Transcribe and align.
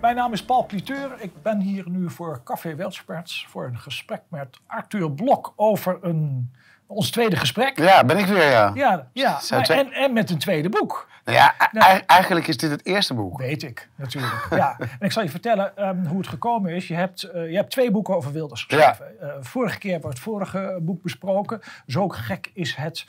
Mijn 0.00 0.16
naam 0.16 0.32
is 0.32 0.44
Paul 0.44 0.66
Cliteur. 0.66 1.10
Ik 1.18 1.42
ben 1.42 1.60
hier 1.60 1.84
nu 1.88 2.10
voor 2.10 2.40
Café 2.44 2.74
Weltsperts 2.74 3.46
voor 3.48 3.64
een 3.64 3.78
gesprek 3.78 4.22
met 4.28 4.60
Arthur 4.66 5.10
Blok 5.10 5.52
over 5.56 5.98
een, 6.02 6.50
ons 6.86 7.10
tweede 7.10 7.36
gesprek. 7.36 7.78
Ja, 7.78 8.04
ben 8.04 8.18
ik 8.18 8.26
weer, 8.26 8.50
ja. 8.50 8.70
Ja, 8.74 9.08
ja. 9.12 9.40
Maar- 9.50 9.70
en, 9.70 9.92
en 9.92 10.12
met 10.12 10.30
een 10.30 10.38
tweede 10.38 10.68
boek. 10.68 11.08
Nou 11.24 11.36
ja, 11.38 11.54
Nou. 11.72 12.00
eigenlijk 12.06 12.46
is 12.46 12.56
dit 12.56 12.70
het 12.70 12.86
eerste 12.86 13.14
boek. 13.14 13.38
Weet 13.38 13.62
ik, 13.62 13.88
natuurlijk. 13.96 14.46
Ja. 14.50 14.76
En 14.78 14.88
ik 15.06 15.12
zal 15.12 15.22
je 15.22 15.28
vertellen 15.30 15.76
ehm, 15.76 16.04
hoe 16.06 16.18
het 16.18 16.28
gekomen 16.28 16.74
is. 16.74 16.88
Je 16.88 16.94
hebt, 16.94 17.22
eh, 17.22 17.50
je 17.50 17.56
hebt 17.56 17.70
twee 17.70 17.90
boeken 17.90 18.16
over 18.16 18.32
Wilders 18.32 18.64
geschreven. 18.64 19.20
Eh, 19.20 19.28
vorige 19.40 19.78
keer 19.78 20.00
we 20.00 20.08
het 20.08 20.18
vorige 20.18 20.78
boek 20.82 21.02
besproken. 21.02 21.60
Zo 21.86 22.08
gek 22.08 22.50
is 22.54 22.74
het 22.74 23.06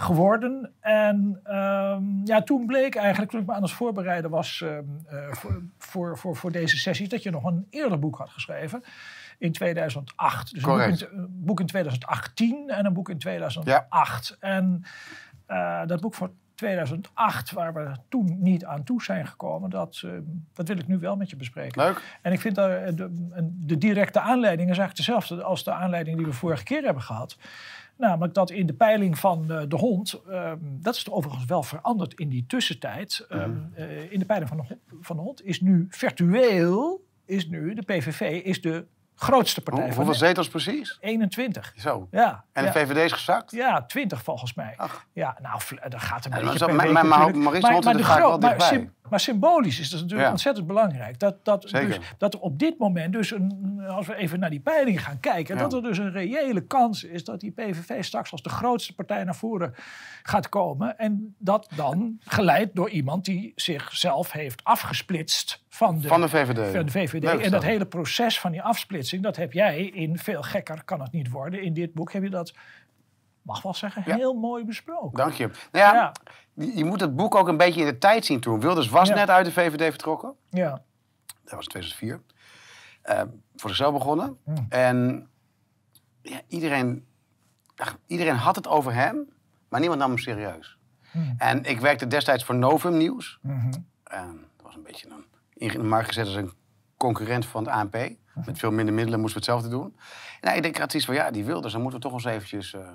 geworden. 0.00 0.72
En 0.80 1.40
ehm, 1.44 2.02
ja, 2.24 2.42
toen 2.42 2.66
bleek 2.66 2.94
eigenlijk, 2.94 3.30
toen 3.30 3.40
ik 3.40 3.46
me 3.46 3.52
aan 3.52 3.62
het 3.62 3.70
voorbereiden 3.70 4.30
was 4.30 4.62
ehm, 4.62 4.84
eh, 5.06 5.32
voor, 5.32 5.62
voor, 5.78 6.18
voor, 6.18 6.36
voor 6.36 6.52
deze 6.52 6.76
sessies, 6.76 7.08
dat 7.08 7.22
je 7.22 7.30
nog 7.30 7.44
een 7.44 7.66
eerder 7.70 7.98
boek 7.98 8.16
had 8.16 8.30
geschreven. 8.30 8.84
In 9.38 9.52
2008. 9.52 10.54
Dus 10.54 10.62
een 10.62 10.68
boek 10.68 10.78
Correct. 10.78 11.02
in, 11.02 11.18
een 11.18 11.44
boek 11.44 11.60
in 11.60 11.66
2018 11.66 12.70
en 12.70 12.86
een 12.86 12.92
boek 12.92 13.08
in 13.08 13.18
2008. 13.18 14.36
En 14.40 14.82
eh, 15.46 15.86
dat 15.86 16.00
boek 16.00 16.14
van 16.14 16.30
2008, 16.54 17.50
waar 17.50 17.74
we 17.74 17.92
toen 18.08 18.36
niet 18.38 18.64
aan 18.64 18.84
toe 18.84 19.02
zijn 19.02 19.26
gekomen, 19.26 19.70
dat, 19.70 20.02
eh, 20.04 20.10
dat 20.52 20.68
wil 20.68 20.78
ik 20.78 20.86
nu 20.86 20.98
wel 20.98 21.16
met 21.16 21.30
je 21.30 21.36
bespreken. 21.36 21.82
Leuk. 21.82 22.18
En 22.22 22.32
ik 22.32 22.40
vind 22.40 22.54
daar 22.54 22.94
de, 22.94 23.08
de 23.42 23.78
directe 23.78 24.20
aanleiding 24.20 24.70
is 24.70 24.78
eigenlijk 24.78 24.96
dezelfde 24.96 25.42
als 25.42 25.64
de 25.64 25.72
aanleiding 25.72 26.16
die 26.16 26.26
we 26.26 26.32
vorige 26.32 26.64
keer 26.64 26.82
hebben 26.82 27.02
gehad. 27.02 27.36
Namelijk 28.00 28.34
dat 28.34 28.50
in 28.50 28.66
de 28.66 28.72
peiling 28.72 29.18
van 29.18 29.50
eh, 29.52 29.62
de 29.68 29.76
hond, 29.76 30.20
ehm, 30.30 30.56
dat 30.62 30.94
is 30.94 31.10
overigens 31.10 31.44
wel 31.44 31.62
veranderd 31.62 32.14
in 32.14 32.28
die 32.28 32.44
tussentijd. 32.46 33.26
ehm, 33.28 33.50
eh, 33.74 34.12
in 34.12 34.18
de 34.18 34.24
peiling 34.24 34.48
van 34.50 34.58
de, 34.60 34.64
hond, 34.68 34.80
van 35.00 35.16
de 35.16 35.22
hond 35.22 35.44
is 35.44 35.60
nu 35.60 35.86
virtueel, 35.90 37.04
is 37.26 37.48
nu 37.48 37.74
de 37.74 37.82
PVV 37.82 38.20
is 38.44 38.60
de 38.60 38.86
grootste 39.14 39.60
partij 39.60 39.84
Hoe, 39.84 39.92
van 39.94 40.04
hoeveel 40.04 40.26
zetels 40.26 40.48
precies? 40.48 40.96
21. 41.00 41.72
Zo. 41.76 42.08
Ja, 42.10 42.44
En 42.52 42.64
ja. 42.64 42.70
de 42.72 42.78
VVD 42.78 42.96
is 42.96 43.12
gezakt? 43.12 43.50
Ja, 43.50 43.82
20 43.84 44.22
volgens 44.22 44.54
mij. 44.54 44.74
Ach. 44.76 45.06
Ja, 45.12 45.36
nou, 45.42 45.60
dat 45.88 46.00
gaat 46.00 46.24
een 46.24 46.30
Ja, 46.44 46.50
beetje 46.50 46.66
maar 46.66 46.74
maar- 46.86 47.06
maar- 47.06 47.18
vaak 47.60 48.00
groot- 48.00 48.18
wel 48.18 48.38
maar, 48.38 48.56
dichtbij. 48.58 48.90
Maar 49.10 49.20
symbolisch 49.20 49.80
is 49.80 49.90
dat 49.90 50.00
natuurlijk 50.00 50.26
Ja. 50.26 50.30
ontzettend 50.30 50.66
belangrijk. 50.66 51.18
Dat, 51.18 51.44
dat, 51.44 51.62
dus, 51.62 51.98
dat 52.18 52.34
er 52.34 52.40
op 52.40 52.58
dit 52.58 52.78
moment 52.78 53.12
dus, 53.12 53.30
een, 53.30 53.80
als 53.88 54.06
we 54.06 54.14
even 54.16 54.40
naar 54.40 54.50
die 54.50 54.60
peiling 54.60 55.04
gaan 55.04 55.20
kijken... 55.20 55.54
Ja. 55.56 55.60
dat 55.62 55.72
er 55.72 55.82
dus 55.82 55.98
een 55.98 56.10
reële 56.12 56.60
kans 56.66 57.04
is 57.04 57.24
dat 57.24 57.40
die 57.40 57.50
PVV 57.50 58.04
straks 58.04 58.32
als 58.32 58.42
de 58.42 58.48
grootste 58.48 58.94
partij 58.94 59.24
naar 59.24 59.34
voren 59.36 59.74
gaat 60.22 60.48
komen. 60.48 60.98
En 60.98 61.34
dat 61.38 61.68
dan 61.76 62.16
geleid 62.20 62.70
door 62.74 62.90
iemand 62.90 63.24
die 63.24 63.52
zichzelf 63.56 64.32
heeft 64.32 64.64
afgesplitst 64.64 65.64
van 65.68 66.00
de, 66.00 66.08
Van 66.08 66.20
de 66.20 66.28
VVD. 66.28 66.72
van 66.72 66.84
de 66.86 66.90
VVD. 66.92 67.22
Leuk 67.22 67.40
en 67.40 67.50
dat 67.50 67.62
hele 67.62 67.86
proces 67.86 68.40
van 68.40 68.50
die 68.52 68.62
afsplitsing, 68.62 69.22
dat 69.22 69.36
heb 69.36 69.52
jij 69.52 69.84
in 69.84 70.18
Veel 70.18 70.42
Gekker 70.42 70.84
Kan 70.84 71.00
Het 71.00 71.12
Niet 71.12 71.30
Worden. 71.30 71.62
In 71.62 71.72
dit 71.74 71.94
boek 71.94 72.12
heb 72.12 72.22
je 72.22 72.30
dat, 72.30 72.54
mag 73.42 73.62
wel 73.62 73.74
zeggen, 73.74 74.02
Ja. 74.06 74.14
heel 74.16 74.34
mooi 74.34 74.64
besproken. 74.64 75.16
Dank 75.18 75.32
je. 75.32 75.46
Nou 75.46 75.56
ja, 75.72 75.92
Ja. 75.94 76.12
Je, 76.74 76.84
moet 76.84 77.00
het 77.00 77.16
boek 77.16 77.34
ook 77.34 77.48
een 77.48 77.56
beetje 77.56 77.80
in 77.80 77.86
de 77.86 77.98
tijd 77.98 78.24
zien 78.24 78.40
toen. 78.40 78.60
Wilders 78.60 78.88
was 78.88 79.08
Ja. 79.08 79.14
net 79.14 79.30
uit 79.30 79.44
de 79.44 79.52
VVD 79.52 79.82
vertrokken. 79.82 80.34
Ja. 80.50 80.82
Dat 81.44 81.54
was 81.54 81.66
2004. 81.66 82.20
Eh, 83.02 83.22
voor 83.56 83.70
zichzelf 83.70 83.92
begonnen. 83.92 84.38
Hmm. 84.44 84.66
En 84.68 85.28
ja, 86.22 86.40
iedereen, 86.48 87.06
ach, 87.76 87.96
iedereen 88.06 88.34
had 88.36 88.56
het 88.56 88.68
over 88.68 88.94
hem, 88.94 89.28
maar 89.68 89.80
niemand 89.80 90.00
nam 90.00 90.08
hem 90.10 90.18
serieus. 90.18 90.78
Hmm. 91.10 91.34
En 91.38 91.64
ik 91.64 91.80
werkte 91.80 92.06
destijds 92.06 92.44
voor 92.44 92.54
Novum 92.54 92.96
Nieuws. 92.96 93.38
Mhm. 93.42 93.72
En 94.04 94.44
dat 94.56 94.64
was 94.66 94.74
een 94.74 94.82
beetje 94.82 95.08
een, 95.10 95.24
in 95.54 95.68
de 95.68 95.78
markt 95.82 96.06
gezet 96.08 96.26
als 96.26 96.34
een 96.34 96.52
concurrent 96.96 97.46
van 97.46 97.64
het 97.64 97.72
ANP. 97.72 97.96
Met 98.44 98.58
veel 98.58 98.70
minder 98.70 98.94
middelen 98.94 99.20
moesten 99.20 99.40
we 99.40 99.46
hetzelfde 99.46 99.76
doen. 99.76 99.96
Nou, 100.40 100.56
ik 100.56 100.62
denk, 100.62 100.76
had 100.78 100.94
iets 100.94 101.04
van, 101.04 101.14
ja, 101.14 101.30
die 101.30 101.44
Wilders, 101.44 101.72
dan 101.72 101.82
moeten 101.82 102.00
we 102.00 102.06
toch 102.06 102.14
eens 102.14 102.24
eventjes... 102.24 102.74
eh, 102.74 102.88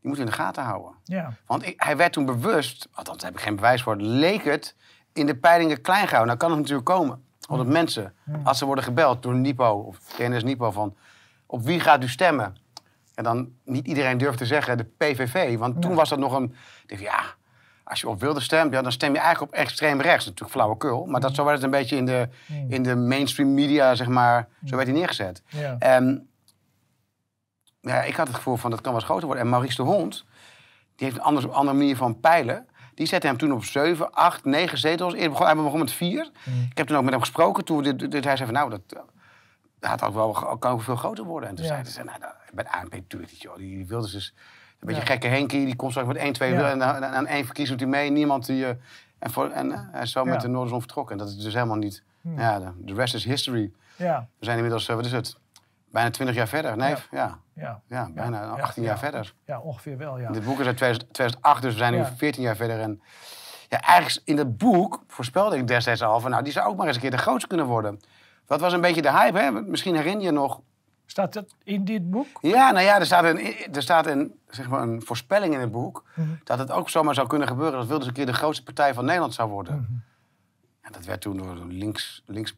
die 0.00 0.08
moeten 0.10 0.24
we 0.24 0.30
in 0.30 0.36
de 0.36 0.42
gaten 0.42 0.62
houden. 0.62 0.92
Ja. 1.04 1.32
Want 1.46 1.66
ik- 1.66 1.82
hij 1.82 1.96
werd 1.96 2.12
toen 2.12 2.24
bewust, 2.24 2.88
althans 2.92 3.18
daar 3.18 3.30
heb 3.30 3.38
ik 3.38 3.44
geen 3.44 3.54
bewijs 3.56 3.82
voor, 3.82 3.96
leek 3.96 4.44
het 4.44 4.74
in 5.12 5.26
de 5.26 5.34
peilingen 5.36 5.80
klein 5.80 6.06
gehouden. 6.08 6.26
Nou 6.26 6.38
kan 6.38 6.50
het 6.50 6.58
natuurlijk 6.58 6.86
komen. 6.86 7.22
Omdat 7.48 7.66
mensen, 7.66 8.14
als 8.44 8.58
ze 8.58 8.64
worden 8.64 8.84
gebeld 8.84 9.22
door 9.22 9.34
Nipo 9.34 9.70
of 9.72 9.98
TNS 9.98 10.42
Nipo 10.44 10.70
van 10.70 10.96
op 11.46 11.62
wie 11.62 11.80
gaat 11.80 12.02
u 12.02 12.08
stemmen? 12.08 12.56
En 13.14 13.24
dan 13.24 13.48
niet 13.64 13.86
iedereen 13.86 14.18
durft 14.18 14.38
te 14.38 14.46
zeggen 14.46 14.76
de 14.78 14.84
PVV. 14.84 15.58
Want 15.58 15.82
toen 15.82 15.94
was 15.94 16.08
dat 16.08 16.18
nog 16.18 16.32
een. 16.32 16.54
Ik 16.82 16.88
dacht, 16.88 17.00
ja, 17.00 17.20
als 17.84 18.00
je 18.00 18.08
op 18.08 18.20
wilde 18.20 18.40
stemt, 18.40 18.72
ja, 18.72 18.82
dan 18.82 18.92
stem 18.92 19.12
je 19.12 19.18
eigenlijk 19.18 19.52
op 19.52 19.58
extreem 19.58 20.00
rechts. 20.00 20.24
Natuurlijk 20.24 20.50
flauwekul. 20.52 21.06
Maar 21.06 21.20
dat, 21.20 21.34
zo 21.34 21.44
werd 21.44 21.56
het 21.56 21.64
een 21.64 21.70
beetje 21.70 21.96
in 21.96 22.04
de, 22.06 22.28
in 22.68 22.82
de 22.82 22.96
mainstream 22.96 23.54
media, 23.54 23.94
zeg 23.94 24.06
maar. 24.06 24.48
Zo 24.64 24.76
werd 24.76 24.88
hij 24.88 24.96
neergezet. 24.96 25.42
Ja. 25.48 25.76
En 25.78 26.28
ja, 27.80 28.02
ik 28.02 28.14
had 28.14 28.26
het 28.26 28.36
gevoel 28.36 28.56
van 28.56 28.70
dat 28.70 28.80
kan 28.80 28.92
wel 28.92 29.00
groter 29.00 29.26
worden. 29.26 29.44
En 29.44 29.50
Maurice 29.50 29.76
de 29.76 29.82
Hond, 29.82 30.24
die 30.96 31.06
heeft 31.06 31.16
een 31.18 31.22
andere, 31.22 31.48
andere 31.48 31.76
manier 31.76 31.96
van 31.96 32.20
peilen. 32.20 32.68
Die 32.94 33.06
zette 33.06 33.26
hem 33.26 33.36
toen 33.36 33.52
op 33.52 33.64
7, 33.64 34.12
8, 34.12 34.44
9 34.44 34.78
zetels. 34.78 35.12
Eerder 35.14 35.30
begon, 35.30 35.46
hij 35.46 35.54
begon 35.54 35.78
met 35.78 35.92
4. 35.92 36.30
Ik 36.70 36.78
heb 36.78 36.86
toen 36.86 36.96
ook 36.96 37.02
met 37.02 37.12
hem 37.12 37.20
gesproken. 37.20 37.64
Toen 37.64 37.82
dit, 37.82 37.98
dit, 38.10 38.24
hij 38.24 38.36
zei 38.36 38.44
van 38.48 38.52
nou, 38.54 38.70
dat, 38.70 38.80
eh, 38.88 39.00
dat 39.78 39.90
had 39.90 40.02
ook 40.02 40.14
wel, 40.14 40.56
kan 40.58 40.72
ook 40.72 40.82
veel 40.82 40.96
groter 40.96 41.24
worden. 41.24 41.48
En 41.48 41.54
toen 41.54 41.64
Ja. 41.64 41.84
zei 41.84 41.94
hij, 41.94 42.04
nou, 42.04 42.18
nou, 42.18 42.32
bij 42.52 42.64
de 42.64 42.72
ANP 42.72 42.92
natuurlijk 42.92 43.30
niet, 43.30 43.42
joh. 43.42 43.56
Die 43.56 43.86
wilde 43.86 44.10
dus 44.10 44.34
een 44.80 44.86
beetje 44.86 45.00
Ja. 45.00 45.06
gekke 45.06 45.26
Henkie. 45.26 45.64
Die 45.64 45.76
komt 45.76 45.90
straks 45.90 46.08
met 46.08 46.16
1, 46.16 46.32
2 46.32 46.52
Ja. 46.52 46.70
en 46.70 46.84
aan, 46.84 47.26
één 47.26 47.44
verkiezing 47.44 47.78
doet 47.78 47.88
hij 47.92 48.00
mee. 48.00 48.10
Niemand 48.10 48.46
die... 48.46 48.64
eh, 48.66 48.74
en, 49.18 49.30
voor, 49.30 49.48
en 49.50 49.72
eh, 49.72 49.78
hij 49.90 50.02
is 50.02 50.12
zo 50.12 50.24
met 50.24 50.40
de 50.40 50.48
Noorderzon 50.48 50.80
vertrokken. 50.80 51.18
En 51.18 51.24
dat 51.24 51.34
is 51.36 51.42
dus 51.42 51.54
helemaal 51.54 51.76
niet... 51.76 52.02
Ja, 52.36 52.72
de, 52.78 52.94
rest 52.94 53.14
is 53.14 53.24
history. 53.24 53.72
Ja. 53.96 54.28
We 54.38 54.44
zijn 54.44 54.56
inmiddels, 54.56 54.88
eh, 54.88 54.96
wat 54.96 55.04
is 55.04 55.12
het? 55.12 55.36
Bijna 55.92 56.10
20 56.10 56.36
jaar 56.36 56.48
verder. 56.48 56.76
Nee, 56.76 56.94
ja. 57.10 57.38
Ja. 57.60 57.80
Ja, 57.88 58.10
bijna 58.14 58.42
Ja. 58.42 58.48
18 58.62 58.82
Ja. 58.82 58.88
jaar 58.88 58.98
verder. 58.98 59.34
Ja, 59.44 59.60
ongeveer 59.60 59.96
wel, 59.96 60.18
ja. 60.18 60.30
Dit 60.30 60.44
boek 60.44 60.60
is 60.60 60.66
uit 60.66 60.76
2000 60.76 61.12
2008, 61.12 61.62
dus 61.62 61.72
we 61.72 61.78
zijn 61.78 61.92
nu 61.92 61.98
Ja. 61.98 62.12
14 62.16 62.42
jaar 62.42 62.56
verder. 62.56 62.80
En 62.80 63.02
ja, 63.68 63.80
eigenlijk 63.80 64.26
in 64.28 64.38
het 64.38 64.56
boek 64.58 65.02
voorspelde 65.06 65.56
ik 65.56 65.66
destijds 65.66 66.02
al 66.02 66.20
van, 66.20 66.30
nou, 66.30 66.42
die 66.42 66.52
zou 66.52 66.68
ook 66.68 66.76
maar 66.76 66.86
eens 66.86 66.96
een 66.96 67.02
keer 67.02 67.10
de 67.10 67.18
grootste 67.18 67.48
kunnen 67.48 67.66
worden. 67.66 68.00
Dat 68.46 68.60
was 68.60 68.72
een 68.72 68.80
beetje 68.80 69.02
de 69.02 69.10
hype, 69.12 69.38
hè? 69.38 69.50
Misschien 69.50 69.94
herinner 69.94 70.24
je 70.24 70.30
nog. 70.30 70.60
Staat 71.06 71.32
dat 71.32 71.54
in 71.64 71.84
dit 71.84 72.10
boek? 72.10 72.26
Ja, 72.40 72.70
nou 72.70 72.84
ja, 72.84 72.98
er 72.98 73.06
staat 73.06 73.24
een, 73.24 73.38
er 73.74 73.82
staat 73.82 74.06
een, 74.06 74.34
zeg 74.48 74.68
maar 74.68 74.82
een 74.82 75.02
voorspelling 75.02 75.54
in 75.54 75.60
het 75.60 75.70
boek. 75.70 76.04
Mhm. 76.14 76.28
Dat 76.44 76.58
het 76.58 76.70
ook 76.70 76.88
zomaar 76.88 77.14
zou 77.14 77.26
kunnen 77.26 77.48
gebeuren 77.48 77.78
dat 77.78 77.86
Wilders 77.86 78.06
een 78.08 78.14
keer 78.14 78.26
de 78.26 78.32
grootste 78.32 78.62
partij 78.64 78.94
van 78.94 79.04
Nederland 79.04 79.34
zou 79.34 79.50
worden. 79.50 79.74
Mhm. 79.74 79.92
En 80.80 80.92
dat 80.92 81.04
werd 81.04 81.20
toen 81.20 81.36
door 81.36 81.54
de 81.54 81.66
links, 81.66 82.22
links 82.26 82.56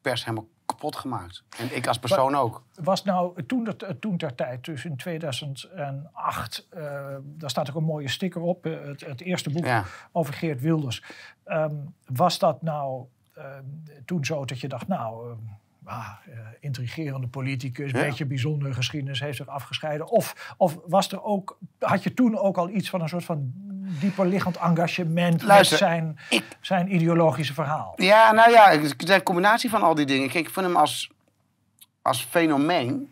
pers 0.00 0.24
helemaal 0.24 0.46
kapot 0.72 0.96
gemaakt. 0.96 1.42
En 1.58 1.76
ik 1.76 1.86
als 1.86 1.98
persoon 1.98 2.34
ook. 2.34 2.62
Was 2.74 3.04
nou 3.04 3.42
toen, 3.46 3.64
dat, 3.64 3.84
toen 4.00 4.16
ter 4.16 4.34
tijd, 4.34 4.64
dus 4.64 4.84
in 4.84 4.96
2008, 4.96 6.66
eh, 6.70 6.82
daar 7.24 7.50
staat 7.50 7.70
ook 7.70 7.76
een 7.76 7.84
mooie 7.84 8.08
sticker 8.08 8.40
op, 8.40 8.66
eh, 8.66 8.80
het, 8.84 9.00
het 9.00 9.20
eerste 9.20 9.50
boek 9.50 9.64
Ja. 9.64 9.84
over 10.12 10.34
Geert 10.34 10.60
Wilders. 10.60 11.02
Ehm, 11.44 11.74
was 12.06 12.38
dat 12.38 12.62
nou 12.62 13.04
ehm, 13.34 13.64
toen 14.04 14.24
zo 14.24 14.44
dat 14.44 14.60
je 14.60 14.68
dacht, 14.68 14.88
nou, 14.88 15.30
ehm, 15.30 15.38
ah, 15.84 16.08
eh, 16.26 16.38
intrigerende 16.60 17.26
politicus, 17.26 17.90
Ja. 17.90 18.00
beetje 18.00 18.26
bijzondere 18.26 18.74
geschiedenis, 18.74 19.20
heeft 19.20 19.36
zich 19.36 19.46
afgescheiden? 19.48 20.08
Of, 20.08 20.54
of 20.56 20.78
was 20.86 21.12
er 21.12 21.22
ook, 21.22 21.58
had 21.78 22.02
je 22.02 22.14
toen 22.14 22.38
ook 22.38 22.56
al 22.56 22.68
iets 22.68 22.90
van 22.90 23.00
een 23.00 23.08
soort 23.08 23.24
van 23.24 23.52
dieper 24.00 24.26
liggend 24.26 24.56
engagement 24.56 25.42
Luister, 25.42 25.78
met 25.80 25.88
zijn, 25.88 26.18
ik- 26.30 26.56
zijn 26.60 26.94
ideologische 26.94 27.54
verhaal? 27.54 27.92
Ja, 27.96 28.32
nou 28.32 28.50
ja, 28.50 28.70
het 28.70 28.82
is 29.02 29.08
een 29.08 29.22
combinatie 29.22 29.70
van 29.70 29.82
al 29.82 29.94
die 29.94 30.06
dingen. 30.06 30.28
Kijk, 30.30 30.46
ik 30.46 30.52
vind 30.52 30.66
hem 30.66 30.76
als, 30.76 31.10
als 32.02 32.24
fenomeen, 32.24 33.10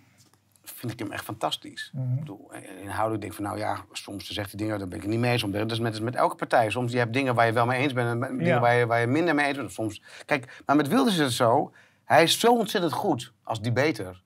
vind 0.65 0.93
ik 0.93 0.99
hem 0.99 1.13
echt 1.13 1.25
fantastisch. 1.25 1.91
Mhm. 1.95 2.13
Ik 2.13 2.19
bedoel, 2.19 2.51
eh, 2.53 2.81
inhoudelijk 2.83 3.21
denk 3.21 3.33
ik 3.33 3.39
van, 3.39 3.45
nou 3.47 3.59
ja, 3.59 3.77
soms 3.93 4.29
zegt 4.31 4.51
hij 4.51 4.59
dingen, 4.59 4.79
daar 4.79 4.89
ben 4.89 4.97
ik 4.97 5.03
het 5.03 5.11
niet 5.13 5.21
mee 5.21 5.33
eens. 5.33 5.41
Soms- 5.41 5.53
Dat 5.53 5.71
is 5.71 5.79
met, 5.79 5.93
dat 5.93 6.01
is 6.01 6.07
met 6.07 6.17
elke 6.17 6.35
partij. 6.37 6.71
Soms 6.71 6.93
je 6.93 6.99
hebt 6.99 7.13
dingen 7.13 7.35
waar 7.35 7.47
je 7.47 7.53
wel 7.53 7.67
mee 7.67 7.81
eens 7.81 7.93
bent 7.93 8.23
en 8.25 8.31
dingen 8.31 8.45
Ja. 8.47 8.61
waar 8.61 8.75
je, 8.75 8.87
waar 8.87 9.01
je 9.01 9.07
minder 9.07 9.35
mee 9.35 9.47
eens 9.47 9.57
bent. 9.57 9.73
Soms, 9.73 10.03
kijk, 10.27 10.63
maar 10.67 10.77
met 10.77 10.89
Wilders 10.89 11.15
is 11.15 11.21
het 11.23 11.33
zo, 11.33 11.73
hij 12.05 12.23
is 12.23 12.41
zo 12.41 12.57
ontzettend 12.57 12.93
goed 12.93 13.33
als 13.45 13.61
debater. 13.61 14.23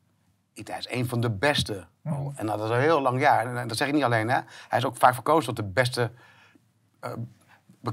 Hij 0.65 0.79
is 0.79 0.89
een 0.91 1.09
van 1.09 1.21
de 1.21 1.31
beste. 1.31 1.87
Mhm. 2.03 2.29
En 2.37 2.47
dat 2.47 2.63
is 2.65 2.71
al 2.71 2.77
heel 2.77 3.01
lang 3.01 3.21
jaar. 3.21 3.57
En 3.57 3.69
dat 3.69 3.77
zeg 3.77 3.89
ik 3.89 3.95
niet 3.95 4.03
alleen, 4.05 4.29
hè. 4.29 4.39
Hij 4.69 4.79
is 4.79 4.85
ook 4.85 4.97
vaak 4.97 5.15
verkozen 5.15 5.55
tot 5.55 5.57
de 5.65 5.73
beste 5.73 6.01
be- 6.01 6.23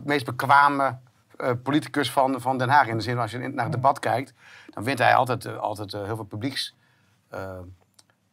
meest 0.03 0.25
bekwame 0.25 0.97
eh, 1.37 1.51
politicus 1.63 2.11
van, 2.11 2.41
van 2.41 2.57
Den 2.57 2.69
Haag. 2.69 2.87
In 2.87 2.97
de 2.97 3.03
zin, 3.03 3.17
als 3.17 3.31
je 3.31 3.37
naar 3.37 3.63
het 3.63 3.73
debat 3.73 3.99
kijkt, 3.99 4.33
dan 4.69 4.83
wint 4.83 4.99
hij 4.99 5.15
altijd, 5.15 5.45
eh, 5.45 5.57
altijd 5.57 5.93
eh, 5.93 6.03
heel 6.03 6.15
veel 6.15 6.25
publieks 6.25 6.75
eh, 7.29 7.59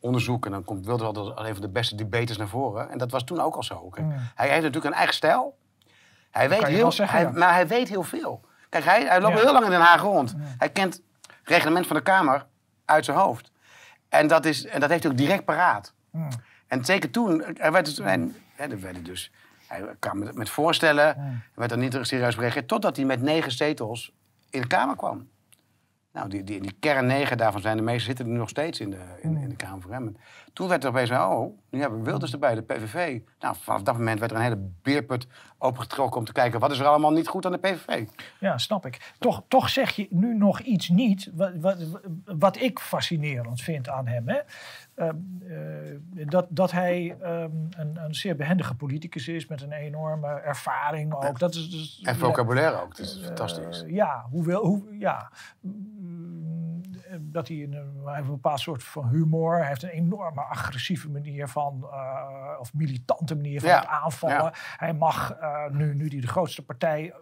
onderzoek. 0.00 0.44
En 0.46 0.50
dan 0.50 0.64
komt 0.64 0.86
Wilders 0.86 1.08
altijd 1.08 1.36
als 1.36 1.46
een 1.48 1.52
van 1.52 1.62
de 1.62 1.69
beste 1.69 1.94
debaters 1.94 2.38
naar 2.38 2.48
voren. 2.48 2.90
En 2.90 2.98
dat 2.98 3.10
was 3.10 3.25
toen 3.25 3.40
ook 3.40 3.54
al 3.54 3.62
zo. 3.62 3.88
Kijk, 3.88 4.06
Hij 4.34 4.48
heeft 4.48 4.62
natuurlijk 4.62 4.84
een 4.84 4.92
eigen 4.92 5.14
stijl. 5.14 5.58
Hij 6.30 6.48
weet 6.48 6.64
heel, 6.64 6.78
wel 6.78 6.92
zeggen, 6.92 7.19
hij, 7.19 7.26
ja. 7.26 7.38
Maar 7.38 7.52
hij 7.52 7.66
weet 7.66 7.88
heel 7.88 8.02
veel. 8.02 8.40
Kijk, 8.69 8.84
hij, 8.84 9.04
hij 9.06 9.20
loopt 9.20 9.36
Ja. 9.36 9.42
heel 9.42 9.52
lang 9.52 9.64
in 9.64 9.70
Den 9.70 9.80
Haag 9.80 10.00
rond. 10.00 10.34
Hij 10.38 10.70
kent 10.70 10.94
het 10.94 11.02
reglement 11.44 11.86
van 11.86 11.96
de 11.96 12.02
Kamer 12.02 12.46
uit 12.84 13.04
zijn 13.04 13.16
hoofd. 13.16 13.50
En 14.08 14.26
dat, 14.26 14.44
is, 14.44 14.66
en 14.66 14.80
dat 14.80 14.90
heeft 14.90 15.02
hij 15.02 15.12
ook 15.12 15.19
direct 15.19 15.44
paraat. 15.44 15.94
En 16.66 16.84
zeker 16.84 17.10
toen, 17.10 17.56
er 17.56 17.72
werd 17.72 17.84
dus, 17.84 17.98
en, 17.98 18.36
er 18.56 18.80
werden 18.80 19.04
dus, 19.04 19.32
hij 19.69 19.97
kwam 19.99 20.19
met, 20.19 20.35
met 20.35 20.50
voorstellen, 20.50 21.06
er 21.06 21.43
werd 21.55 21.70
er 21.70 21.79
niet 21.79 21.99
serieus 22.00 22.29
op 22.29 22.35
gereageerd, 22.35 22.69
totdat 22.69 22.97
hij 22.97 23.05
met 23.05 23.23
negen 23.23 23.53
zetels 23.53 24.12
in 24.50 24.61
de 24.61 24.67
Kamer 24.67 24.97
kwam. 24.97 25.29
Nou, 26.12 26.31
die, 26.31 26.44
die, 26.44 26.61
die 26.61 26.76
kern 26.81 27.06
negen 27.06 27.37
daarvan 27.37 27.61
zijn 27.61 27.76
de 27.76 27.82
meeste 27.82 28.05
zitten 28.05 28.26
er 28.26 28.32
nog 28.32 28.49
steeds 28.49 28.81
in 28.81 28.91
de, 28.91 29.00
in, 29.20 29.37
in 29.37 29.49
de 29.49 29.56
Kamer 29.56 29.81
van 29.81 29.93
Hem. 29.93 30.17
Toen 30.53 30.69
werd 30.69 30.85
er 30.85 30.91
opeens, 30.91 31.11
oh, 31.11 31.59
nu 31.70 31.81
hebben 31.81 31.99
we 31.99 32.05
Wilders 32.05 32.32
erbij, 32.32 32.55
de 32.55 32.62
PVV. 32.62 33.20
Nou, 33.41 33.56
vanaf 33.61 33.82
dat 33.82 33.97
moment 33.97 34.19
werd 34.19 34.31
er 34.31 34.37
een 34.37 34.43
hele 34.43 34.70
beerput 34.82 35.26
opengetrokken 35.59 36.19
om 36.19 36.26
te 36.26 36.32
kijken 36.32 36.61
wat 36.61 36.71
is 36.71 36.79
er 36.79 36.87
allemaal 36.87 37.12
niet 37.12 37.29
goed 37.29 37.47
aan 37.47 37.53
de 37.53 37.59
PVV. 37.59 38.06
Ja, 38.41 38.59
snap 38.59 38.87
ik. 38.87 39.12
Toch, 39.19 39.43
toch 39.49 39.69
zeg 39.69 39.91
je 39.91 40.06
nu 40.11 40.35
nog 40.35 40.61
iets 40.61 40.88
niet 40.88 41.31
wat, 41.35 41.53
wat, 41.61 41.76
wat 42.25 42.61
ik 42.61 42.79
fascinerend 42.79 43.61
vind 43.61 43.88
aan 43.88 44.06
hem. 44.06 44.29
Hè? 44.29 44.38
Uh, 44.99 45.09
uh, 45.43 46.27
dat, 46.27 46.47
dat 46.49 46.71
hij 46.71 47.17
um, 47.23 47.69
een, 47.71 47.97
een 47.97 48.15
zeer 48.15 48.37
behendige 48.37 48.75
politicus 48.75 49.29
is 49.29 49.47
met 49.47 49.62
een 49.62 49.73
enorme 49.73 50.27
ervaring 50.27 51.15
ook. 51.15 51.39
Dat 51.39 51.55
is, 51.55 51.71
dus, 51.71 52.00
en 52.03 52.17
vocabulaire 52.17 52.81
ook, 52.83 52.97
dat 52.97 53.06
is 53.06 53.21
fantastisch. 53.25 53.83
Uh, 53.83 53.95
ja, 53.95 54.27
hoewel, 54.31 54.65
hoe, 54.65 54.99
ja, 54.99 55.31
dat 57.21 57.49
hij 57.49 57.62
een, 57.62 57.73
hij 58.05 58.15
heeft 58.15 58.27
een 58.27 58.35
bepaald 58.35 58.61
soort 58.61 58.85
van 58.85 59.09
humor. 59.09 59.59
Hij 59.59 59.69
heeft 59.69 59.83
een 59.83 59.89
enorme 59.89 60.41
agressieve 60.41 61.11
manier 61.11 61.49
van, 61.49 61.81
uh, 61.83 62.61
of 62.61 62.75
militante 62.75 63.35
manier 63.35 63.61
van 63.61 63.69
Ja, 63.69 63.79
het 63.79 63.89
aanvallen. 63.89 64.53
Hij 64.77 64.95
mag, 64.95 65.37
nu, 65.71 65.95
nu 65.95 66.09
hij 66.09 66.21
de 66.21 66.27
grootste 66.27 66.65
partij, 66.65 67.15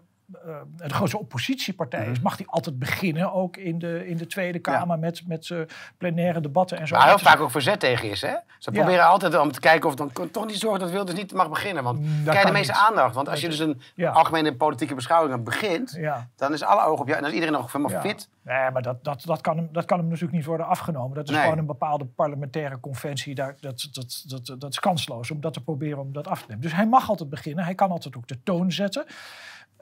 uh, 0.47 0.57
de 0.77 0.95
grootste 0.95 1.19
oppositiepartij 1.19 2.01
Mhm. 2.03 2.11
is, 2.11 2.21
mag 2.21 2.37
hij 2.37 2.47
altijd 2.47 2.79
beginnen, 2.79 3.33
ook 3.33 3.57
in 3.57 3.79
de, 3.79 4.09
in 4.09 4.17
de 4.17 4.27
Tweede 4.27 4.59
Kamer, 4.59 4.99
met, 4.99 5.23
met 5.27 5.55
plenaire 5.99 6.41
debatten 6.41 6.79
en 6.79 6.87
zo. 6.87 6.95
Waar 6.95 7.03
heel 7.05 7.13
Dat 7.13 7.23
vaak 7.23 7.41
ook 7.41 7.51
verzet 7.51 7.81
tegen 7.81 8.11
is, 8.11 8.21
hè? 8.21 8.35
Ze 8.59 8.71
Ja. 8.73 8.81
proberen 8.81 9.07
altijd 9.07 9.39
om 9.39 9.53
te 9.53 9.61
kijken 9.61 9.89
of 9.89 9.95
dan 9.95 10.11
toch 10.33 10.47
niet 10.47 10.59
zorgen 10.59 10.81
dat 10.81 10.91
Wilders 10.91 11.19
niet 11.19 11.33
mag 11.33 11.49
beginnen. 11.49 11.85
Want 11.85 11.99
dat 11.99 12.09
krijg 12.25 12.41
je 12.41 12.47
de 12.47 12.53
meeste 12.53 12.73
niet. 12.73 12.81
aandacht. 12.89 13.15
Want 13.15 13.29
als 13.29 13.41
je 13.41 13.49
dus 13.49 13.59
een 13.59 13.81
Ja. 13.95 14.11
algemene 14.11 14.55
politieke 14.57 14.95
beschouwing 14.95 15.45
begint, 15.45 15.99
dan 16.37 16.53
is 16.53 16.63
alle 16.63 16.83
ogen 16.85 17.01
op 17.01 17.07
jou. 17.07 17.17
En 17.17 17.21
dan 17.23 17.29
is 17.29 17.35
iedereen 17.39 17.55
nog 17.61 17.73
helemaal 17.73 18.01
fit. 18.01 18.29
Nee, 18.43 18.71
maar 18.71 18.83
dat, 18.83 19.05
dat, 19.05 19.23
dat, 19.25 19.41
kan 19.41 19.57
hem, 19.57 19.69
dat 19.73 19.85
kan 19.85 19.99
hem 19.99 20.07
natuurlijk 20.07 20.35
niet 20.37 20.45
worden 20.45 20.67
afgenomen. 20.67 21.17
Dat 21.17 21.25
is 21.29 21.35
Nee. 21.35 21.43
gewoon 21.43 21.59
een 21.59 21.67
bepaalde 21.67 22.05
parlementaire 22.05 22.81
conventie. 22.81 23.35
Daar, 23.35 23.55
dat, 23.61 23.89
dat, 23.93 24.25
dat, 24.27 24.61
dat 24.61 24.71
is 24.71 24.81
kansloos 24.81 25.31
om 25.31 25.41
dat 25.41 25.53
te 25.53 25.61
proberen 25.61 25.99
om 25.99 26.13
dat 26.13 26.29
af 26.29 26.39
te 26.41 26.45
nemen. 26.49 26.63
Dus 26.63 26.75
hij 26.75 26.87
mag 26.87 27.09
altijd 27.09 27.31
beginnen. 27.31 27.65
Hij 27.65 27.75
kan 27.75 27.91
altijd 27.91 28.17
ook 28.17 28.29
de 28.29 28.43
toon 28.43 28.73
zetten. 28.73 29.07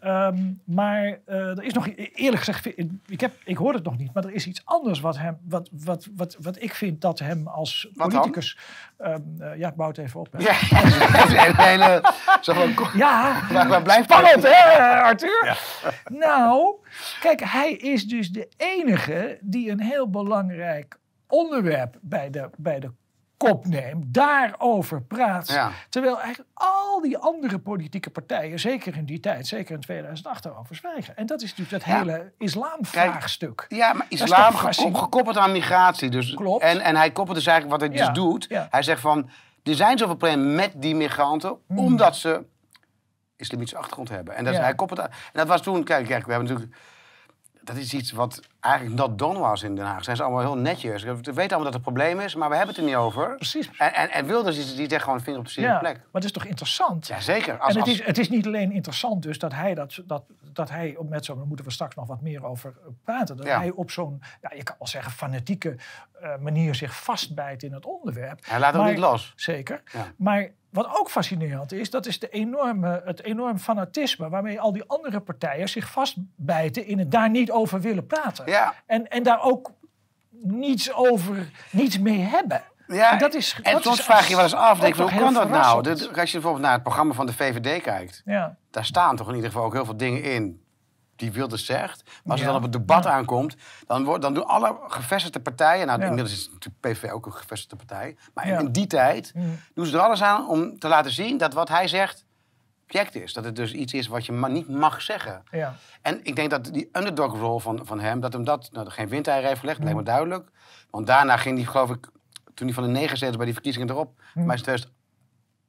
Ehm, 0.05 0.53
maar 0.65 1.19
eh, 1.25 1.37
er 1.37 1.63
is 1.63 1.73
nog, 1.73 1.89
eerlijk 1.97 2.43
gezegd, 2.43 2.67
ik, 3.07 3.21
heb, 3.21 3.33
ik 3.45 3.57
hoor 3.57 3.73
het 3.75 3.85
nog 3.85 3.99
niet, 3.99 4.13
maar 4.15 4.25
er 4.25 4.33
is 4.35 4.47
iets 4.47 4.63
anders 4.65 5.01
wat, 5.01 5.19
hem, 5.19 5.39
wat, 5.49 5.69
wat, 5.73 6.09
wat, 6.17 6.37
wat 6.41 6.63
ik 6.63 6.75
vind 6.75 7.01
dat 7.01 7.19
hem 7.19 7.47
als 7.49 7.89
Wat 7.95 8.09
politicus. 8.09 8.59
ehm, 8.99 9.21
eh, 9.39 9.59
ja, 9.59 9.69
ik 9.69 9.75
bouw 9.75 9.89
het 9.89 9.99
even 9.99 10.21
op. 10.21 10.33
hè. 10.33 10.39
Ja, 10.39 10.53
hele. 11.65 12.13
Zo 12.41 12.53
van, 12.55 12.75
Ja, 12.95 13.41
waar, 13.51 13.83
blijft 13.83 14.05
Spannend, 14.05 14.43
hè, 14.43 14.81
Arthur? 15.03 15.59
Nou, 16.11 16.75
kijk, 17.21 17.41
hij 17.45 17.73
is 17.73 18.05
dus 18.07 18.31
de 18.31 18.49
enige 18.57 19.39
die 19.41 19.71
een 19.71 19.81
heel 19.81 20.11
belangrijk 20.11 20.99
onderwerp 21.29 21.99
bij 22.01 22.31
de, 22.31 22.51
bij 22.57 22.81
de 22.81 22.91
kop 23.51 23.67
neemt, 23.67 24.15
daarover 24.15 25.03
praat. 25.03 25.49
Ja. 25.49 25.71
Terwijl 25.89 26.21
eigenlijk 26.21 26.51
al 26.55 27.01
die 27.03 27.19
andere 27.19 27.59
politieke 27.59 28.11
partijen, 28.11 28.59
zeker 28.61 28.97
in 28.97 29.05
die 29.05 29.21
tijd, 29.21 29.47
zeker 29.47 29.75
in 29.75 29.81
2008, 29.81 30.43
daarover 30.43 30.75
zwijgen. 30.77 31.17
En 31.17 31.27
dat 31.27 31.43
is 31.43 31.51
natuurlijk 31.57 31.85
dat 31.85 31.95
Ja. 31.95 31.99
hele 31.99 32.33
islamvraagstuk. 32.39 33.65
Ja, 33.69 33.93
maar 33.93 34.07
is 34.09 34.21
islam 34.23 34.55
geko- 34.55 34.93
gekoppeld 34.95 35.37
aan 35.37 35.53
migratie. 35.53 36.11
Dus, 36.11 36.35
Klopt. 36.35 36.63
En, 36.63 36.81
en 36.81 36.97
hij 36.97 37.11
koppelt 37.11 37.37
dus 37.37 37.47
eigenlijk 37.47 37.81
wat 37.81 37.89
hij 37.91 37.99
Ja, 37.99 38.07
dus 38.07 38.15
doet. 38.23 38.47
Hij 38.71 38.83
zegt 38.83 39.01
van, 39.01 39.29
er 39.63 39.75
zijn 39.75 39.99
zoveel 39.99 40.15
problemen 40.17 40.55
met 40.55 40.73
die 40.77 40.95
migranten, 40.95 41.57
Hmm. 41.67 41.79
omdat 41.79 42.17
ze 42.17 42.45
islamitische 43.37 43.77
achtergrond 43.79 44.09
hebben. 44.09 44.35
En 44.37 44.45
dat, 44.45 44.53
is- 44.53 44.59
hij 44.61 44.75
koppelt 44.75 45.01
aan, 45.01 45.09
en 45.11 45.15
dat 45.33 45.47
was 45.47 45.63
toen, 45.63 45.85
kijk, 45.85 46.07
kijk, 46.07 46.27
we 46.27 46.33
hebben 46.33 46.49
natuurlijk, 46.51 46.79
dat 47.65 47.77
is 47.77 47.95
iets 47.95 48.13
wat 48.13 48.41
eigenlijk 48.61 48.97
not 48.97 49.19
done 49.19 49.39
was 49.39 49.63
in 49.63 49.75
Den 49.77 49.85
Haag. 49.85 50.05
Zijn 50.05 50.17
ze 50.17 50.23
allemaal 50.23 50.41
heel 50.41 50.57
netjes. 50.57 51.03
We 51.03 51.15
weten 51.15 51.35
allemaal 51.35 51.59
dat 51.59 51.65
het 51.65 51.75
een 51.75 51.81
probleem 51.81 52.21
is, 52.21 52.35
maar 52.35 52.49
we 52.49 52.57
hebben 52.57 52.75
het 52.75 52.85
er 52.85 52.89
niet 52.91 52.99
over. 52.99 53.35
Precies. 53.37 53.71
En, 53.79 53.95
en, 53.95 54.11
en 54.11 54.27
Wilders 54.27 54.67
die, 54.67 54.77
die 54.77 54.89
zegt 54.89 55.05
gewoon 55.05 55.21
vinger 55.21 55.39
op 55.39 55.45
de 55.45 55.51
zere 55.51 55.67
Ja, 55.67 55.79
plek. 55.79 55.95
maar 55.97 56.05
het 56.13 56.25
is 56.25 56.33
toch 56.33 56.45
interessant? 56.45 57.07
Jazeker. 57.07 57.59
Als, 57.59 57.75
en 57.75 57.81
het 57.81 57.89
als- 57.89 58.01
is, 58.01 58.07
het 58.07 58.19
is 58.19 58.29
niet 58.29 58.47
alleen 58.47 58.73
interessant 58.73 59.23
dus 59.23 59.39
dat 59.39 59.53
hij, 59.53 59.75
dat, 59.75 59.99
dat, 60.07 60.25
dat 60.53 60.71
hij 60.71 60.97
op 60.97 61.09
met 61.09 61.25
zo'n, 61.25 61.37
daar 61.37 61.47
moeten 61.47 61.65
we 61.67 61.73
straks 61.73 61.95
nog 61.95 62.07
wat 62.07 62.21
meer 62.21 62.45
over 62.45 62.75
praten, 63.05 63.37
dat 63.37 63.47
Ja. 63.47 63.59
hij 63.59 63.71
op 63.71 63.91
zo'n, 63.91 64.23
ja, 64.43 64.51
je 64.57 64.63
kan 64.63 64.75
wel 64.79 64.89
zeggen, 64.89 65.13
fanatieke 65.13 65.77
eh, 66.21 66.37
manier 66.41 66.75
zich 66.75 67.03
vastbijt 67.03 67.63
in 67.63 67.73
het 67.73 67.87
onderwerp. 67.87 68.39
hij 68.47 68.59
laat 68.59 68.73
het 68.73 68.83
Maar- 68.83 68.91
niet 68.91 69.01
los. 69.01 69.33
Zeker. 69.37 69.83
Ja. 69.93 70.07
Maar 70.17 70.51
wat 70.75 70.99
ook 70.99 71.11
fascinerend 71.11 71.73
is, 71.73 71.91
dat 71.91 72.07
is 72.07 72.19
de 72.19 72.29
enorme, 72.29 73.03
het 73.05 73.23
enorm 73.23 73.59
fanatisme 73.59 74.29
waarmee 74.29 74.61
al 74.61 74.73
die 74.73 74.85
andere 74.87 75.21
partijen 75.21 75.69
zich 75.69 75.91
vastbijten 75.91 76.87
in 76.87 76.99
het 76.99 77.11
daar 77.11 77.31
niet 77.31 77.51
over 77.51 77.81
willen 77.81 78.07
praten. 78.07 78.47
Ja. 78.47 78.75
En, 78.87 79.09
en 79.09 79.23
daar 79.23 79.43
ook 79.43 79.71
niets 80.43 80.93
over, 80.93 81.51
niets 81.71 81.99
mee 81.99 82.19
hebben. 82.19 82.63
Ja, 82.87 83.13
En 83.13 83.19
dat 83.19 83.35
is- 83.35 83.59
en 83.63 83.73
dat 83.73 83.83
soms 83.83 83.99
is 83.99 84.05
vraag 84.05 84.23
je 84.23 84.29
je 84.29 84.35
wel 84.35 84.45
eens 84.45 84.55
af, 84.55 84.79
denk, 84.79 84.95
hoe 84.97 85.15
kan 85.15 85.35
dat 85.35 85.49
nou? 85.49 85.83
Dit- 85.83 86.19
als 86.19 86.31
je 86.31 86.33
bijvoorbeeld 86.33 86.65
naar 86.65 86.73
het 86.73 86.83
programma 86.83 87.15
van 87.15 87.27
de 87.27 87.33
VVD 87.33 87.83
kijkt, 87.83 88.23
Ja. 88.25 88.57
daar 88.71 88.85
staan 88.85 89.17
toch 89.17 89.29
in 89.29 89.35
ieder 89.35 89.51
geval 89.51 89.65
ook 89.67 89.73
heel 89.73 89.85
veel 89.85 89.97
dingen 89.97 90.23
in 90.23 90.64
die 91.17 91.33
Wilders 91.33 91.65
zegt. 91.67 92.03
Maar 92.05 92.15
als 92.33 92.41
Ja. 92.41 92.47
het 92.47 92.47
dan 92.47 92.57
op 92.57 92.63
het 92.63 92.73
debat 92.73 93.05
Ja. 93.05 93.11
aankomt, 93.11 93.57
dan, 93.87 94.05
wordt, 94.05 94.23
dan 94.23 94.35
doen 94.35 94.47
alle 94.47 94.77
gevestigde 94.87 95.41
partijen... 95.41 95.87
Nou, 95.87 96.01
Ja. 96.01 96.07
inmiddels 96.07 96.33
is 96.35 96.49
natuurlijk 96.53 96.81
PVV 96.81 97.11
ook 97.11 97.27
een 97.27 97.33
gevestigde 97.33 97.77
partij. 97.77 98.17
Maar 98.35 98.47
in 98.47 98.73
die 98.73 98.87
tijd 98.87 99.33
Mm. 99.35 99.59
doen 99.75 99.87
ze 99.87 99.97
er 99.97 100.03
alles 100.03 100.23
aan 100.23 100.49
om 100.49 100.79
te 100.79 100.89
laten 100.89 101.11
zien 101.13 101.39
dat 101.39 101.53
wat 101.55 101.69
hij 101.69 101.89
zegt 101.89 102.25
object 102.85 103.15
is. 103.15 103.33
Dat 103.33 103.45
het 103.45 103.57
dus 103.57 103.73
iets 103.73 103.93
is 103.93 104.07
wat 104.07 104.27
je 104.27 104.33
ma- 104.33 104.47
niet 104.49 104.69
mag 104.69 105.03
zeggen. 105.03 105.43
Ja. 105.51 105.75
En 106.03 106.21
ik 106.25 106.37
denk 106.37 106.51
dat 106.51 106.65
die 106.65 106.89
underdog 106.93 107.39
rol 107.39 107.59
van, 107.59 107.81
van 107.87 108.01
hem, 108.01 108.21
dat 108.21 108.33
hem 108.33 108.45
dat 108.45 108.69
nou, 108.73 108.91
geen 108.91 109.09
windeieren 109.09 109.49
heeft 109.49 109.61
gelegd, 109.61 109.79
Mm. 109.79 109.85
lijkt 109.85 109.99
me 109.99 110.05
duidelijk. 110.05 110.49
Want 110.91 111.07
daarna 111.07 111.37
ging 111.37 111.57
hij, 111.57 111.67
geloof 111.67 111.91
ik, 111.91 112.09
toen 112.55 112.67
hij 112.67 112.75
van 112.75 112.85
de 112.85 112.91
negen 112.91 113.17
zetels 113.19 113.37
bij 113.37 113.45
die 113.45 113.55
verkiezingen 113.55 113.91
erop, 113.91 114.21
Mm. 114.35 114.45
maar 114.47 114.55
is 114.55 114.63
2000, 114.63 114.93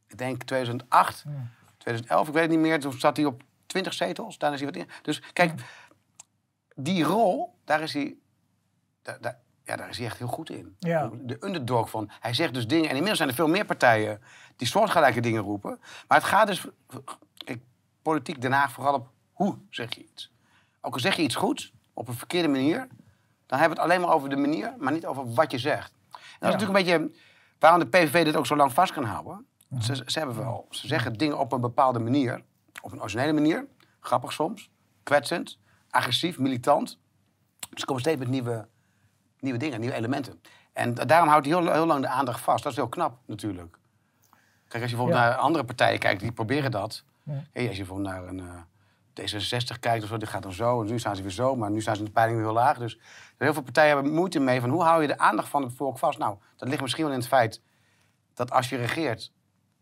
ik 0.07 0.17
denk 0.17 0.43
2008, 0.43 1.23
Mm. 1.27 1.49
2011, 1.77 2.27
ik 2.27 2.33
weet 2.33 2.41
het 2.41 2.51
niet 2.51 2.59
meer, 2.59 2.79
toen 2.79 2.93
zat 2.99 3.17
hij 3.17 3.25
op 3.25 3.41
20 3.65 3.93
zetels. 3.93 4.37
Daarna 4.37 4.55
is 4.55 4.61
hij 4.61 4.71
wat 4.71 4.81
in. 4.81 4.89
Dus 5.01 5.21
kijk, 5.33 5.61
die 6.75 7.03
rol, 7.03 7.53
daar 7.63 7.81
is 7.81 7.93
hij, 7.93 8.15
daar, 9.01 9.21
daar- 9.21 9.39
ja, 9.63 9.75
daar 9.75 9.89
is 9.89 9.97
hij 9.97 10.05
echt 10.05 10.17
heel 10.17 10.27
goed 10.27 10.49
in. 10.49 10.75
Ja. 10.79 11.09
De 11.21 11.37
underdog 11.39 11.89
van, 11.89 12.09
hij 12.19 12.33
zegt 12.33 12.53
dus 12.53 12.67
dingen, 12.67 12.83
en 12.83 12.89
inmiddels 12.89 13.17
zijn 13.17 13.29
er 13.29 13.35
veel 13.35 13.47
meer 13.47 13.65
partijen 13.65 14.21
die 14.55 14.67
soortgelijke 14.67 15.19
dingen 15.19 15.41
roepen. 15.41 15.79
Maar 16.07 16.17
het 16.17 16.27
gaat 16.27 16.47
dus, 16.47 16.67
politiek 18.01 18.41
Den 18.41 18.51
Haag 18.51 18.71
vooral 18.71 18.93
op 18.93 19.09
hoe 19.33 19.57
zeg 19.69 19.95
je 19.95 20.03
iets. 20.03 20.31
Ook 20.81 20.93
al 20.93 20.99
zeg 20.99 21.15
je 21.15 21.21
iets 21.21 21.35
goed, 21.35 21.73
op 21.93 22.07
een 22.07 22.13
verkeerde 22.13 22.47
manier, 22.47 22.87
dan 23.45 23.59
hebben 23.59 23.77
we 23.77 23.83
het 23.83 23.91
alleen 23.91 24.01
maar 24.05 24.15
over 24.15 24.29
de 24.29 24.35
manier, 24.35 24.73
maar 24.77 24.91
niet 24.93 25.05
over 25.05 25.33
wat 25.33 25.51
je 25.51 25.57
zegt. 25.57 25.91
En 26.11 26.19
dat 26.39 26.49
is 26.49 26.61
natuurlijk 26.61 26.79
een 26.79 26.85
beetje 26.85 27.19
waarom 27.59 27.79
de 27.79 27.85
PVV 27.87 28.23
dit 28.25 28.35
ook 28.35 28.45
zo 28.45 28.55
lang 28.55 28.73
vast 28.73 28.93
kan 28.93 29.03
houden. 29.03 29.45
Ze, 29.81 29.95
ze, 30.05 30.19
hebben 30.19 30.35
wel, 30.37 30.67
ze 30.69 30.87
zeggen 30.87 31.13
dingen 31.13 31.39
op 31.39 31.51
een 31.51 31.61
bepaalde 31.61 31.99
manier, 31.99 32.43
op 32.81 32.91
een 32.91 32.99
originele 33.01 33.33
manier, 33.33 33.67
grappig 33.99 34.33
soms, 34.33 34.69
kwetsend, 35.03 35.59
agressief, 35.89 36.39
militant. 36.39 36.99
Ze 37.73 37.85
komen 37.85 38.01
steeds 38.01 38.19
met 38.19 38.27
nieuwe, 38.27 38.67
nieuwe 39.39 39.57
dingen, 39.59 39.79
nieuwe 39.79 39.95
elementen. 39.95 40.41
En 40.73 40.93
da- 40.93 41.05
daarom 41.05 41.29
houdt 41.29 41.45
hij 41.45 41.55
heel, 41.55 41.71
heel 41.71 41.85
lang 41.85 42.01
de 42.01 42.07
aandacht 42.07 42.39
vast. 42.41 42.63
Dat 42.63 42.71
is 42.71 42.77
heel 42.77 42.89
knap 42.89 43.17
natuurlijk. 43.25 43.77
Kijk, 44.67 44.81
als 44.83 44.91
je 44.91 44.97
bijvoorbeeld 44.97 45.19
Ja. 45.23 45.29
naar 45.29 45.37
andere 45.37 45.63
partijen 45.65 45.99
kijkt, 45.99 46.19
die 46.21 46.31
proberen 46.31 46.71
dat. 46.71 47.03
Ja. 47.23 47.43
Hey, 47.51 47.67
als 47.67 47.77
je 47.77 47.83
bijvoorbeeld 47.83 48.09
naar 48.13 48.27
een 48.27 48.39
eh, 48.39 48.61
D66 49.21 49.79
kijkt 49.79 50.03
of 50.03 50.09
zo, 50.09 50.17
die 50.17 50.27
gaat 50.27 50.43
dan 50.43 50.53
zo. 50.53 50.81
En 50.81 50.87
nu 50.87 50.99
staan 50.99 51.15
ze 51.15 51.21
weer 51.21 51.31
zo, 51.31 51.55
maar 51.55 51.71
nu 51.71 51.81
staan 51.81 51.93
ze 51.93 51.99
in 51.99 52.05
de 52.05 52.11
peiling 52.11 52.37
weer 52.37 52.47
heel 52.47 52.55
laag. 52.55 52.77
Dus 52.77 52.99
heel 53.37 53.53
veel 53.53 53.61
partijen 53.61 53.93
hebben 53.95 54.13
moeite 54.13 54.39
mee 54.39 54.59
van 54.61 54.69
hoe 54.69 54.83
hou 54.83 55.01
je 55.01 55.07
de 55.07 55.17
aandacht 55.17 55.47
van 55.47 55.63
het 55.63 55.73
volk 55.73 55.97
vast? 55.97 56.17
Nou, 56.19 56.37
dat 56.55 56.67
ligt 56.69 56.81
misschien 56.81 57.03
wel 57.03 57.13
in 57.13 57.19
het 57.19 57.27
feit 57.27 57.61
dat 58.33 58.51
als 58.51 58.69
je 58.69 58.75
regeert, 58.77 59.31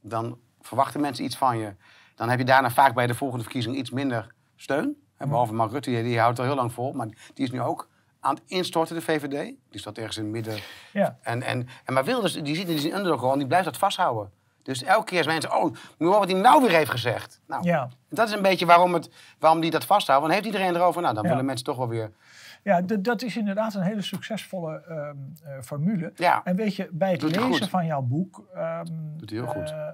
dan 0.01 0.39
verwachten 0.61 1.01
mensen 1.01 1.23
iets 1.25 1.37
van 1.37 1.57
je. 1.57 1.75
Dan 2.15 2.29
heb 2.29 2.39
je 2.39 2.45
daarna 2.45 2.69
vaak 2.69 2.93
bij 2.93 3.07
de 3.07 3.13
volgende 3.15 3.43
verkiezing 3.43 3.75
iets 3.75 3.89
minder 3.91 4.27
steun. 4.55 4.95
En 5.17 5.29
behalve 5.29 5.53
Mark 5.53 5.71
Rutte, 5.71 5.89
die, 5.89 6.03
die 6.03 6.19
houdt 6.19 6.37
er 6.39 6.45
heel 6.45 6.55
lang 6.55 6.73
vol. 6.73 6.93
Maar 6.93 7.07
die 7.33 7.45
is 7.45 7.51
nu 7.51 7.61
ook 7.61 7.89
aan 8.19 8.35
het 8.35 8.43
instorten, 8.47 8.95
de 8.95 9.01
VVD. 9.01 9.53
Die 9.69 9.79
staat 9.79 9.97
ergens 9.97 10.17
in 10.17 10.23
het 10.23 10.31
midden. 10.31 10.57
Ja. 10.93 11.17
En, 11.21 11.41
en, 11.43 11.67
en 11.85 11.93
maar 11.93 12.03
Wilders, 12.03 12.33
die 12.33 12.55
ziet 12.55 12.69
in 12.69 12.75
die 12.77 12.93
underdog 12.95 13.31
en 13.31 13.37
die 13.37 13.47
blijft 13.47 13.65
dat 13.65 13.77
vasthouden. 13.77 14.31
Dus 14.63 14.83
elke 14.83 15.05
keer 15.05 15.17
als 15.17 15.27
mensen, 15.27 15.51
oh, 15.51 15.75
horen 15.97 16.19
wat 16.19 16.31
hij 16.31 16.39
nou 16.41 16.61
weer 16.61 16.71
heeft 16.71 16.91
gezegd. 16.91 17.41
Nou, 17.47 17.63
Ja. 17.63 17.89
dat 18.09 18.27
is 18.27 18.33
een 18.33 18.41
beetje 18.41 18.65
waarom, 18.65 18.93
het, 18.93 19.09
waarom 19.39 19.59
die 19.61 19.71
dat 19.71 19.85
vasthoudt. 19.85 20.21
Want 20.21 20.33
heeft 20.33 20.45
iedereen 20.45 20.75
erover, 20.75 21.01
nou, 21.01 21.13
dan 21.13 21.23
Ja. 21.23 21.29
willen 21.29 21.45
mensen 21.45 21.65
toch 21.65 21.77
wel 21.77 21.87
weer... 21.87 22.11
Ja, 22.63 22.81
dat 22.81 23.21
is 23.21 23.37
inderdaad 23.37 23.73
een 23.73 23.81
hele 23.81 24.01
succesvolle 24.01 24.83
ehm, 24.87 25.15
eh, 25.43 25.61
formule. 25.61 26.11
Ja. 26.15 26.41
En 26.43 26.55
weet 26.55 26.75
je, 26.75 26.89
bij 26.91 27.11
het 27.11 27.19
Doet 27.19 27.35
lezen 27.35 27.69
van 27.69 27.85
jouw 27.85 28.01
boek... 28.01 28.43
ehm, 28.55 28.85
Doet 29.17 29.29
hij 29.29 29.39
heel 29.39 29.47
goed. 29.47 29.71
eh, 29.71 29.87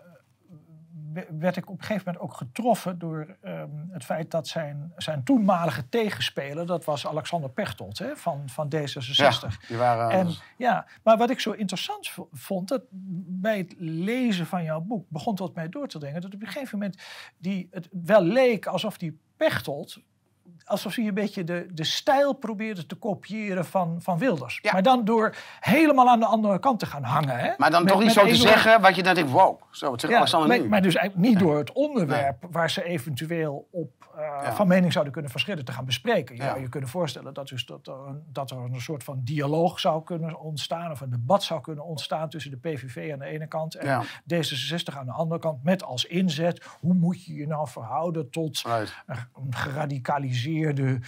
werd 1.40 1.58
ik 1.58 1.70
op 1.70 1.78
een 1.78 1.86
gegeven 1.86 2.04
moment 2.06 2.24
ook 2.24 2.34
getroffen 2.34 3.00
door 3.00 3.38
ehm, 3.42 3.70
het 3.90 4.06
feit 4.06 4.32
dat 4.32 4.48
zijn, 4.48 4.94
zijn 4.98 5.24
toenmalige 5.24 5.90
tegenspeler... 5.90 6.66
dat 6.66 6.86
was 6.86 7.08
Alexander 7.08 7.50
Pechtold 7.50 7.98
hè, 7.98 8.16
van, 8.16 8.50
van 8.50 8.74
D66. 8.76 9.00
Ja, 9.00 9.34
die 9.68 9.78
waren... 9.78 10.10
En, 10.10 10.34
ja, 10.58 10.86
maar 11.04 11.18
wat 11.18 11.30
ik 11.30 11.40
zo 11.40 11.52
interessant 11.52 12.12
vond, 12.32 12.68
dat 12.68 12.82
bij 12.92 13.58
het 13.58 13.74
lezen 13.78 14.46
van 14.46 14.64
jouw 14.64 14.82
boek 14.82 15.06
begon 15.10 15.36
tot 15.36 15.56
mij 15.56 15.70
door 15.70 15.88
te 15.88 16.00
dringen 16.00 16.22
dat 16.22 16.34
op 16.34 16.42
een 16.42 16.48
gegeven 16.48 16.80
moment 16.80 17.02
die, 17.38 17.68
het 17.72 17.90
wel 17.92 18.24
leek 18.24 18.66
alsof 18.66 18.98
die 18.98 19.20
Pechtold 19.38 20.02
alsof 20.70 20.96
hij 20.96 21.08
een 21.08 21.14
beetje 21.14 21.44
de, 21.44 21.68
de 21.72 21.84
stijl 21.84 22.34
probeerde 22.34 22.86
te 22.86 22.96
kopiëren 22.96 23.66
van, 23.66 23.98
van 24.02 24.18
Wilders. 24.18 24.62
Maar 24.72 24.84
dan 24.84 25.06
door 25.06 25.36
helemaal 25.60 26.10
aan 26.10 26.20
de 26.20 26.26
andere 26.26 26.60
kant 26.60 26.80
te 26.80 26.86
gaan 26.86 27.04
hangen. 27.04 27.38
Hè? 27.38 27.52
Maar 27.58 27.72
dan 27.72 27.86
toch 27.86 28.00
niet 28.00 28.12
zo 28.12 28.26
te 28.26 28.36
zeggen 28.36 28.82
wat 28.82 28.96
je 28.96 29.04
dan 29.04 29.14
denkt, 29.14 29.32
wow, 29.32 29.62
zo, 29.72 29.92
het 29.92 30.02
zegt 30.02 30.14
Alexander 30.14 30.50
maar, 30.50 30.60
nu. 30.60 30.68
maar 30.68 30.82
dus 30.82 30.96
eigenlijk 30.96 31.30
niet 31.30 31.40
door 31.40 31.58
het 31.58 31.72
onderwerp 31.72 32.46
waar 32.52 32.70
ze 32.70 32.84
eventueel 32.84 33.68
op 33.72 34.00
uh, 34.20 34.52
van 34.52 34.68
mening 34.68 34.92
zouden 34.92 35.14
kunnen 35.14 35.32
verschillen 35.32 35.66
te 35.66 35.72
gaan 35.72 35.86
bespreken. 35.86 36.36
Je 36.36 36.42
zou 36.42 36.60
je 36.62 36.70
kunnen 36.70 36.90
voorstellen 36.90 37.34
dat, 37.34 37.48
dus 37.48 37.66
dat, 37.66 37.88
er 37.88 38.08
een, 38.08 38.24
dat 38.32 38.52
er 38.52 38.58
een 38.58 38.82
soort 38.82 39.04
van 39.04 39.22
dialoog 39.24 39.80
zou 39.80 40.04
kunnen 40.04 40.40
ontstaan 40.40 40.92
of 40.92 41.02
een 41.02 41.10
debat 41.10 41.44
zou 41.44 41.62
kunnen 41.62 41.86
ontstaan 41.86 42.30
tussen 42.30 42.52
de 42.52 42.58
PVV 42.58 43.12
aan 43.14 43.20
de 43.20 43.26
ene 43.26 43.48
kant 43.48 43.76
en 43.76 44.04
D66 44.06 44.98
aan 44.98 45.06
de 45.06 45.12
andere 45.12 45.40
kant. 45.40 45.64
Met 45.64 45.84
als 45.84 46.06
inzet, 46.06 46.64
hoe 46.80 46.94
moet 46.94 47.26
je 47.26 47.34
je 47.34 47.48
nou 47.48 47.68
verhouden 47.68 48.30
tot 48.30 48.64
een 49.06 49.62
geradicaliseerde 50.60 51.00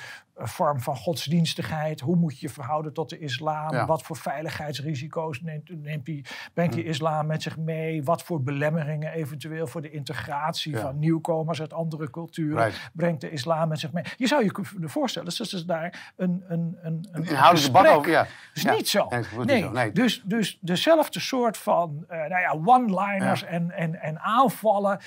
vorm 0.43 0.79
van 0.79 0.96
godsdienstigheid. 0.96 2.00
Hoe 2.00 2.15
moet 2.15 2.39
je 2.39 2.48
je 2.48 2.53
verhouden 2.53 2.93
tot 2.93 3.10
de 3.10 3.20
islam? 3.20 3.86
Wat 3.86 4.01
voor 4.01 4.17
veiligheidsrisico's 4.17 5.41
neemt, 5.41 5.84
neemt 5.84 6.05
die, 6.05 6.25
brengt 6.53 6.74
die 6.74 6.84
hm. 6.84 6.89
islam 6.89 7.25
met 7.25 7.41
zich 7.41 7.58
mee? 7.58 8.03
Wat 8.03 8.24
voor 8.24 8.43
belemmeringen 8.43 9.12
eventueel 9.12 9.67
voor 9.67 9.81
de 9.81 9.91
integratie 9.91 10.77
van 10.77 11.00
nieuwkomers 11.00 11.60
uit 11.60 11.74
andere 11.74 12.10
culturen 12.10 12.72
brengt 12.93 13.22
de 13.22 13.29
islam 13.29 13.67
met 13.67 13.79
zich 13.79 13.91
mee? 13.91 14.03
Je 14.17 14.27
zou 14.27 14.43
je 14.43 14.51
kunnen 14.51 14.89
voorstellen 14.89 15.34
dat 15.38 15.48
ze 15.48 15.65
daar 15.65 16.13
een, 16.17 16.43
een, 16.48 16.77
een, 16.81 17.08
een 17.12 17.24
inhoudelijk 17.25 17.74
debat 17.74 17.98
over. 17.98 18.12
Ja. 18.12 18.27
is 18.53 18.65
niet 18.65 18.89
zo. 18.89 19.08
Nee, 19.43 19.70
nee. 19.70 19.91
Dus, 19.91 20.22
dus 20.25 20.58
dezelfde 20.62 21.20
soort 21.20 21.58
van 21.58 22.05
uh, 22.10 22.17
nou 22.17 22.41
ja, 22.41 22.60
one-liners 22.65 23.43
en, 23.43 23.72
en, 23.72 24.01
en 24.01 24.20
aanvallen. 24.20 25.00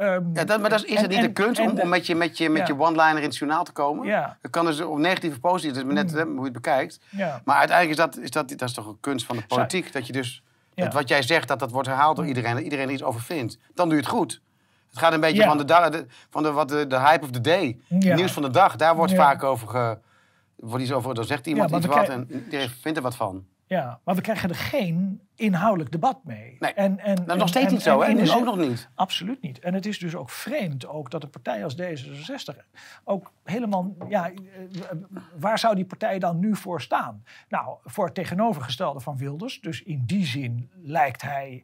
Um, 0.00 0.30
ja, 0.34 0.44
dat, 0.44 0.60
maar 0.60 0.70
dat 0.70 0.84
is, 0.84 0.92
is 0.92 1.00
het 1.00 1.10
niet 1.10 1.20
de 1.20 1.32
kunst 1.32 1.60
om, 1.60 1.78
om 1.78 1.88
met 1.88 2.06
je, 2.06 2.14
met 2.14 2.38
je, 2.38 2.50
met 2.50 2.66
je 2.66 2.78
one-liner 2.78 3.16
in 3.16 3.22
het 3.22 3.36
journaal 3.36 3.64
te 3.64 3.72
komen? 3.72 4.06
Ja. 4.06 4.38
Dat 4.42 4.50
kan 4.50 4.64
dus 4.64 4.80
op 4.80 4.98
negatief 4.98 5.32
of 5.32 5.40
positief, 5.40 5.76
dat 5.76 5.86
is 5.86 5.92
net 5.92 6.12
mm. 6.12 6.30
hoe 6.30 6.38
je 6.38 6.44
het 6.44 6.52
bekijkt. 6.52 7.00
Ja. 7.10 7.40
Maar 7.44 7.56
uiteindelijk 7.56 7.98
is 7.98 8.04
dat, 8.04 8.24
is 8.24 8.30
dat, 8.30 8.48
dat 8.48 8.68
is 8.68 8.74
toch 8.74 8.86
een 8.86 9.00
kunst 9.00 9.26
van 9.26 9.36
de 9.36 9.46
politiek. 9.46 9.92
Dat 9.92 10.06
je 10.06 10.12
dus, 10.12 10.42
dat 10.74 10.92
wat 10.92 11.08
jij 11.08 11.22
zegt, 11.22 11.48
dat 11.48 11.58
dat 11.58 11.70
wordt 11.70 11.88
herhaald 11.88 12.16
door 12.16 12.26
iedereen. 12.26 12.54
Dat 12.54 12.62
iedereen 12.62 12.86
er 12.86 12.92
iets 12.92 13.02
over 13.02 13.20
vindt. 13.20 13.58
Dan 13.74 13.88
doe 13.88 13.96
je 13.96 14.02
het 14.02 14.12
goed. 14.12 14.40
Het 14.88 14.98
gaat 14.98 15.12
een 15.12 15.20
beetje 15.20 15.44
van, 15.44 15.58
de, 15.58 15.64
de, 15.64 16.06
van 16.30 16.42
de, 16.42 16.50
wat 16.50 16.68
de, 16.68 16.86
de 16.86 16.98
hype 16.98 17.24
of 17.24 17.30
the 17.30 17.40
day. 17.40 17.78
nieuws 17.88 18.32
van 18.32 18.42
de 18.42 18.50
dag, 18.50 18.76
daar 18.76 18.96
wordt 18.96 19.14
vaak 19.14 19.42
over 19.42 19.68
ge, 19.68 19.98
wordt 20.56 20.82
iets 20.84 20.92
over, 20.92 21.14
dan 21.14 21.24
zegt 21.24 21.46
iemand 21.46 21.70
iets 21.70 21.86
wat 21.86 22.08
en 22.08 22.44
iedereen 22.44 22.70
vindt 22.70 22.96
er 22.96 23.02
wat 23.04 23.16
van. 23.16 23.44
Ja, 23.66 24.00
maar 24.04 24.14
we 24.14 24.20
krijgen 24.20 24.48
er 24.48 24.54
geen 24.54 25.20
inhoudelijk 25.34 25.92
debat 25.92 26.24
mee. 26.24 26.56
Nee, 26.58 26.72
en, 26.72 26.98
en, 26.98 27.24
nou, 27.26 27.38
nog 27.38 27.48
steeds 27.48 27.72
niet 27.72 27.82
zo, 27.82 28.00
hè? 28.02 28.06
En 28.06 28.30
ook 28.30 28.44
nog 28.44 28.56
niet. 28.56 28.88
Absoluut 28.94 29.42
niet. 29.42 29.58
En 29.58 29.74
het 29.74 29.86
is 29.86 29.98
dus 29.98 30.14
ook 30.14 30.30
vreemd 30.30 30.86
ook 30.86 31.10
dat 31.10 31.22
een 31.22 31.30
partij 31.30 31.64
als 31.64 31.76
D66 31.76 32.56
ook 33.04 33.32
helemaal... 33.44 33.94
Ja, 34.08 34.30
eh, 34.30 34.36
waar 35.38 35.58
zou 35.58 35.74
die 35.74 35.84
partij 35.84 36.18
dan 36.18 36.38
nu 36.38 36.56
voor 36.56 36.80
staan? 36.80 37.24
Nou, 37.48 37.76
voor 37.84 38.04
het 38.04 38.14
tegenovergestelde 38.14 39.00
van 39.00 39.16
Wilders. 39.16 39.60
Dus 39.60 39.82
in 39.82 40.02
die 40.06 40.26
zin 40.26 40.70
lijkt 40.82 41.22
hij 41.22 41.62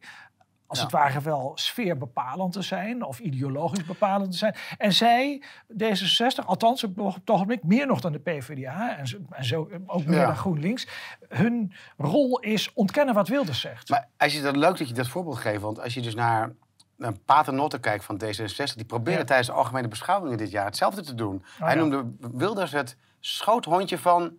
als 0.71 0.81
het 0.81 0.91
ware 0.91 1.21
wel 1.21 1.51
sfeerbepalend 1.55 2.53
te 2.53 2.61
zijn 2.61 3.03
of 3.03 3.19
ideologisch 3.19 3.85
bepalend 3.85 4.31
te 4.31 4.37
zijn. 4.37 4.55
En 4.77 4.93
zij, 4.93 5.43
D66, 5.77 6.45
althans 6.45 6.83
op 6.83 7.13
het 7.13 7.29
ogenblik, 7.29 7.63
meer 7.63 7.87
nog 7.87 8.01
dan 8.01 8.11
de 8.11 8.19
PvdA 8.19 8.97
en 8.97 9.07
zo, 9.07 9.17
en 9.29 9.45
zo 9.45 9.69
ook 9.85 10.05
meer 10.05 10.25
dan 10.25 10.35
GroenLinks, 10.35 10.87
hun 11.29 11.73
rol 11.97 12.39
is 12.39 12.73
ontkennen 12.73 13.13
wat 13.13 13.27
Wilders 13.27 13.59
zegt. 13.59 13.89
Maar 13.89 14.07
als 14.17 14.33
je 14.33 14.41
dat 14.41 14.55
leuk 14.55 14.77
dat 14.77 14.87
je 14.87 14.93
dat 14.93 15.07
voorbeeld 15.07 15.37
geeft, 15.37 15.61
want 15.61 15.79
als 15.79 15.93
je 15.93 16.01
dus 16.01 16.15
naar 16.15 16.51
naar 16.95 17.13
Paternotte 17.25 17.79
kijkt 17.79 18.03
van 18.03 18.21
D66, 18.23 18.73
die 18.75 18.85
probeerde 18.85 19.23
tijdens 19.23 19.47
de 19.47 19.53
algemene 19.53 19.87
beschouwingen 19.87 20.37
dit 20.37 20.51
jaar 20.51 20.65
hetzelfde 20.65 21.01
te 21.01 21.15
doen. 21.15 21.35
Oh, 21.35 21.65
Hij 21.65 21.75
noemde 21.75 22.05
Wilders 22.19 22.71
het 22.71 22.95
schoothondje 23.19 23.97
van 23.97 24.23
Oh, 24.23 24.31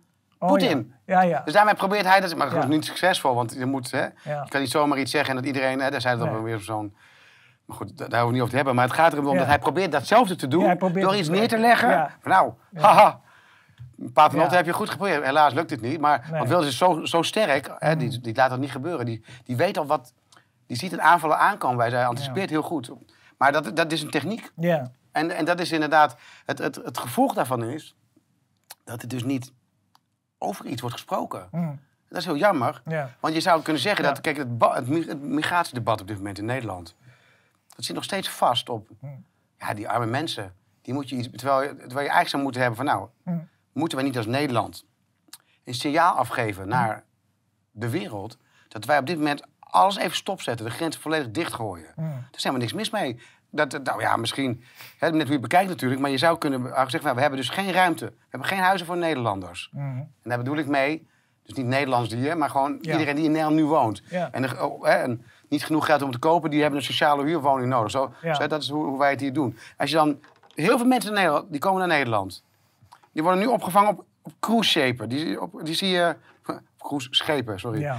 Poetin. 0.47 0.93
Ja. 1.05 1.21
Ja, 1.21 1.41
Dus 1.45 1.53
daarmee 1.53 1.75
probeert 1.75 2.05
hij 2.05 2.19
dat, 2.19 2.35
maar 2.35 2.49
dat 2.49 2.63
is 2.63 2.69
niet 2.69 2.85
succesvol, 2.85 3.35
want 3.35 3.53
je 3.53 3.65
moet, 3.65 3.91
hè, 3.91 4.03
je 4.03 4.45
kan 4.47 4.61
niet 4.61 4.69
zomaar 4.69 4.97
iets 4.97 5.11
zeggen 5.11 5.29
en 5.29 5.35
dat 5.35 5.45
iedereen, 5.45 5.79
hè, 5.79 5.91
daar 5.91 6.01
zijn 6.01 6.19
het 6.19 6.29
dan 6.29 6.43
weer 6.43 6.59
zo'n. 6.59 6.95
Maar 7.65 7.77
goed, 7.77 7.97
daar 7.97 8.07
hoeven 8.07 8.25
we 8.25 8.31
niet 8.31 8.39
over 8.39 8.49
te 8.49 8.55
hebben. 8.55 8.75
Maar 8.75 8.85
het 8.85 8.93
gaat 8.93 9.13
erom 9.13 9.37
dat 9.37 9.45
hij 9.45 9.59
probeert 9.59 9.91
datzelfde 9.91 10.35
te 10.35 10.47
doen 10.47 10.77
door 10.93 11.15
iets 11.15 11.29
neer 11.29 11.47
te 11.47 11.57
leggen. 11.57 12.11
Van, 12.21 12.31
nou, 12.31 12.53
haha. 12.73 13.21
Paternotte 14.13 14.55
heb 14.55 14.65
je 14.65 14.73
goed 14.73 14.89
geprobeerd. 14.89 15.23
Helaas 15.23 15.53
lukt 15.53 15.69
het 15.69 15.81
niet. 15.81 15.99
Maar 15.99 16.27
nee. 16.31 16.47
want 16.47 16.65
is 16.65 16.77
zo, 16.77 17.05
zo 17.05 17.21
sterk, 17.21 17.75
hè, 17.77 17.95
die, 17.95 18.21
die 18.21 18.35
laat 18.35 18.49
dat 18.49 18.59
niet 18.59 18.71
gebeuren. 18.71 19.05
Die, 19.05 19.23
die 19.43 19.55
weet 19.55 19.77
al 19.77 19.85
wat, 19.85 20.13
die 20.67 20.77
ziet 20.77 20.91
het 20.91 20.99
aanvallen 20.99 21.37
aankomen 21.37 21.77
bij 21.77 21.89
Hij 21.89 22.05
anticipeert 22.05 22.49
heel 22.49 22.61
goed. 22.61 22.91
Maar 23.37 23.51
dat, 23.51 23.75
dat 23.75 23.91
is 23.91 24.01
een 24.01 24.09
techniek. 24.09 24.51
Ja. 24.55 24.91
En, 25.11 25.31
en 25.31 25.45
dat 25.45 25.59
is 25.59 25.71
inderdaad, 25.71 26.15
het, 26.45 26.57
het, 26.57 26.75
het 26.75 26.97
gevolg 26.97 27.33
daarvan 27.33 27.63
is 27.63 27.95
dat 28.83 29.01
het 29.01 29.09
dus 29.09 29.23
niet 29.23 29.51
over 30.43 30.65
iets 30.65 30.81
wordt 30.81 30.95
gesproken. 30.95 31.47
Mm. 31.51 31.79
Dat 32.07 32.17
is 32.17 32.25
heel 32.25 32.37
jammer. 32.37 32.81
Want 33.19 33.33
je 33.33 33.41
zou 33.41 33.61
kunnen 33.61 33.81
zeggen 33.81 34.03
dat 34.03 34.21
kijk, 34.21 34.37
het, 34.37 34.47
het, 34.59 35.21
migratiedebat 35.21 36.01
op 36.01 36.07
dit 36.07 36.17
moment 36.17 36.37
in 36.37 36.45
Nederland... 36.45 36.95
dat 37.75 37.85
zit 37.85 37.95
nog 37.95 38.03
steeds 38.03 38.29
vast 38.29 38.69
op 38.69 38.89
mm. 38.99 39.25
ja, 39.57 39.73
die 39.73 39.89
arme 39.89 40.05
mensen. 40.05 40.53
Die 40.81 40.93
moet 40.93 41.09
je 41.09 41.15
iets, 41.15 41.29
terwijl, 41.35 41.61
je, 41.61 41.67
terwijl 41.67 41.91
je 41.91 41.97
eigenlijk 41.97 42.29
zou 42.29 42.43
moeten 42.43 42.61
hebben 42.61 42.77
van... 42.77 42.87
nou, 42.87 43.09
mm. 43.23 43.49
moeten 43.71 43.97
wij 43.97 44.07
niet 44.07 44.17
als 44.17 44.25
Nederland 44.25 44.85
een 45.63 45.73
signaal 45.73 46.15
afgeven 46.15 46.67
naar 46.67 47.03
de 47.71 47.89
wereld... 47.89 48.37
dat 48.67 48.85
wij 48.85 48.97
op 48.97 49.05
dit 49.05 49.17
moment 49.17 49.43
alles 49.59 49.95
even 49.95 50.15
stopzetten, 50.15 50.65
de 50.65 50.71
grenzen 50.71 51.01
volledig 51.01 51.31
dichtgooien. 51.31 51.91
Mm. 51.95 52.05
Er 52.05 52.27
is 52.31 52.43
helemaal 52.43 52.61
niks 52.61 52.73
mis 52.73 52.89
mee. 52.89 53.19
Dat, 53.55 53.83
nou 53.83 54.01
ja, 54.01 54.17
misschien, 54.17 54.63
hè, 54.97 55.11
net 55.11 55.23
hoe 55.23 55.35
je 55.35 55.39
bekijkt 55.39 55.69
natuurlijk, 55.69 56.01
maar 56.01 56.09
je 56.09 56.17
zou 56.17 56.37
kunnen 56.37 56.61
zeggen, 56.67 57.03
nou, 57.03 57.15
we 57.15 57.21
hebben 57.21 57.39
dus 57.39 57.49
geen 57.49 57.71
ruimte. 57.71 58.05
We 58.05 58.13
hebben 58.29 58.49
geen 58.49 58.59
huizen 58.59 58.87
voor 58.87 58.97
Nederlanders. 58.97 59.69
Mm. 59.71 59.97
En 59.97 60.29
daar 60.29 60.37
bedoel 60.37 60.57
ik 60.57 60.67
mee, 60.67 61.07
dus 61.43 61.55
niet 61.55 61.65
Nederlands 61.65 62.09
die, 62.09 62.35
maar 62.35 62.49
gewoon 62.49 62.77
iedereen 62.81 63.15
die 63.15 63.25
in 63.25 63.31
Nederland 63.31 63.55
nu 63.55 63.65
woont. 63.65 64.01
En, 64.31 64.43
er, 64.43 64.63
oh, 64.63 64.83
hè, 64.83 64.91
en, 64.91 65.25
niet 65.49 65.65
genoeg 65.65 65.85
geld 65.85 66.01
om 66.01 66.11
te 66.11 66.19
kopen, 66.19 66.49
die 66.49 66.61
hebben 66.61 66.79
een 66.79 66.85
sociale 66.85 67.23
huurwoning 67.23 67.69
nodig. 67.69 67.91
Zo, 67.91 68.13
zo 68.33 68.47
dat 68.47 68.61
is 68.61 68.69
hoe, 68.69 68.85
hoe, 68.85 68.99
wij 68.99 69.09
het 69.09 69.19
hier 69.19 69.33
doen. 69.33 69.57
Als 69.77 69.89
je 69.89 69.95
dan, 69.95 70.19
heel 70.55 70.77
veel 70.77 70.87
mensen 70.87 71.09
in 71.09 71.15
Nederland, 71.15 71.51
die 71.51 71.59
komen 71.59 71.79
naar 71.79 71.97
Nederland. 71.97 72.43
Die 73.11 73.23
worden 73.23 73.41
nu 73.41 73.47
opgevangen 73.47 73.89
op, 73.89 74.05
op 74.21 74.33
cruise 74.39 74.95
Die, 75.07 75.41
op, 75.41 75.59
die 75.63 75.75
zie 75.75 75.89
je, 75.89 76.15
cruise 76.77 77.07
schepen, 77.11 77.59
sorry. 77.59 77.91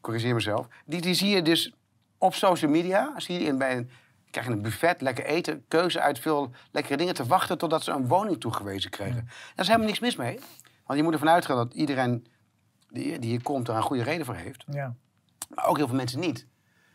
Corrigeer 0.00 0.34
mezelf. 0.34 0.66
Die, 0.84 1.00
die 1.00 1.14
zie 1.14 1.28
je 1.28 1.42
dus 1.42 1.74
op 2.18 2.34
social 2.34 2.70
media, 2.70 3.12
zie 3.16 3.40
je 3.40 3.46
in, 3.46 3.58
bij 3.58 3.76
een 3.76 3.90
krijgen 4.30 4.52
een 4.52 4.62
buffet, 4.62 5.00
lekker 5.00 5.24
eten, 5.24 5.64
keuze 5.68 6.00
uit 6.00 6.18
veel 6.18 6.50
lekkere 6.70 6.96
dingen 6.96 7.14
te 7.14 7.26
wachten 7.26 7.58
totdat 7.58 7.82
ze 7.82 7.90
een 7.90 8.08
woning 8.08 8.40
toegewezen 8.40 8.90
kregen. 8.90 9.24
Daar 9.24 9.52
is 9.56 9.66
helemaal 9.66 9.86
niks 9.86 10.00
mis 10.00 10.16
mee. 10.16 10.38
Want 10.84 10.98
je 10.98 11.04
moet 11.04 11.12
ervan 11.12 11.28
uitgaan 11.28 11.56
dat 11.56 11.74
iedereen 11.74 12.26
die, 12.88 13.18
die 13.18 13.30
hier 13.30 13.42
komt 13.42 13.68
er 13.68 13.74
een 13.74 13.82
goede 13.82 14.02
reden 14.02 14.26
voor 14.26 14.34
heeft. 14.34 14.64
Ja. 14.70 14.94
Maar 15.54 15.66
ook 15.66 15.76
heel 15.76 15.86
veel 15.86 15.96
mensen 15.96 16.20
niet. 16.20 16.46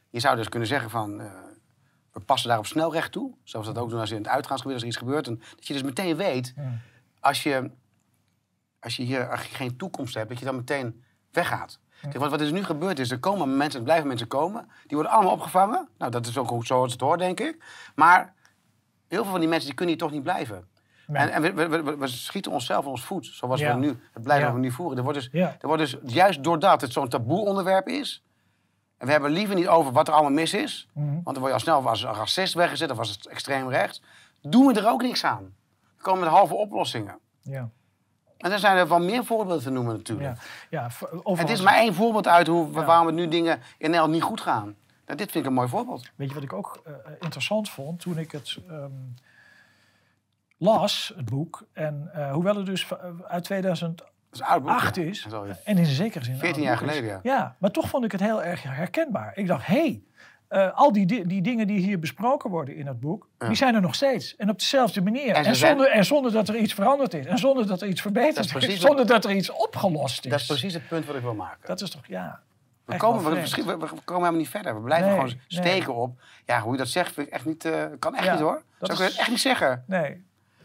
Je 0.09 0.19
zou 0.19 0.35
dus 0.35 0.49
kunnen 0.49 0.67
zeggen 0.67 0.89
van, 0.89 1.21
uh, 1.21 1.31
we 2.11 2.19
passen 2.19 2.49
daar 2.49 2.57
op 2.57 2.65
snelrecht 2.65 3.11
toe. 3.11 3.35
Zoals 3.43 3.67
we 3.67 3.73
dat 3.73 3.83
ook 3.83 3.89
doen 3.89 3.99
als 3.99 4.11
in 4.11 4.17
het 4.17 4.27
uitgaansgebied, 4.27 4.73
als 4.73 4.83
er 4.83 4.89
iets 4.89 4.97
gebeurt. 4.97 5.27
En 5.27 5.41
dat 5.55 5.67
je 5.67 5.73
dus 5.73 5.83
meteen 5.83 6.15
weet, 6.15 6.53
als, 7.19 7.43
je, 7.43 7.71
als 8.79 8.95
je 8.95 9.03
hier 9.03 9.37
geen 9.37 9.77
toekomst 9.77 10.13
hebt, 10.13 10.29
dat 10.29 10.39
je 10.39 10.45
dan 10.45 10.55
meteen 10.55 11.03
weggaat. 11.31 11.79
Kijk, 12.01 12.17
wat, 12.17 12.29
wat 12.29 12.41
er 12.41 12.51
nu 12.51 12.63
gebeurd 12.63 12.99
is, 12.99 13.11
er 13.11 13.19
komen 13.19 13.57
mensen, 13.57 13.79
er 13.79 13.85
blijven 13.85 14.07
mensen 14.07 14.27
komen. 14.27 14.69
Die 14.87 14.97
worden 14.97 15.11
allemaal 15.11 15.33
opgevangen. 15.33 15.87
Nou, 15.97 16.11
dat 16.11 16.27
is 16.27 16.37
ook 16.37 16.65
zoals 16.65 16.91
het 16.91 17.01
hoort, 17.01 17.19
denk 17.19 17.39
ik. 17.39 17.63
Maar 17.95 18.33
heel 19.07 19.21
veel 19.21 19.31
van 19.31 19.39
die 19.39 19.49
mensen 19.49 19.67
die 19.67 19.75
kunnen 19.75 19.95
hier 19.95 20.03
toch 20.03 20.13
niet 20.13 20.23
blijven. 20.23 20.69
En, 21.07 21.31
en 21.31 21.41
we, 21.41 21.67
we, 21.67 21.97
we, 21.97 22.07
schieten 22.07 22.51
onszelf 22.51 22.85
in 22.85 22.91
ons 22.91 23.03
voet, 23.03 23.25
zoals 23.25 23.61
we 23.61 23.73
nu, 23.73 23.99
het 24.13 24.23
blijven 24.23 24.53
we 24.53 24.59
nu 24.59 24.71
voeren. 24.71 24.97
Er 24.97 25.03
wordt, 25.03 25.17
dus, 25.17 25.29
er 25.41 25.67
wordt 25.67 25.81
dus, 25.81 25.97
juist 26.13 26.43
doordat 26.43 26.81
het 26.81 26.91
zo'n 26.91 27.09
taboe 27.09 27.45
onderwerp 27.45 27.87
is... 27.87 28.23
en 28.97 29.05
we 29.05 29.11
hebben 29.11 29.31
liever 29.31 29.55
niet 29.55 29.67
over 29.67 29.91
wat 29.91 30.07
er 30.07 30.13
allemaal 30.13 30.31
mis 30.31 30.53
is... 30.53 30.87
Mhm. 30.93 31.05
want 31.05 31.25
dan 31.25 31.33
word 31.33 31.47
je 31.47 31.53
al 31.53 31.59
snel 31.59 31.87
als 31.87 32.03
een 32.03 32.13
racist 32.13 32.53
weggezet 32.53 32.91
of 32.91 32.97
als 32.97 33.09
het 33.09 33.27
extreem 33.27 33.69
rechts... 33.69 34.01
doen 34.41 34.65
we 34.65 34.79
er 34.79 34.87
ook 34.87 35.01
niks 35.01 35.23
aan. 35.23 35.53
We 35.97 36.03
komen 36.03 36.19
met 36.19 36.29
halve 36.29 36.53
oplossingen. 36.53 37.19
Ja. 37.41 37.69
En 38.41 38.51
er 38.51 38.59
zijn 38.59 38.77
er 38.77 38.87
wel 38.87 38.99
meer 38.99 39.25
voorbeelden 39.25 39.63
te 39.63 39.69
noemen 39.69 39.95
natuurlijk. 39.95 40.37
Ja. 40.69 40.87
Ja, 41.23 41.35
Het 41.35 41.49
is 41.49 41.61
maar 41.61 41.75
één 41.75 41.93
voorbeeld 41.93 42.27
uit 42.27 42.47
hoe, 42.47 42.71
waarom 42.71 43.05
het 43.05 43.15
nu 43.15 43.27
dingen 43.27 43.59
in 43.77 43.85
Nederland 43.89 44.13
niet 44.13 44.23
goed 44.23 44.41
gaan. 44.41 44.75
Nou, 45.05 45.17
dit 45.17 45.31
vind 45.31 45.43
ik 45.43 45.49
een 45.49 45.55
mooi 45.55 45.67
voorbeeld. 45.67 46.09
Weet 46.15 46.27
je 46.27 46.33
wat 46.33 46.43
ik 46.43 46.53
ook 46.53 46.81
uh, 46.87 46.93
interessant 47.19 47.69
vond 47.69 47.99
toen 47.99 48.17
ik 48.17 48.31
het 48.31 48.57
um, 48.69 49.15
las, 50.57 51.13
het 51.15 51.29
boek. 51.29 51.65
En 51.73 52.11
uh, 52.15 52.31
hoewel 52.31 52.55
het 52.55 52.65
dus 52.65 52.87
uit 53.27 53.43
2008 53.43 54.97
is, 54.97 55.25
is 55.25 55.33
en 55.63 55.77
in 55.77 55.85
zekere 55.85 56.23
zin. 56.23 56.37
14 56.37 56.63
jaar 56.63 56.77
geleden, 56.77 57.09
ja. 57.09 57.19
Ja, 57.23 57.55
maar 57.57 57.71
toch 57.71 57.89
vond 57.89 58.05
ik 58.05 58.11
het 58.11 58.21
heel 58.21 58.43
erg 58.43 58.63
herkenbaar. 58.63 59.31
Ik 59.35 59.47
dacht, 59.47 59.65
hé, 59.65 59.75
hey, 59.75 60.03
uh, 60.51 60.73
al 60.73 60.91
die, 60.91 61.25
die 61.27 61.41
dingen 61.41 61.67
die 61.67 61.79
hier 61.79 61.99
besproken 61.99 62.49
worden 62.49 62.75
in 62.75 62.87
het 62.87 62.99
boek, 62.99 63.27
die 63.37 63.55
zijn 63.55 63.75
er 63.75 63.81
nog 63.81 63.95
steeds. 63.95 64.35
En 64.35 64.49
op 64.49 64.59
dezelfde 64.59 65.01
manier. 65.01 65.35
En, 65.35 65.55
zonder, 65.55 65.87
en 65.87 66.05
zonder 66.05 66.31
dat 66.31 66.49
er 66.49 66.55
iets 66.55 66.73
veranderd 66.73 67.13
is. 67.13 67.25
En 67.25 67.37
zonder 67.37 67.67
dat 67.67 67.81
er 67.81 67.87
iets 67.87 68.01
verbeterd 68.01 68.55
is. 68.63 68.79
Zonder 68.79 69.07
dat 69.07 69.25
er 69.25 69.31
iets 69.31 69.49
opgelost 69.51 70.25
is. 70.25 70.31
Dat 70.31 70.39
is 70.39 70.45
precies 70.45 70.73
het 70.73 70.87
punt 70.87 71.05
wat 71.05 71.15
ik 71.15 71.21
wil 71.21 71.33
maken. 71.33 71.67
Dat 71.67 71.81
is 71.81 71.89
toch, 71.89 72.05
ja. 72.07 72.39
We 72.85 72.97
komen, 72.97 73.23
we, 73.23 73.29
we, 73.29 73.63
we, 73.63 73.77
komen 73.77 74.01
helemaal 74.05 74.31
niet 74.31 74.49
verder. 74.49 74.75
We 74.75 74.81
blijven 74.81 75.09
gewoon 75.09 75.33
steken 75.47 75.95
op. 75.95 76.21
Ja, 76.45 76.61
hoe 76.61 76.71
je 76.71 76.77
dat 76.77 76.87
zegt, 76.87 77.13
vind 77.13 77.27
ik 77.27 77.33
echt 77.33 77.45
niet, 77.45 77.65
uh, 77.65 77.85
kan 77.99 78.15
echt 78.15 78.31
niet 78.31 78.39
hoor. 78.39 78.63
Dat 78.79 78.89
Zou 78.89 79.03
ik 79.03 79.09
het 79.09 79.19
echt 79.19 79.29
niet 79.29 79.39
zeggen. 79.39 79.83
Nee. 79.87 80.23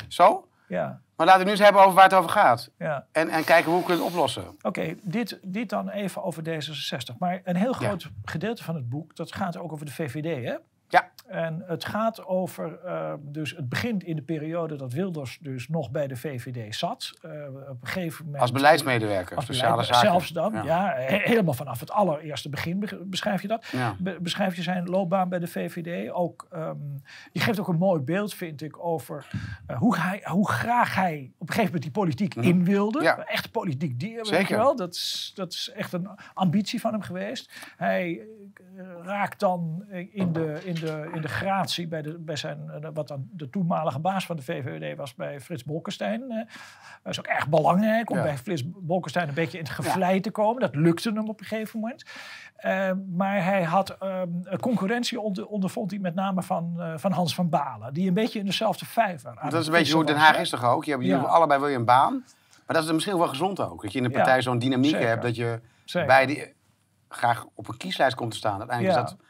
Zo? 0.09 0.49
Ja. 0.69 1.01
Maar 1.17 1.27
laten 1.27 1.41
we 1.41 1.47
nu 1.47 1.51
eens 1.51 1.65
hebben 1.65 1.83
over 1.83 1.95
waar 1.95 2.05
het 2.05 2.15
over 2.15 2.31
gaat. 2.31 2.71
Ja. 2.79 3.07
En, 3.13 3.29
en 3.29 3.45
kijken 3.45 3.73
hoe 3.73 3.87
we 3.87 3.93
het 3.93 4.01
oplossen. 4.01 4.45
Oké, 4.63 4.95
dit, 5.03 5.39
dit 5.43 5.69
dan 5.69 5.89
even 5.89 6.23
over 6.23 6.43
D66. 6.43 7.17
Maar 7.19 7.41
een 7.45 7.57
heel 7.57 7.73
groot 7.73 8.11
gedeelte 8.25 8.65
van 8.65 8.75
het 8.75 8.89
boek, 8.89 9.17
dat 9.17 9.35
gaat 9.35 9.57
ook 9.57 9.73
over 9.73 9.87
de 9.87 9.93
VVD, 9.93 10.45
hè? 10.45 10.55
Ja. 10.89 11.11
En 11.27 11.63
het 11.67 11.85
gaat 11.85 12.27
over, 12.27 12.79
uh, 12.85 13.13
dus 13.21 13.57
het 13.57 13.69
begint 13.69 14.05
in 14.05 14.17
de 14.17 14.23
periode 14.23 14.77
dat 14.77 14.93
Wilders 14.93 15.39
dus 15.41 15.69
nog 15.69 15.91
bij 15.91 16.07
de 16.07 16.17
VVD 16.17 16.75
zat. 16.75 17.13
Uh, 17.25 17.31
op 17.69 17.83
een 17.83 17.89
gegeven 17.89 18.25
moment... 18.25 18.43
Als 18.43 18.53
beleidsmedewerker, 18.53 19.37
als 19.37 19.47
sociale 19.47 19.83
zaken. 19.83 20.01
Zelfs 20.01 20.29
dan, 20.29 20.53
ja. 20.53 20.65
ja. 20.65 20.93
helemaal 21.07 21.55
vanaf 21.55 21.81
het 21.81 21.91
allereerste 21.91 22.49
begin 22.49 22.89
beschrijf 23.05 23.43
je 23.43 23.49
dat. 23.49 23.67
Ja. 23.73 23.97
Be 23.99 24.19
beschrijf 24.21 24.57
je 24.57 24.63
zijn 24.63 24.85
loopbaan 24.89 25.29
bij 25.29 25.39
de 25.39 25.47
VVD. 25.47 26.11
Ook, 26.11 26.47
um, 26.55 27.03
je 27.33 27.41
geeft 27.41 27.61
ook 27.61 27.69
een 27.69 27.79
mooi 27.79 28.01
beeld, 28.01 28.35
vind 28.35 28.63
ik, 28.63 28.85
over 28.85 29.27
uh, 29.71 29.77
hoe, 29.79 29.97
hij, 29.99 30.21
hoe 30.25 30.51
graag 30.51 30.95
hij 30.95 31.33
op 31.39 31.49
een 31.49 31.55
gegeven 31.55 31.65
moment 31.65 31.83
die 31.83 31.91
politiek 31.91 32.35
Mhm. 32.37 32.49
in 32.49 32.65
wilde. 32.65 33.03
Ja. 33.03 33.19
Echt 33.19 33.51
politiek 33.51 34.01
dier, 34.01 34.17
weet 34.17 34.27
Zeker. 34.27 34.49
je 34.49 34.57
wel. 34.57 34.77
Dat 34.77 34.95
is, 34.95 35.33
dat 35.35 35.53
is 35.53 35.71
echt 35.75 35.93
een 35.93 36.09
ambitie 36.35 36.81
van 36.81 36.93
hem 36.93 37.03
geweest. 37.03 37.53
Hij 37.77 38.27
raakt 39.03 39.41
dan 39.41 39.85
in 40.11 40.33
de, 40.33 40.61
in 40.65 40.75
de, 40.75 41.11
in 41.15 41.21
de 41.21 41.29
gratie 41.29 41.89
bij, 41.89 42.03
de, 42.03 42.19
bij 42.19 42.37
zijn, 42.37 42.71
uh, 42.83 42.89
wat 42.95 43.09
dan 43.09 43.29
de 43.33 43.51
toenmalige 43.51 43.99
baas 43.99 44.27
van 44.27 44.37
de 44.37 44.43
VVD 44.43 44.97
was 44.97 45.15
bij 45.15 45.41
Frits 45.41 45.65
Bolkestein. 45.65 46.21
Uh, 46.29 46.37
dat 47.03 47.13
is 47.13 47.19
ook 47.19 47.27
erg 47.27 47.49
belangrijk 47.49 48.11
om 48.11 48.17
Ja. 48.17 48.23
bij 48.23 48.39
Frits 48.39 48.63
Bolkestein 48.67 49.29
een 49.29 49.35
beetje 49.35 49.59
in 49.59 49.65
het 49.65 49.73
gevlei 49.73 50.21
te 50.21 50.31
komen. 50.31 50.61
Dat 50.61 50.75
lukte 50.75 51.11
hem 51.13 51.29
op 51.29 51.41
een 51.41 51.47
gegeven 51.47 51.81
moment. 51.81 52.05
Uh, 52.65 52.91
maar 53.17 53.45
hij 53.45 53.63
had 53.63 53.97
um, 54.03 54.43
concurrentie 54.61 55.21
onder, 55.21 55.47
ondervond 55.47 55.91
hij 55.91 56.01
met 56.01 56.15
name 56.15 56.43
van, 56.43 56.75
uh, 56.79 56.93
van 56.97 57.13
Hans 57.13 57.35
van 57.35 57.49
Balen. 57.49 57.95
Die 57.95 58.09
een 58.09 58.15
beetje 58.15 58.39
in 58.39 58.45
dezelfde 58.47 58.85
vijver 58.85 59.39
aan 59.39 59.51
Dat 59.51 59.61
is 59.61 59.67
een 59.67 59.73
beetje 59.73 59.95
hoe 59.95 60.05
Den 60.05 60.17
Haag 60.17 60.39
is 60.39 60.51
toch 60.51 60.65
ook? 60.65 60.85
Je 60.85 60.91
hebt, 60.91 61.05
Ja. 61.05 61.19
allebei 61.19 61.61
wil 61.61 61.69
je 61.69 61.77
een 61.77 61.85
baan. 61.85 62.25
Maar 62.67 62.77
dat 62.77 62.85
is 62.85 62.93
misschien 62.93 63.19
wel 63.19 63.29
gezond 63.29 63.61
ook. 63.61 63.83
Dat 63.83 63.93
je 63.93 63.99
in 63.99 64.05
de 64.05 64.11
partij 64.11 64.43
zo'n 64.43 64.59
dynamiek 64.59 64.91
zeker. 64.91 65.09
hebt. 65.09 65.23
Dat 65.23 65.37
je 65.37 65.61
Zeker. 65.85 66.07
bij 66.09 66.27
die 66.27 66.55
graag 67.09 67.45
op 67.55 67.69
een 67.69 67.77
kieslijst 67.77 68.17
komt 68.17 68.31
te 68.31 68.37
staan. 68.37 68.59
Uiteindelijk 68.59 68.99
Ja. 68.99 69.05
is 69.05 69.11
dat... 69.11 69.21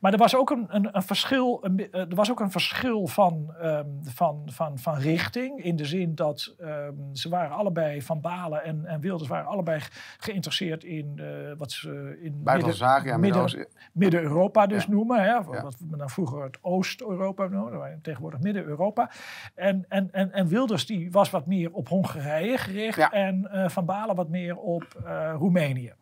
Maar 0.00 0.12
er 0.12 0.18
was 0.18 0.36
ook 0.36 0.50
een, 0.50 0.66
een, 0.68 0.88
een 0.96 1.02
verschil, 1.02 1.58
een, 1.64 1.90
eh, 1.92 2.00
er 2.00 2.14
was 2.14 2.30
ook 2.30 2.40
een 2.40 2.50
verschil 2.50 3.06
van, 3.06 3.54
ehm, 3.60 3.86
van, 4.02 4.42
van, 4.46 4.78
van 4.78 4.94
richting. 4.98 5.64
In 5.64 5.76
de 5.76 5.84
zin 5.84 6.14
dat 6.14 6.54
ehm, 6.58 6.92
ze 7.12 7.28
waren 7.28 7.56
allebei 7.56 8.02
van 8.02 8.20
Balen 8.20 8.64
en, 8.64 8.84
en 8.86 9.00
Wilders 9.00 9.28
waren 9.28 9.46
allebei 9.46 9.80
ge- 9.80 9.90
geïnteresseerd 10.18 10.84
in 10.84 11.12
eh, 11.18 11.26
wat 11.58 11.72
ze 11.72 12.18
in 12.22 12.42
midden- 12.44 13.20
midden-. 13.20 13.66
Midden-Europa 13.92 14.66
dus 14.66 14.84
Ja. 14.84 14.90
noemen. 14.90 15.18
Hè, 15.20 15.24
Ja. 15.26 15.44
Wat 15.44 15.76
we 15.90 15.96
dan 15.96 16.10
vroeger 16.10 16.42
het 16.42 16.58
Oost-Europa 16.60 17.46
noemden, 17.46 17.98
tegenwoordig 18.02 18.40
Midden-Europa. 18.40 19.10
En, 19.54 19.84
en, 19.88 20.08
en, 20.12 20.32
en 20.32 20.46
Wilders 20.46 20.86
die 20.86 21.10
was 21.10 21.30
wat 21.30 21.46
meer 21.46 21.72
op 21.72 21.88
Hongarije 21.88 22.58
gericht 22.58 22.96
Ja. 22.98 23.10
en 23.10 23.50
eh, 23.50 23.68
Van 23.68 23.84
Balen 23.84 24.14
wat 24.16 24.28
meer 24.28 24.56
op 24.56 24.84
Roemenië. 25.38 25.92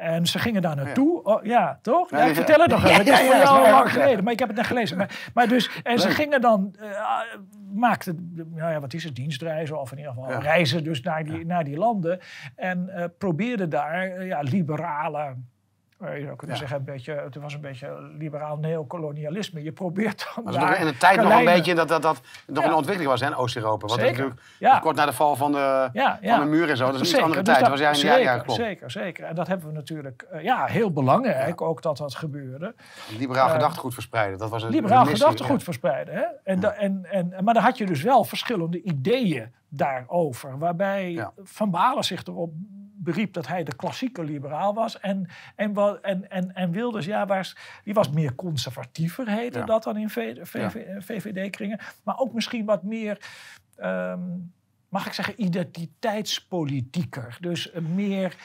En 0.00 0.26
ze 0.26 0.38
gingen 0.38 0.62
daar 0.62 0.76
naartoe. 0.76 1.22
Oh, 1.22 1.44
ja, 1.44 1.78
toch? 1.82 2.10
Ja, 2.10 2.16
Ja, 2.18 2.22
ik 2.22 2.28
ja. 2.28 2.34
vertel 2.34 2.60
het 2.60 2.70
nog 2.70 2.84
even. 2.84 2.96
Het 2.96 3.08
is 3.08 3.18
Ja, 3.18 3.24
voor 3.24 3.34
ja, 3.34 3.42
jou 3.42 3.54
ja, 3.54 3.60
al 3.60 3.64
ja. 3.66 3.70
lang 3.78 3.92
geleden, 3.92 4.24
maar 4.24 4.32
ik 4.32 4.38
heb 4.38 4.48
het 4.48 4.56
net 4.56 4.66
gelezen. 4.66 4.96
Maar, 4.96 5.30
maar 5.34 5.48
dus, 5.48 5.70
en 5.82 5.98
ze 5.98 6.10
gingen 6.10 6.40
dan, 6.40 6.74
eh, 6.80 6.88
maakten, 7.74 8.32
nou 8.54 8.72
ja, 8.72 8.80
wat 8.80 8.92
is 8.94 9.04
het, 9.04 9.14
dienstreizen 9.16 9.80
of 9.80 9.92
in 9.92 9.98
ieder 9.98 10.12
geval 10.12 10.30
Ja. 10.30 10.38
reizen 10.38 10.84
dus 10.84 11.00
naar 11.02 11.24
die, 11.24 11.46
naar 11.46 11.64
die 11.64 11.76
landen. 11.76 12.18
En 12.56 12.88
eh 12.88 13.04
probeerden 13.18 13.70
daar 13.70 14.02
eh, 14.02 14.26
ja, 14.26 14.40
liberale, 14.40 15.34
je 16.00 16.22
zou 16.24 16.36
kunnen 16.36 16.56
Ja. 16.56 16.62
zeggen, 16.62 16.76
een 16.78 16.84
beetje, 16.84 17.12
het 17.12 17.34
was 17.34 17.54
een 17.54 17.60
beetje 17.60 18.10
liberaal 18.18 18.56
neocolonialisme. 18.56 19.62
Je 19.62 19.72
probeert 19.72 20.18
dan 20.34 20.44
Dat 20.44 20.54
was 20.54 20.62
nog 20.62 20.70
daar 20.70 20.80
in 20.80 20.86
de 20.86 20.96
tijd 20.96 21.22
nog 21.22 21.32
een 21.38 21.44
beetje 21.44 21.74
dat 21.74 21.88
dat, 21.88 22.02
dat 22.02 22.20
nog 22.46 22.62
Ja. 22.64 22.68
in 22.70 22.74
ontwikkeling 22.76 23.10
was 23.10 23.20
hè, 23.20 23.26
in 23.26 23.34
Oost-Europa. 23.34 23.88
Zeker. 23.88 24.04
natuurlijk 24.06 24.40
Ja. 24.58 24.78
kort 24.78 24.96
na 24.96 25.06
de 25.06 25.12
val 25.12 25.36
van 25.36 25.52
de, 25.52 25.88
van 26.22 26.40
de 26.40 26.46
muur 26.46 26.70
en 26.70 26.76
zo. 26.76 26.84
Dat 26.84 26.94
is 26.94 27.00
een 27.00 27.06
Zeker, 27.06 27.22
andere 27.22 27.42
dus 27.42 27.48
tijd. 27.54 27.60
dat- 27.60 27.70
was 27.78 27.80
ja, 27.80 27.94
zeker, 27.94 28.18
ja, 28.20 28.32
ja, 28.34 28.38
klopt. 28.38 28.60
zeker, 28.60 28.90
zeker. 28.90 29.24
En 29.24 29.34
dat 29.34 29.46
hebben 29.46 29.66
we 29.66 29.72
natuurlijk, 29.72 30.26
eh, 30.30 30.42
ja, 30.42 30.64
heel 30.64 30.92
belangrijk 30.92 31.60
ook 31.60 31.82
dat 31.82 31.96
dat 31.96 32.14
gebeurde. 32.14 32.74
Liberaal 33.18 33.46
Eh, 33.46 33.52
gedachtegoed 33.52 33.94
verspreiden. 33.94 34.38
Dat 34.38 34.50
was 34.50 34.62
een 34.62 34.70
liberaal 34.70 35.00
een 35.00 35.06
gedachtegoed 35.16 35.62
verspreiden. 35.62 36.14
Hè? 36.14 36.24
En, 36.44 36.60
da- 36.60 36.72
en, 36.72 37.06
en, 37.10 37.34
maar 37.44 37.54
dan 37.54 37.62
had 37.62 37.78
je 37.78 37.86
dus 37.86 38.02
wel 38.02 38.24
verschillende 38.24 38.82
ideeën 38.82 39.52
daarover. 39.68 40.58
Waarbij. 40.58 41.28
Van 41.42 41.70
Balen 41.70 42.04
zich 42.04 42.24
erop 42.24 42.52
beriep 43.02 43.32
dat 43.32 43.46
hij 43.46 43.64
de 43.64 43.74
klassieke 43.76 44.24
liberaal 44.24 44.74
was. 44.74 45.00
En, 45.00 45.28
en, 45.56 45.76
en, 46.02 46.30
en, 46.30 46.54
en 46.54 46.70
Wilders, 46.70 47.06
ja, 47.06 47.26
was, 47.26 47.56
die 47.84 47.94
was 47.94 48.10
meer 48.10 48.34
conservatiever, 48.34 49.28
heette 49.28 49.58
Ja. 49.58 49.64
dat 49.64 49.82
dan 49.82 49.96
in 49.96 50.10
VVD-kringen. 51.00 51.80
Maar 52.04 52.18
ook 52.18 52.32
misschien 52.32 52.64
wat 52.64 52.82
meer... 52.82 53.18
ehm, 53.76 54.20
Mag 54.88 55.06
ik 55.06 55.12
zeggen, 55.12 55.42
identiteitspolitieker. 55.42 57.36
Dus 57.40 57.70
eh, 57.70 57.82
meer 57.82 58.36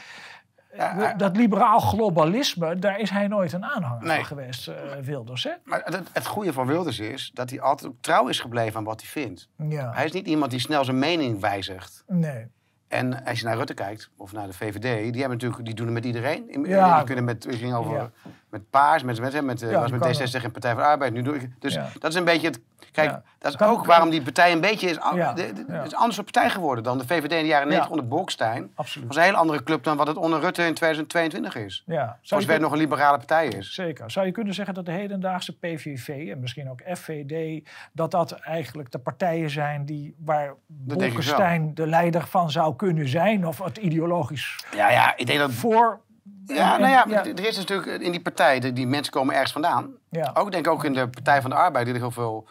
Ja, 0.76 0.96
we- 0.96 1.04
hij- 1.04 1.16
dat 1.16 1.38
liberaal 1.38 1.80
globalisme, 1.80 2.76
daar 2.76 3.00
is 3.00 3.10
hij 3.10 3.28
nooit 3.28 3.54
een 3.54 3.66
aanhanger 3.66 4.04
Nee. 4.08 4.16
van 4.16 4.26
geweest, 4.26 4.68
eh, 4.68 4.76
Wilders. 5.02 5.44
Hè? 5.44 5.52
Maar 5.64 5.82
het, 5.84 6.02
het 6.14 6.26
goede 6.26 6.54
van 6.54 6.68
Wilders 6.68 7.00
is 7.00 7.32
dat 7.34 7.50
hij 7.50 7.62
altijd 7.62 7.92
trouw 8.02 8.28
is 8.28 8.40
gebleven 8.40 8.78
aan 8.78 8.84
wat 8.84 9.02
hij 9.02 9.10
vindt. 9.10 9.50
Ja. 9.70 9.92
Hij 9.94 10.06
is 10.06 10.12
niet 10.12 10.28
iemand 10.28 10.52
die 10.52 10.60
snel 10.60 10.84
zijn 10.86 11.00
mening 11.00 11.40
wijzigt. 11.40 12.04
Nee. 12.08 12.46
En 12.88 13.26
als 13.26 13.40
je 13.40 13.46
naar 13.46 13.58
Rutte 13.58 13.74
kijkt, 13.74 14.10
of 14.18 14.32
naar 14.32 14.48
de 14.48 14.54
VVD, 14.54 14.82
die, 14.82 15.20
hebben 15.22 15.30
natuurlijk, 15.30 15.66
die 15.66 15.74
doen 15.74 15.86
het 15.86 15.94
met 15.94 16.06
iedereen. 16.06 16.50
In- 16.52 16.66
Ja. 16.66 16.96
Die 16.98 17.06
kunnen 17.06 17.24
met, 17.24 17.44
het 17.44 17.56
ging 17.56 17.74
over 17.74 17.94
Ja. 17.96 18.10
met 18.50 18.70
Paars, 18.70 19.04
met, 19.04 19.20
met, 19.20 19.42
met, 19.44 19.62
eh, 19.62 19.72
Ja, 19.72 19.80
was 19.80 19.92
met 19.92 20.00
kan 20.00 20.14
D66 20.14 20.44
en 20.44 20.52
Partij 20.52 20.72
van 20.74 20.82
de 20.82 20.88
Arbeid. 20.88 21.14
Nu 21.14 21.22
doe 21.22 21.36
ik, 21.36 21.50
dus 21.60 21.74
dat 22.00 22.12
is 22.12 22.16
een 22.16 22.24
beetje 22.26 22.48
het... 22.48 22.60
Kijk, 22.92 23.12
dat 23.40 23.52
is 23.52 23.58
Kan- 23.58 23.70
ook 23.70 23.86
waarom 23.86 24.10
die 24.10 24.22
partij 24.22 24.52
een 24.52 24.62
beetje 24.62 24.88
is, 24.90 24.96
de- 24.96 25.34
de- 25.36 25.64
Ja. 25.68 25.82
is 25.84 25.92
een 25.92 25.98
andere 25.98 26.24
partij 26.24 26.50
geworden 26.50 26.84
dan 26.84 26.98
de 26.98 27.06
VVD 27.08 27.32
in 27.32 27.42
de 27.42 27.46
jaren 27.48 27.68
90 27.68 27.90
onder 27.92 28.08
Bolkestein. 28.08 28.72
Absoluut. 28.76 29.08
was 29.08 29.18
een 29.18 29.24
hele 29.24 29.38
andere 29.38 29.64
club 29.64 29.84
dan 29.84 29.98
wat 29.98 30.08
het 30.08 30.18
onder 30.18 30.40
Rutte 30.40 30.66
in 30.66 30.74
2022 30.74 31.56
is. 31.56 31.84
Ja. 31.86 32.18
Zoals 32.22 32.46
weer 32.46 32.60
nog 32.60 32.72
een 32.72 32.78
liberale 32.78 33.18
partij 33.18 33.48
is. 33.48 33.74
Zeker. 33.74 34.12
Zou 34.12 34.26
je 34.26 34.32
kunnen 34.32 34.54
zeggen 34.54 34.74
dat 34.74 34.86
de 34.86 34.92
hedendaagse 34.92 35.58
PVV 35.58 36.08
en 36.32 36.40
misschien 36.40 36.70
ook 36.70 36.82
FVD... 36.98 37.64
dat 37.94 38.12
dat 38.12 38.32
eigenlijk 38.32 38.92
de 38.92 39.00
partijen 39.00 39.50
zijn 39.50 39.86
die, 39.86 40.16
waar 40.18 40.54
Bolkestein 40.68 41.74
de 41.74 41.88
leider 41.88 42.28
van 42.28 42.52
zou 42.52 42.76
kunnen 42.76 42.85
zijn... 42.94 43.48
of 43.48 43.58
het 43.64 43.78
ideologisch 43.78 44.66
Ja, 44.76 44.90
ja, 44.92 45.18
ik 45.18 45.26
denk 45.28 45.40
dat... 45.40 45.52
voor... 45.52 46.04
Ja, 46.46 46.78
nou 46.78 46.92
ja, 46.92 47.06
ja. 47.10 47.26
er 47.26 47.46
is 47.48 47.58
natuurlijk 47.58 48.02
in 48.02 48.12
die 48.12 48.22
partij, 48.22 48.60
die, 48.60 48.74
die 48.74 48.88
mensen 48.88 49.14
komen 49.14 49.34
ergens 49.34 49.52
vandaan. 49.52 49.94
Ja. 50.10 50.32
Ook 50.34 50.52
denk 50.52 50.66
ik 50.66 50.72
ook 50.72 50.84
in 50.84 50.94
de 50.94 51.08
Partij 51.10 51.42
van 51.42 51.50
de 51.50 51.56
Arbeid, 51.56 51.86
die 51.86 51.94
er 51.94 52.00
heel 52.00 52.12
veel, 52.12 52.48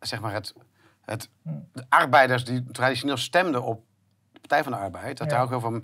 zeg 0.00 0.20
maar, 0.20 0.32
het, 0.32 0.54
het, 1.04 1.28
Hm. 1.42 1.50
de 1.72 1.84
arbeiders 1.88 2.44
die 2.44 2.64
traditioneel 2.72 3.16
stemden 3.16 3.62
op 3.62 3.82
de 4.32 4.38
Partij 4.40 4.62
van 4.62 4.72
de 4.72 4.78
Arbeid. 4.78 5.18
Dat 5.18 5.26
Ja. 5.30 5.34
daar 5.34 5.42
ook 5.44 5.48
heel 5.50 5.60
veel 5.60 5.82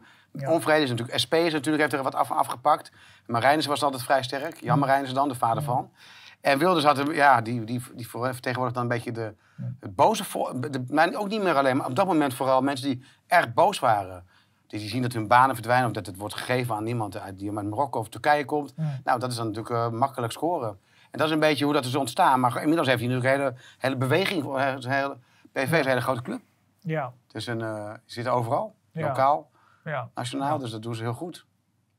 onvrede 0.52 0.82
is. 0.82 0.88
Natuurlijk, 0.90 1.18
SP 1.24 1.34
is 1.34 1.52
natuurlijk, 1.52 1.82
heeft 1.82 1.92
er 1.94 2.02
wat 2.02 2.14
af, 2.14 2.30
afgepakt. 2.30 2.92
Marijnissen 3.26 3.70
was 3.72 3.82
altijd 3.82 4.02
vrij 4.02 4.22
sterk. 4.22 4.58
Hm. 4.58 4.64
Jan 4.64 4.78
Marijnissen 4.78 5.14
dan, 5.16 5.28
de 5.28 5.34
vader 5.34 5.62
van. 5.62 5.90
En 6.40 6.58
Wilders 6.58 6.84
had, 6.84 6.96
hem- 6.96 7.12
ja, 7.12 7.40
die, 7.40 7.64
die, 7.64 7.82
die 7.94 8.08
vertegenwoordigt 8.08 8.74
dan 8.74 8.82
een 8.82 8.88
beetje 8.88 9.12
de, 9.12 9.34
het 9.80 9.94
boze 9.94 10.24
volk. 10.24 10.54
Maar 10.90 11.14
ook 11.14 11.28
niet 11.28 11.42
meer 11.42 11.54
alleen, 11.56 11.76
maar 11.76 11.86
op 11.86 11.96
dat 11.96 12.06
moment 12.06 12.34
vooral 12.34 12.62
mensen 12.62 12.86
die 12.88 13.04
erg 13.32 13.52
boos 13.52 13.78
waren. 13.78 14.26
Die, 14.66 14.80
die 14.80 14.88
zien 14.88 15.02
dat 15.02 15.12
hun 15.12 15.28
banen 15.28 15.54
verdwijnen 15.54 15.86
of 15.86 15.92
dat 15.92 16.06
het 16.06 16.16
wordt 16.16 16.34
gegeven 16.34 16.74
aan 16.74 16.86
iemand 16.86 17.16
uit, 17.18 17.38
die 17.38 17.56
uit 17.56 17.66
Marokko 17.68 17.98
of 17.98 18.08
Turkije 18.08 18.44
komt. 18.44 18.74
Nou, 19.04 19.18
dat 19.18 19.30
is 19.30 19.36
dan 19.36 19.46
natuurlijk 19.46 19.74
eh, 19.74 19.88
makkelijk 19.98 20.32
scoren. 20.32 20.68
En 21.10 21.18
dat 21.18 21.26
is 21.26 21.32
een 21.32 21.40
beetje 21.40 21.64
hoe 21.64 21.74
dat 21.74 21.84
is 21.84 21.94
ontstaan. 21.94 22.40
Maar 22.40 22.56
inmiddels 22.60 22.88
heeft 22.88 23.00
hij 23.00 23.08
natuurlijk 23.08 23.34
een 23.34 23.40
hele, 23.40 23.54
hele 23.78 23.96
beweging. 23.96 24.56
hele, 24.86 25.16
PV 25.52 25.72
is 25.72 25.78
een 25.84 25.86
hele 25.86 26.00
grote 26.00 26.22
club. 26.22 26.40
Ja, 26.80 27.12
Het 27.26 27.34
is 27.34 27.46
een, 27.46 27.60
eh, 27.60 27.92
zit 28.04 28.28
overal, 28.28 28.74
Ja. 28.92 29.06
lokaal, 29.06 29.50
ja. 29.84 30.08
nationaal. 30.14 30.58
Dus 30.58 30.70
dat 30.70 30.82
doen 30.82 30.94
ze 30.94 31.02
heel 31.02 31.12
goed. 31.14 31.46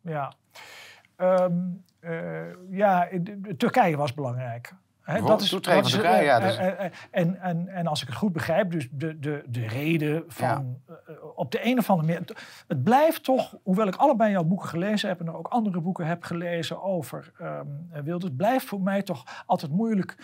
Ja, 0.01 0.33
Ehm, 1.15 1.53
eh, 1.99 2.69
ja 2.69 3.07
Turkije 3.57 3.97
was 3.97 4.13
belangrijk. 4.13 4.73
Hè, 5.03 5.13
Bijvoorbeeld 5.13 5.49
toetreden 5.49 5.83
van 5.83 5.91
Turkije, 5.91 6.23
ja, 6.23 6.39
dus- 6.39 6.57
en, 7.11 7.41
en, 7.41 7.67
en 7.67 7.87
als 7.87 8.01
ik 8.01 8.07
het 8.07 8.17
goed 8.17 8.33
begrijp, 8.33 8.71
dus 8.71 8.87
de, 8.91 9.19
de, 9.19 9.43
de 9.47 9.67
reden 9.67 10.23
van 10.27 10.81
eh, 10.87 10.95
eh, 11.07 11.23
op 11.35 11.51
de 11.51 11.65
een 11.65 11.77
of 11.77 11.89
andere 11.89 12.07
manier. 12.07 12.27
Het, 12.27 12.63
het 12.67 12.83
blijft 12.83 13.23
toch, 13.23 13.55
hoewel 13.63 13.87
ik 13.87 13.95
allebei 13.95 14.31
jouw 14.31 14.43
boeken 14.43 14.69
gelezen 14.69 15.09
heb 15.09 15.19
en 15.19 15.27
er 15.27 15.37
ook 15.37 15.47
andere 15.47 15.81
boeken 15.81 16.05
heb 16.05 16.23
gelezen 16.23 16.83
over 16.83 17.31
ehm 17.39 18.03
Wilders, 18.03 18.33
blijft 18.37 18.65
voor 18.65 18.81
mij 18.81 19.01
toch 19.01 19.43
altijd 19.45 19.71
moeilijk 19.71 20.17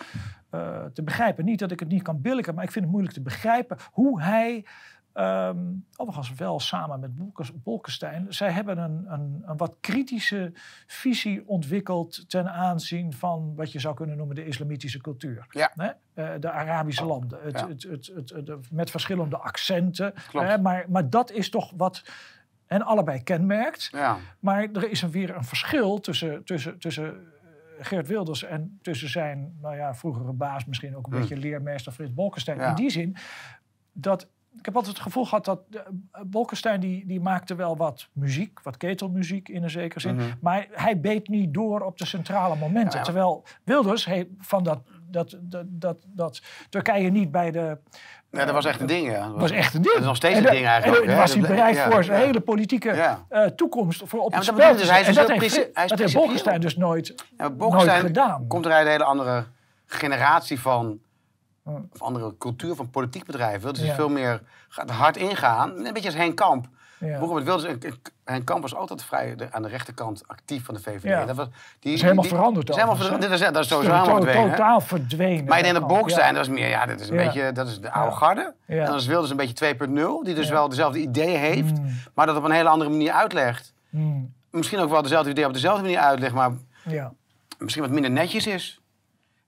eh, 0.50 0.84
te 0.84 1.02
begrijpen. 1.02 1.44
Niet 1.44 1.58
dat 1.58 1.70
ik 1.70 1.80
het 1.80 1.88
niet 1.88 2.02
kan 2.02 2.20
billiken, 2.20 2.54
maar 2.54 2.64
ik 2.64 2.70
vind 2.70 2.84
het 2.84 2.92
moeilijk 2.92 3.14
te 3.14 3.22
begrijpen 3.22 3.76
hoe 3.92 4.22
hij. 4.22 4.64
Ehm 5.12 5.58
overigens 5.96 6.34
wel 6.34 6.60
samen 6.60 7.00
met 7.00 7.16
Bolkes- 7.16 7.62
Bolkestein. 7.62 8.26
Zij 8.28 8.50
hebben 8.50 8.78
een, 8.78 9.12
een, 9.12 9.42
een 9.46 9.56
wat 9.56 9.76
kritische 9.80 10.52
visie 10.86 11.48
ontwikkeld 11.48 12.30
ten 12.30 12.52
aanzien 12.52 13.12
van 13.12 13.54
wat 13.54 13.72
je 13.72 13.78
zou 13.78 13.94
kunnen 13.94 14.16
noemen 14.16 14.36
de 14.36 14.46
islamitische 14.46 15.00
cultuur. 15.00 15.46
Ja. 15.50 15.72
Eh, 16.14 16.28
de 16.40 16.50
Arabische 16.50 17.04
landen. 17.04 17.38
Het, 17.42 17.60
Ja. 17.60 17.68
het, 17.90 18.12
het, 18.34 18.70
met 18.70 18.90
verschillende 18.90 19.36
accenten. 19.36 20.12
Maar, 20.62 20.84
maar 20.88 21.10
dat 21.10 21.30
is 21.30 21.50
toch 21.50 21.72
wat 21.76 22.02
hen 22.66 22.82
allebei 22.82 23.22
kenmerkt. 23.22 23.88
Ja. 23.92 24.16
Maar 24.40 24.68
er 24.72 24.90
is 24.90 25.02
een, 25.02 25.10
weer 25.10 25.36
een 25.36 25.44
verschil 25.44 26.00
tussen, 26.00 26.44
tussen, 26.44 26.78
tussen 26.78 27.06
eh, 27.14 27.86
Geert 27.86 28.06
Wilders 28.06 28.44
en 28.44 28.78
tussen 28.82 29.08
zijn 29.08 29.58
nou 29.60 29.76
ja, 29.76 29.94
vroegere 29.94 30.32
baas, 30.32 30.64
misschien 30.64 30.96
ook 30.96 31.06
een 31.06 31.18
beetje 31.18 31.36
leermeester 31.36 31.92
Frits 31.92 32.14
Bolkestein. 32.14 32.56
Hmm. 32.56 32.64
Ja. 32.66 32.70
In 32.70 32.76
die 32.76 32.90
zin, 32.90 33.16
dat 33.92 34.28
ik 34.58 34.64
heb 34.64 34.76
altijd 34.76 34.94
het 34.94 35.02
gevoel 35.04 35.24
gehad 35.24 35.44
dat 35.44 35.60
uh, 35.70 35.80
Bolkestein 36.26 36.80
die, 36.80 37.06
die 37.06 37.20
maakte 37.20 37.54
wel 37.54 37.76
wat 37.76 38.08
muziek, 38.12 38.60
wat 38.62 38.76
ketelmuziek 38.76 39.48
in 39.48 39.62
een 39.62 39.70
zekere 39.70 40.00
zin. 40.00 40.14
Mhm. 40.14 40.24
Maar 40.40 40.66
hij 40.72 41.00
beet 41.00 41.28
niet 41.28 41.54
door 41.54 41.80
op 41.80 41.98
de 41.98 42.06
centrale 42.06 42.56
momenten. 42.56 42.98
Ja. 42.98 43.04
Terwijl 43.04 43.44
Wilders 43.64 44.04
he, 44.04 44.24
van 44.38 44.62
dat, 44.62 44.80
dat, 45.10 45.36
dat, 45.40 45.64
dat, 45.68 45.96
dat 46.06 46.42
Turkije 46.68 47.10
niet 47.10 47.30
bij 47.30 47.50
de. 47.50 47.78
Ja, 48.30 48.44
dat 48.44 48.54
was 48.54 48.64
echt 48.64 48.80
een 48.80 48.86
ding, 48.86 49.10
ja. 49.10 49.28
Dat 49.28 49.36
was 49.40 49.50
echt 49.50 49.74
een 49.74 49.82
ding. 49.82 49.92
Dat 49.94 50.02
is 50.02 50.08
nog 50.08 50.16
steeds 50.16 50.38
En 50.38 50.44
een 50.46 50.50
ding 50.52 50.66
eigenlijk. 50.66 51.04
En 51.04 51.16
was 51.16 51.32
hij 51.32 51.40
bereid 51.40 51.76
ja, 51.76 51.90
voor 51.90 52.04
zijn 52.04 52.20
ja. 52.20 52.26
hele 52.26 52.40
politieke 52.40 52.94
Ja. 52.94 53.24
eh, 53.28 53.44
toekomst 53.44 54.02
voor 54.06 54.20
op 54.20 54.30
Ja, 54.30 54.36
het 54.36 54.46
spel 54.46 54.72
dus, 54.76 54.88
En 54.88 55.14
dat 55.14 55.28
heeft, 55.28 55.38
princi- 55.38 55.56
hij 55.56 55.64
is 55.66 55.72
dat 55.72 55.74
heeft 55.74 55.88
principieel. 55.88 56.24
Bolkestein 56.24 56.60
dus 56.60 56.76
nooit, 56.76 57.14
nooit 57.58 57.90
gedaan. 57.90 58.46
komt 58.46 58.66
er 58.66 58.72
uit 58.72 58.84
een 58.86 58.92
hele 58.92 59.04
andere 59.04 59.44
generatie 59.86 60.60
van. 60.60 60.98
Of 61.92 62.02
andere 62.02 62.34
cultuur 62.38 62.74
van 62.74 62.90
politiek 62.90 63.24
bedrijf. 63.24 63.62
Wil 63.62 63.72
dus 63.72 63.82
Ja. 63.82 63.94
veel 63.94 64.08
meer 64.08 64.40
gaat 64.68 64.88
er 64.88 64.94
hard 64.94 65.16
ingaan. 65.16 65.70
Een 65.86 65.92
beetje 65.92 66.08
als 66.08 66.18
Henk 66.18 66.36
Kamp. 66.36 66.66
Ja. 66.98 67.06
Bijvoorbeeld 67.18 67.44
Wilders, 67.62 67.92
en- 68.24 68.44
Kamp 68.44 68.62
was 68.62 68.74
altijd 68.74 69.02
vrij 69.04 69.36
de- 69.36 69.52
aan 69.52 69.62
de 69.62 69.68
rechterkant 69.68 70.22
actief 70.26 70.64
van 70.64 70.74
de 70.74 70.80
VVD. 70.80 71.02
Ja. 71.02 71.24
Dat, 71.24 71.36
was, 71.36 71.46
die, 71.80 71.92
is 71.92 72.02
helemaal 72.02 72.22
die- 72.22 72.32
veranderd 72.32 72.66
Dat 72.66 72.76
is 72.76 72.82
helemaal. 72.82 73.20
Dat 73.20 73.30
is, 73.30 73.40
dat 73.40 73.56
is 73.56 73.68
sowieso 73.68 73.92
helemaal 73.94 74.16
verdwenen. 74.22 74.50
Totaal 74.50 74.80
verdwenen. 74.80 75.44
Maar 75.44 75.62
dat 75.62 75.72
kant, 75.72 75.86
Bolkestein, 75.86 76.26
ja. 76.26 76.32
dat 76.32 76.42
is 76.42 76.48
meer, 76.48 76.68
ja, 76.68 76.86
dat 76.86 77.00
is 77.00 77.08
een 77.08 77.14
Ja. 77.18 77.24
beetje, 77.24 77.52
dat 77.52 77.68
is 77.68 77.80
de 77.80 77.90
oude 77.92 78.16
garde. 78.16 78.54
En 78.66 78.84
dan 78.86 78.94
is 78.94 79.06
Wilders 79.06 79.30
een 79.30 79.36
beetje 79.36 79.54
2.0, 79.54 80.22
die 80.24 80.34
dus 80.34 80.48
wel 80.48 80.68
dezelfde 80.68 80.98
ideeën 81.00 81.38
heeft, 81.38 81.78
Mm. 81.78 81.94
maar 82.14 82.26
dat 82.26 82.36
op 82.36 82.44
een 82.44 82.50
hele 82.50 82.68
andere 82.68 82.90
manier 82.90 83.12
uitlegt. 83.12 83.72
Hmm, 83.90 84.32
Misschien 84.50 84.78
ook 84.78 84.90
wel 84.90 85.02
dezelfde 85.02 85.30
ideeën 85.30 85.46
op 85.46 85.52
dezelfde 85.52 85.82
manier 85.82 85.98
uitlegt, 85.98 86.34
maar 86.34 86.50
ja. 86.84 87.12
misschien 87.58 87.82
wat 87.82 87.92
minder 87.92 88.10
netjes 88.10 88.46
is. 88.46 88.80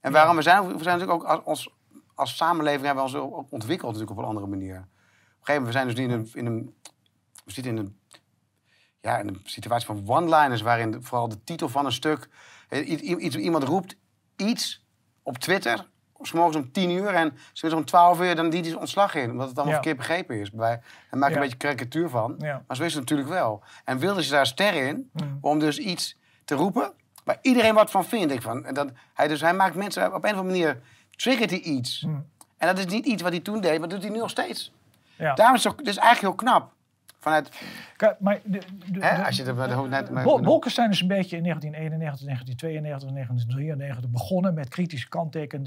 En 0.01 0.13
waarom 0.13 0.37
we 0.37 0.43
zijn, 0.43 0.63
we 0.63 0.83
zijn 0.83 0.99
natuurlijk 0.99 1.13
ook 1.13 1.25
als, 1.25 1.41
als, 1.45 1.69
als 2.15 2.37
samenleving 2.37 2.85
hebben 2.85 3.05
we 3.05 3.11
ons 3.11 3.19
ook 3.19 3.47
ontwikkeld 3.53 3.93
natuurlijk 3.93 4.11
op 4.19 4.25
een 4.25 4.29
andere 4.29 4.47
manier. 4.47 4.77
Op 4.77 4.83
een 4.83 5.45
gegeven 5.47 5.63
moment, 5.63 5.67
we 5.67 5.73
zijn 5.73 5.87
dus 5.87 5.99
in 5.99 6.11
een, 6.11 6.31
in 6.35 6.47
een 6.47 6.75
we 7.45 7.53
zitten 7.53 7.73
in 7.77 7.79
een, 7.79 7.99
ja, 9.01 9.19
in 9.19 9.29
een 9.29 9.41
situatie 9.45 9.87
van 9.87 10.03
one-liners, 10.07 10.61
waarin 10.63 10.91
de- 10.91 11.03
vooral 11.03 11.29
de 11.29 11.45
titel 11.45 11.69
van 11.69 11.85
een 11.87 11.93
stuk, 11.93 12.29
iets, 12.71 13.37
iemand 13.37 13.65
roept 13.65 13.97
iets 14.37 14.87
op 15.23 15.39
Twitter, 15.39 15.91
s 16.21 16.33
morgens 16.33 16.57
om 16.57 16.73
10 16.73 16.91
uur 16.91 17.07
en 17.15 17.37
s'middags 17.53 17.83
om 17.83 17.89
12 17.89 18.21
uur, 18.21 18.35
dan 18.37 18.51
dient 18.51 18.67
hij 18.67 18.75
ontslag 18.75 19.15
in, 19.15 19.31
omdat 19.31 19.49
het 19.49 19.57
allemaal 19.57 19.75
Ja. 19.77 19.83
verkeerd 19.83 19.97
begrepen 20.09 20.41
is. 20.41 20.51
Bij, 20.51 20.81
en 21.11 21.19
maakt 21.19 21.31
Ja. 21.33 21.37
een 21.37 21.43
beetje 21.43 21.59
karikatuur 21.59 22.09
van. 22.09 22.35
Ja. 22.39 22.65
Maar 22.67 22.77
zo 22.77 22.83
is 22.83 22.93
het 22.93 23.01
natuurlijk 23.01 23.29
wel. 23.29 23.63
En 23.85 23.99
Wilders 23.99 24.25
is 24.25 24.31
daar 24.33 24.47
ster 24.47 24.75
in, 24.75 25.11
Mm. 25.13 25.39
om 25.41 25.59
dus 25.59 25.79
iets 25.79 26.17
te 26.45 26.55
roepen 26.55 26.93
waar 27.25 27.39
iedereen 27.43 27.75
wat 27.75 27.91
van 27.91 28.05
vindt. 28.05 28.33
Ik 28.33 28.43
van. 28.43 28.65
En 28.65 28.75
dat, 28.75 28.91
hij, 29.15 29.29
dus, 29.29 29.41
hij 29.41 29.55
maakt 29.55 29.75
mensen 29.75 30.15
op 30.15 30.25
een 30.25 30.31
of 30.33 30.39
andere 30.39 30.45
manier, 30.59 30.83
triggert 31.17 31.51
hij 31.51 31.59
iets. 31.61 32.01
Mm. 32.03 32.27
En 32.59 32.67
dat 32.69 32.79
is 32.79 32.87
niet 32.93 33.07
iets 33.07 33.23
wat 33.23 33.31
hij 33.33 33.41
toen 33.41 33.61
deed, 33.61 33.71
maar 33.79 33.89
dat 33.89 33.91
doet 33.91 34.03
hij 34.03 34.11
nu 34.11 34.19
nog 34.19 34.31
steeds. 34.31 34.73
Ja. 35.17 35.35
Daarom 35.35 35.57
is 35.57 35.65
het 35.65 35.73
ook, 35.73 35.85
dus 35.85 35.97
eigenlijk 35.97 36.39
heel 36.39 36.49
knap. 36.51 36.73
Vanuit, 37.21 37.49
Kijk, 37.97 38.17
maar 38.21 38.41
de, 38.45 38.59
de, 38.93 39.07
hè, 39.07 39.17
de- 39.17 39.25
als 39.27 39.37
je 39.37 39.45
net- 39.89 40.23
Bol- 40.23 40.41
Bolkestein 40.41 40.91
is 40.91 41.01
een 41.01 41.07
beetje 41.09 41.37
in 41.37 41.43
1991, 41.43 42.25
1992, 42.25 43.11
1993 43.11 44.11
begonnen 44.11 44.55
met 44.55 44.69
kritische 44.69 45.09
kanttekenen 45.09 45.65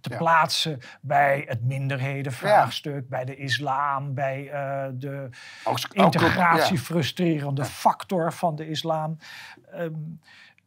te 0.00 0.10
Ja. 0.10 0.16
plaatsen 0.16 0.78
bij 1.00 1.44
het 1.46 1.64
minderhedenvraagstuk, 1.64 3.08
bij 3.08 3.24
de 3.24 3.36
islam, 3.36 4.14
bij 4.14 4.50
eh, 4.50 4.86
de 4.92 5.28
ook- 5.64 5.78
ook- 5.78 5.94
integratie 5.94 6.74
ja. 6.76 6.80
frustrerende 6.82 7.64
factor 7.64 8.32
van 8.32 8.56
de 8.56 8.68
islam. 8.68 9.18
Ehm, 9.72 9.92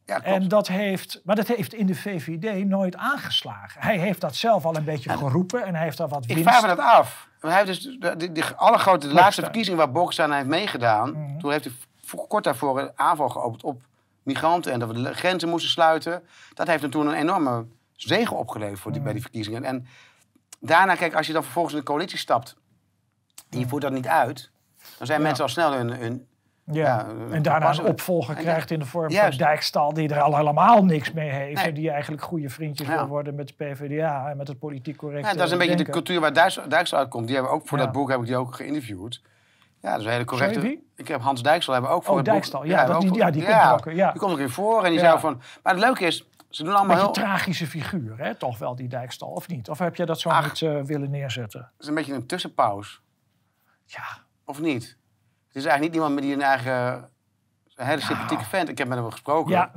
Ja, 0.06 0.22
en 0.22 0.48
dat 0.48 0.68
heeft, 0.68 1.20
maar 1.24 1.36
dat 1.36 1.46
heeft 1.46 1.74
in 1.74 1.86
de 1.86 1.94
VVD 1.94 2.64
nooit 2.64 2.96
aangeslagen. 2.96 3.80
Hij 3.82 3.98
heeft 3.98 4.20
dat 4.20 4.36
zelf 4.36 4.64
al 4.64 4.76
een 4.76 4.84
beetje 4.84 5.10
geroepen 5.16 5.64
en 5.64 5.74
hij 5.74 5.84
heeft 5.84 5.96
daar 5.96 6.08
wat 6.08 6.22
Ik 6.24 6.28
winst. 6.34 6.42
vraag 6.50 6.60
me 6.60 6.66
dat 6.66 6.78
af. 6.78 7.28
Hij 7.40 7.54
heeft 7.54 7.66
dus 7.66 7.80
de, 8.00 8.16
de, 8.16 8.32
de 8.32 8.56
allergrote, 8.56 9.08
de 9.08 9.14
laatste 9.14 9.42
verkiezing 9.42 9.76
waar 9.76 9.92
Bolkestein 9.92 10.30
aan 10.30 10.36
heeft 10.36 10.48
meegedaan. 10.48 11.10
Mhm. 11.12 11.38
Toen 11.38 11.50
heeft 11.52 11.64
hij 11.64 11.72
kort 12.28 12.44
daarvoor 12.44 12.80
een 12.80 12.90
aanval 12.94 13.28
geopend 13.28 13.62
op 13.64 13.82
migranten 14.22 14.72
en 14.72 14.78
dat 14.78 14.88
we 14.88 15.02
de 15.02 15.14
grenzen 15.14 15.48
moesten 15.48 15.70
sluiten. 15.70 16.22
Dat 16.54 16.66
heeft 16.66 16.82
hem 16.82 16.90
toen 16.90 17.06
een 17.06 17.14
enorme 17.14 17.66
zegen 17.92 18.36
opgeleverd 18.36 18.80
voor 18.80 18.90
die, 18.92 19.00
Mhm. 19.00 19.04
bij 19.04 19.12
die 19.12 19.22
verkiezingen. 19.22 19.64
En 19.64 19.86
daarna, 20.60 20.94
kijk, 20.94 21.14
als 21.14 21.26
je 21.26 21.32
dan 21.32 21.42
vervolgens 21.42 21.74
in 21.74 21.80
de 21.80 21.86
coalitie 21.86 22.18
stapt 22.18 22.56
en 23.50 23.58
je 23.58 23.68
voert 23.68 23.82
dat 23.82 23.92
niet 23.92 24.06
uit, 24.08 24.50
dan 24.98 25.06
zijn 25.06 25.18
Ja. 25.20 25.24
mensen 25.26 25.44
al 25.44 25.50
snel 25.50 25.72
hun, 25.72 25.90
hun 25.92 26.26
Ja. 26.72 26.84
Ja, 26.84 27.06
en 27.30 27.42
daarna 27.42 27.70
een 27.70 27.84
opvolger 27.84 28.34
krijgt 28.34 28.70
in 28.70 28.78
de 28.78 28.84
vorm 28.86 29.10
Juist. 29.10 29.38
van 29.38 29.46
Dijkstal, 29.46 29.92
die 29.94 30.08
er 30.08 30.20
al 30.20 30.36
helemaal 30.36 30.84
niks 30.84 31.12
mee 31.12 31.30
heeft. 31.30 31.54
Nee. 31.56 31.64
En 31.68 31.74
die 31.74 31.90
eigenlijk 31.90 32.22
goede 32.22 32.48
vriendjes 32.48 32.88
Ja. 32.88 32.94
wil 32.96 33.06
worden 33.06 33.34
met 33.34 33.48
de 33.48 33.54
PvdA 33.54 34.28
en 34.30 34.36
met 34.36 34.48
het 34.48 34.58
politiek 34.58 34.96
correcte 34.96 35.28
Ja, 35.28 35.34
dat 35.34 35.46
is 35.46 35.52
een 35.52 35.58
beetje 35.58 35.76
de 35.76 35.90
cultuur 35.90 36.20
waar 36.20 36.34
Dijks- 36.34 36.60
Dijkstal 36.68 36.98
uitkomt. 36.98 37.26
Die 37.26 37.34
hebben 37.36 37.52
we 37.54 37.58
ook 37.60 37.68
voor 37.68 37.78
Ja. 37.78 37.84
dat 37.84 37.92
boek 37.92 38.10
heb 38.10 38.20
ik 38.20 38.26
die 38.26 38.36
ook 38.36 38.54
geïnterviewd. 38.54 39.22
Ja, 39.80 39.90
dat 39.90 40.00
is 40.00 40.06
een 40.06 40.12
hele 40.12 40.24
correcte. 40.24 40.54
Sorry? 40.60 40.78
Ik 40.96 41.08
heb 41.08 41.20
Hans 41.20 41.42
Dijkstal 41.42 41.72
hebben 41.74 41.90
we 41.90 41.96
ook 41.96 42.02
voor 42.04 42.12
Oh, 42.12 42.18
het 42.18 42.26
boek- 42.26 42.34
Dijkstal. 42.34 42.64
Ja, 42.64 42.86
dat 42.86 43.00
die- 43.00 43.14
ja, 43.14 43.30
die 43.30 43.42
komt 43.44 43.54
er 43.54 43.72
ook, 43.72 43.90
ja. 43.94 44.10
Die 44.12 44.20
komt 44.20 44.38
in 44.38 44.48
voor 44.48 44.84
en 44.84 44.90
die 44.90 44.98
zei 44.98 45.18
van. 45.18 45.40
Maar 45.62 45.72
het 45.72 45.82
leuke 45.82 46.04
is, 46.04 46.28
ze 46.48 46.62
doen 46.64 46.74
allemaal 46.74 46.96
Beetje 46.96 47.12
heel. 47.12 47.24
een 47.24 47.30
tragische 47.30 47.66
figuur, 47.66 48.14
hè? 48.18 48.34
toch 48.34 48.58
wel, 48.58 48.76
die 48.76 48.88
Dijkstal, 48.88 49.28
of 49.28 49.48
niet? 49.48 49.68
Of 49.70 49.78
heb 49.78 49.96
je 49.96 50.06
dat 50.06 50.20
zo 50.20 50.28
Ach. 50.28 50.44
niet 50.48 50.62
eh, 50.62 50.80
willen 50.80 51.10
neerzetten? 51.10 51.60
Het 51.60 51.70
is 51.82 51.86
een 51.86 51.94
beetje 51.94 52.14
een 52.14 52.26
tussenpauze, 52.26 52.98
Ja, 53.86 54.02
of 54.44 54.60
niet? 54.60 54.96
Het 55.52 55.62
is 55.62 55.68
eigenlijk 55.68 55.80
niet 55.80 55.94
iemand 55.94 56.14
met 56.14 56.22
die 56.22 56.32
een 56.34 56.42
eigen. 56.42 57.10
Een 57.74 57.86
hele 57.86 58.00
sympathieke 58.00 58.44
vent. 58.44 58.68
Ik 58.68 58.78
heb 58.78 58.88
met 58.88 58.98
hem 58.98 59.10
gesproken. 59.10 59.50
ja. 59.52 59.72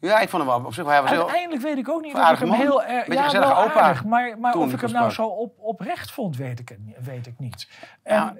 Ja, 0.00 0.20
ik 0.20 0.28
vond 0.28 0.42
hem 0.42 0.52
wel 0.52 0.64
op 0.64 0.74
zich 0.74 0.84
wel. 0.84 0.92
Hij 0.92 1.02
was 1.02 1.10
heel. 1.10 1.20
Uiteindelijk 1.20 1.62
weet 1.62 1.76
ik 1.76 1.88
ook 1.88 2.02
niet 2.02 2.14
of 2.14 2.30
ik 2.30 2.38
hem 2.38 2.48
man. 2.48 2.56
heel 2.56 2.82
erg... 2.84 3.06
Ja, 3.06 3.30
wel 3.32 3.56
opa 3.62 3.80
aardig, 3.80 4.04
maar, 4.04 4.38
maar 4.38 4.54
of 4.54 4.72
ik 4.72 4.80
hem 4.80 4.92
nou 4.92 5.10
zo 5.10 5.26
op, 5.26 5.54
oprecht 5.58 6.10
vond, 6.10 6.36
weet 6.36 6.58
ik, 6.58 6.78
weet 7.00 7.26
ik 7.26 7.38
niet. 7.38 7.68
En, 8.02 8.14
Ja, 8.14 8.34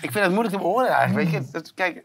ik 0.00 0.10
vind 0.12 0.14
het 0.14 0.28
moeilijk 0.30 0.54
te 0.54 0.60
beoordelen 0.60 0.96
eigenlijk. 0.96 1.30
Weet 1.30 1.44
je, 1.44 1.50
dat, 1.50 1.74
kijk, 1.74 2.04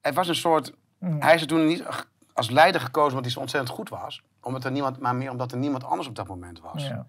het 0.00 0.14
was 0.14 0.28
een 0.28 0.34
soort. 0.34 0.72
Mm. 0.98 1.20
Hij 1.20 1.34
is 1.34 1.40
er 1.40 1.46
toen 1.46 1.66
niet 1.66 1.84
als 2.32 2.50
leider 2.50 2.80
gekozen 2.80 3.08
omdat 3.08 3.24
hij 3.24 3.32
zo 3.32 3.40
ontzettend 3.40 3.72
goed 3.74 3.88
was. 3.88 4.22
Omdat 4.42 4.64
er 4.64 4.70
niemand, 4.70 4.98
maar 5.00 5.14
meer 5.14 5.30
omdat 5.30 5.52
er 5.52 5.58
niemand 5.58 5.84
anders 5.84 6.08
op 6.08 6.14
dat 6.14 6.26
moment 6.28 6.60
was. 6.60 6.86
ja. 6.86 7.06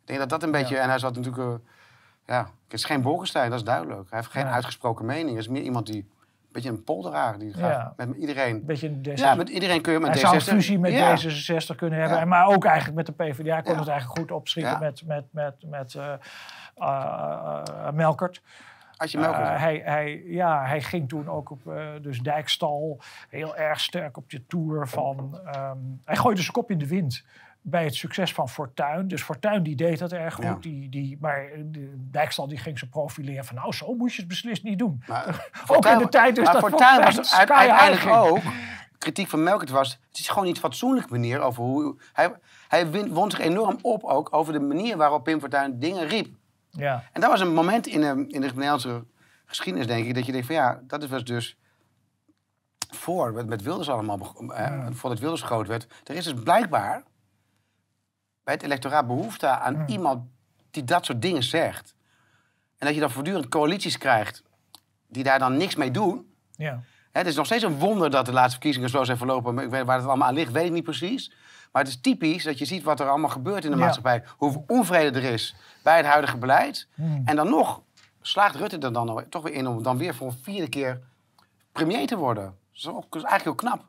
Ik 0.00 0.14
denk 0.14 0.18
dat 0.18 0.28
dat 0.28 0.42
een 0.42 0.50
beetje. 0.50 0.78
En 0.78 0.88
hij 0.88 0.98
zat 0.98 1.14
natuurlijk. 1.16 1.42
eh, 1.42 1.54
ja, 2.28 2.50
het 2.64 2.72
is 2.72 2.84
geen 2.84 3.02
Bolkestein, 3.02 3.50
dat 3.50 3.58
is 3.58 3.64
duidelijk. 3.64 4.10
Hij 4.10 4.18
heeft 4.18 4.30
geen 4.30 4.44
Ja. 4.44 4.52
uitgesproken 4.52 5.04
mening. 5.04 5.28
Het 5.28 5.38
is 5.38 5.48
meer 5.48 5.62
iemand 5.62 5.86
die. 5.86 5.96
Een 5.96 6.54
beetje 6.54 6.70
een 6.70 6.84
polderaar 6.84 7.38
die 7.38 7.52
graag 7.52 7.72
Ja. 7.72 7.92
met 7.96 8.16
iedereen. 8.16 8.54
Een 8.54 8.64
beetje 8.64 8.88
een 8.88 9.02
D66. 9.08 9.14
Ja, 9.14 9.34
met 9.34 9.48
iedereen 9.48 9.82
kun 9.82 9.92
je 9.92 9.98
met 9.98 10.08
Hij 10.08 10.18
D66. 10.18 10.20
zou 10.20 10.34
een 10.34 10.40
fusie 10.40 10.78
met 10.78 10.92
ja. 10.92 11.16
D66 11.16 11.76
kunnen 11.76 11.98
hebben. 11.98 12.28
Maar 12.28 12.46
ook 12.46 12.64
eigenlijk 12.64 12.96
met 12.96 13.06
de 13.06 13.12
PvdA 13.12 13.60
kon 13.60 13.78
het 13.78 13.88
eigenlijk 13.88 14.18
goed 14.20 14.30
opschieten 14.30 14.78
met, 14.80 15.02
met, 15.06 15.24
met, 15.30 15.54
met 15.66 15.94
eh, 15.94 16.12
eh, 16.74 17.62
eh, 17.64 17.92
Melkert. 17.92 18.42
Als 18.96 19.12
je 19.12 19.18
melk 19.18 19.34
hij, 19.34 19.82
hij, 19.84 20.22
ja, 20.26 20.64
hij 20.66 20.82
ging 20.82 21.08
toen 21.08 21.28
ook 21.28 21.50
op 21.50 21.60
dus 22.02 22.20
Dijkstal 22.20 23.00
heel 23.28 23.56
erg 23.56 23.80
sterk 23.80 24.16
op 24.16 24.30
de 24.30 24.46
tour 24.46 24.88
van... 24.88 25.40
ehm, 25.44 25.76
hij 26.04 26.16
gooide 26.16 26.40
zijn 26.40 26.52
kop 26.52 26.70
in 26.70 26.78
de 26.78 26.86
wind 26.86 27.24
bij 27.62 27.84
het 27.84 27.94
succes 27.94 28.32
van 28.32 28.48
Fortuyn. 28.48 29.08
Dus 29.08 29.22
Fortuyn 29.22 29.62
die 29.62 29.76
deed 29.76 29.98
dat 29.98 30.12
erg 30.12 30.34
goed. 30.34 30.44
Ja. 30.44 30.56
Die, 30.60 30.88
die, 30.88 31.16
maar 31.20 31.48
de 31.64 31.94
Dijkstal 32.10 32.48
die 32.48 32.58
ging 32.58 32.78
ze 32.78 32.88
profileren 32.88 33.44
van... 33.44 33.56
nou, 33.56 33.72
zo 33.72 33.94
moet 33.94 34.12
je 34.12 34.18
het 34.18 34.28
beslist 34.28 34.62
niet 34.62 34.78
doen. 34.78 35.02
Maar, 35.06 35.48
Ook 35.66 35.86
in 35.86 35.98
de 35.98 36.08
tijd 36.08 36.34
dus 36.34 36.44
maar 36.44 36.52
dat 36.52 36.68
Fortuyn 36.68 37.04
was 37.14 37.34
uiteindelijk 37.34 38.06
ook. 38.06 38.42
Kritiek 38.98 39.28
van 39.28 39.42
Melkert 39.42 39.70
was. 39.70 40.00
Het 40.08 40.18
is 40.18 40.28
gewoon 40.28 40.44
niet 40.44 40.58
fatsoenlijke 40.58 41.10
manier 41.10 41.40
over 41.40 41.62
hoe. 41.62 41.96
Hij, 42.12 42.32
hij 42.68 42.90
win- 42.90 43.12
wond 43.12 43.32
zich 43.32 43.40
enorm 43.40 43.78
op 43.82 44.04
ook 44.04 44.34
over 44.34 44.52
de 44.52 44.60
manier 44.60 44.96
waarop 44.96 45.24
Pim 45.24 45.40
Fortuyn 45.40 45.78
dingen 45.78 46.06
riep. 46.06 46.36
Ja, 46.70 47.04
En 47.12 47.20
dat 47.20 47.30
was 47.30 47.40
een 47.40 47.54
moment 47.54 47.86
in 47.86 48.00
de, 48.00 48.06
in 48.06 48.40
de 48.40 48.46
Nederlandse 48.46 49.04
geschiedenis, 49.46 49.86
denk 49.86 50.06
ik, 50.06 50.14
dat 50.14 50.26
je 50.26 50.32
denkt 50.32 50.46
van 50.46 50.56
ja, 50.56 50.80
dat 50.86 51.06
was 51.06 51.24
dus 51.24 51.56
voor, 52.90 53.32
met, 53.32 53.46
met 53.46 53.62
Wilders 53.62 53.88
allemaal, 53.88 54.34
eh, 54.54 54.86
voordat 54.90 55.18
Wilders 55.18 55.42
groot 55.42 55.66
werd. 55.66 55.86
Er 56.04 56.14
is 56.14 56.24
dus 56.24 56.42
blijkbaar 56.42 57.04
bij 58.48 58.56
het 58.56 58.66
electoraat 58.66 59.06
behoefte 59.06 59.46
aan 59.48 59.84
iemand 59.86 60.22
die 60.70 60.84
dat 60.84 61.04
soort 61.04 61.22
dingen 61.22 61.42
zegt. 61.42 61.94
En 62.78 62.86
dat 62.86 62.94
je 62.94 63.00
dan 63.00 63.10
voortdurend 63.10 63.48
coalities 63.48 63.98
krijgt 63.98 64.42
die 65.08 65.22
daar 65.22 65.38
dan 65.38 65.56
niks 65.56 65.74
mee 65.74 65.90
doen. 65.90 66.32
ja. 66.56 66.80
Hè, 67.12 67.18
het 67.18 67.26
is 67.26 67.36
nog 67.36 67.46
steeds 67.46 67.62
een 67.62 67.78
wonder 67.78 68.10
dat 68.10 68.26
de 68.26 68.32
laatste 68.32 68.52
verkiezingen 68.52 68.88
zo 68.88 69.04
zijn 69.04 69.16
verlopen. 69.18 69.58
Ik 69.58 69.70
weet, 69.70 69.84
waar 69.84 69.96
het 69.98 70.06
allemaal 70.06 70.28
aan 70.28 70.34
ligt, 70.34 70.52
weet 70.52 70.64
ik 70.66 70.72
niet 70.72 70.84
precies. 70.84 71.32
Maar 71.72 71.82
het 71.82 71.90
is 71.90 72.00
typisch 72.00 72.44
dat 72.44 72.58
je 72.58 72.64
ziet 72.64 72.82
wat 72.82 73.00
er 73.00 73.08
allemaal 73.08 73.30
gebeurt 73.30 73.64
in 73.64 73.70
de 73.70 73.76
Ja. 73.76 73.82
maatschappij. 73.82 74.24
Hoeveel 74.36 74.64
onvrede 74.66 75.18
er 75.20 75.32
is 75.32 75.54
bij 75.82 75.96
het 75.96 76.06
huidige 76.06 76.36
beleid. 76.38 76.88
Hmm. 76.94 77.22
En 77.24 77.36
dan 77.36 77.48
nog 77.48 77.82
slaagt 78.20 78.54
Rutte 78.54 78.78
er 78.78 78.92
dan 78.92 79.24
toch 79.28 79.42
weer 79.42 79.52
in 79.52 79.66
om 79.66 79.82
dan 79.82 79.98
weer 79.98 80.14
voor 80.14 80.26
een 80.26 80.38
vierde 80.42 80.68
keer 80.68 81.00
premier 81.72 82.06
te 82.06 82.16
worden. 82.16 82.44
Dat 82.44 83.04
is 83.10 83.22
eigenlijk 83.22 83.44
heel 83.44 83.54
knap. 83.54 83.84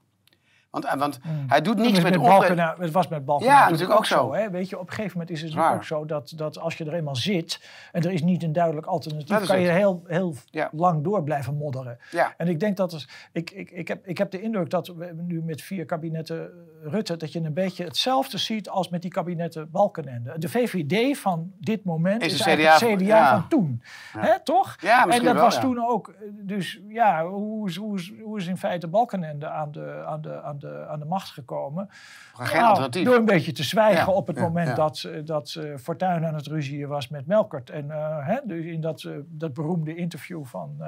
Want, 0.69 0.85
eh, 0.85 0.93
want 0.93 1.19
hij 1.47 1.61
doet 1.61 1.77
niets 1.77 2.01
met 2.01 2.11
met. 2.11 2.21
Balken, 2.21 2.57
het 2.79 2.91
was 2.91 3.07
met 3.07 3.25
Balken 3.25 3.45
Ja, 3.45 3.51
natuurlijk 3.51 3.71
natuurlijk 3.71 3.99
ook 3.99 4.05
zo. 4.05 4.33
hè? 4.33 4.49
Weet 4.49 4.69
je, 4.69 4.79
op 4.79 4.87
een 4.87 4.93
gegeven 4.93 5.17
moment 5.17 5.29
is 5.35 5.41
het 5.41 5.49
natuurlijk 5.49 5.75
ook 5.77 5.83
zo 5.87 6.05
dat, 6.05 6.33
dat 6.35 6.59
als 6.59 6.75
je 6.75 6.85
er 6.85 6.93
eenmaal 6.93 7.15
zit 7.15 7.69
en 7.91 8.01
er 8.03 8.11
is 8.11 8.21
niet 8.21 8.43
een 8.43 8.53
duidelijk 8.53 8.87
alternatief, 8.87 9.45
kan 9.45 9.59
je 9.59 9.69
heel, 9.69 10.03
heel 10.07 10.35
Ja. 10.45 10.69
lang 10.71 11.03
door 11.03 11.23
blijven 11.23 11.55
modderen. 11.55 11.97
Ja. 12.11 12.33
En 12.37 12.47
ik 12.47 12.59
denk 12.59 12.77
dat 12.77 12.91
het, 12.91 13.07
ik, 13.31 13.51
ik, 13.51 13.71
ik, 13.71 13.87
heb, 13.87 14.07
ik 14.07 14.17
heb 14.17 14.31
de 14.31 14.41
indruk 14.41 14.69
dat 14.69 14.87
we 14.87 15.13
nu 15.27 15.41
met 15.41 15.61
vier 15.61 15.85
kabinetten 15.85 16.39
eh, 16.41 16.91
Rutte, 16.91 17.17
dat 17.17 17.31
je 17.31 17.39
een 17.39 17.53
beetje 17.53 17.83
hetzelfde 17.83 18.37
ziet 18.37 18.69
als 18.69 18.89
met 18.89 19.01
die 19.01 19.11
kabinetten 19.11 19.71
Balkenende. 19.71 20.33
De 20.37 20.49
VVD 20.49 21.17
van 21.17 21.51
dit 21.59 21.83
moment 21.83 22.21
Is 22.21 22.33
is, 22.33 22.41
eigenlijk 22.41 22.77
CDA 22.77 22.87
het 22.87 22.97
CDA 22.99 23.17
ja. 23.17 23.39
van 23.39 23.47
toen. 23.47 23.81
Hè, 24.17 24.39
toch? 24.43 24.75
Ja, 24.81 25.07
en 25.07 25.23
dat 25.23 25.33
wel, 25.33 25.43
was 25.43 25.59
toen 25.59 25.87
ook, 25.87 26.07
eh, 26.07 26.13
dus 26.31 26.81
ja, 26.87 27.25
hoe 27.25 27.67
is, 27.67 27.75
hoe 27.75 27.97
is, 27.97 28.13
hoe 28.23 28.37
is 28.37 28.47
in 28.47 28.57
feite 28.57 28.87
Balkenende 28.87 29.47
aan 29.49 29.71
de, 29.71 30.03
aan 30.05 30.21
de, 30.21 30.41
aan 30.41 30.58
de, 30.59 30.85
aan 30.89 30.99
de 30.99 31.05
macht 31.05 31.29
gekomen? 31.29 31.89
Geen 32.33 32.57
Nou, 32.57 32.69
alternatief. 32.69 33.05
Door 33.05 33.15
een 33.15 33.25
beetje 33.25 33.51
te 33.51 33.63
zwijgen 33.63 34.05
Ja, 34.05 34.11
op 34.11 34.27
het 34.27 34.35
ja, 34.35 34.41
moment 34.41 34.67
ja. 34.67 34.73
dat, 34.75 35.03
eh, 35.03 35.25
dat 35.25 35.55
eh, 35.59 35.77
Fortuyn 35.77 36.25
aan 36.25 36.33
het 36.35 36.47
ruzieën 36.47 36.87
was 36.87 37.07
met 37.09 37.27
Melkert. 37.27 37.69
En 37.69 37.91
eh, 37.91 38.17
hè, 38.27 38.37
dus 38.43 38.65
in 38.65 38.81
dat, 38.81 39.07
dat 39.27 39.53
beroemde 39.53 39.95
interview 39.95 40.45
van, 40.45 40.75
eh 40.79 40.87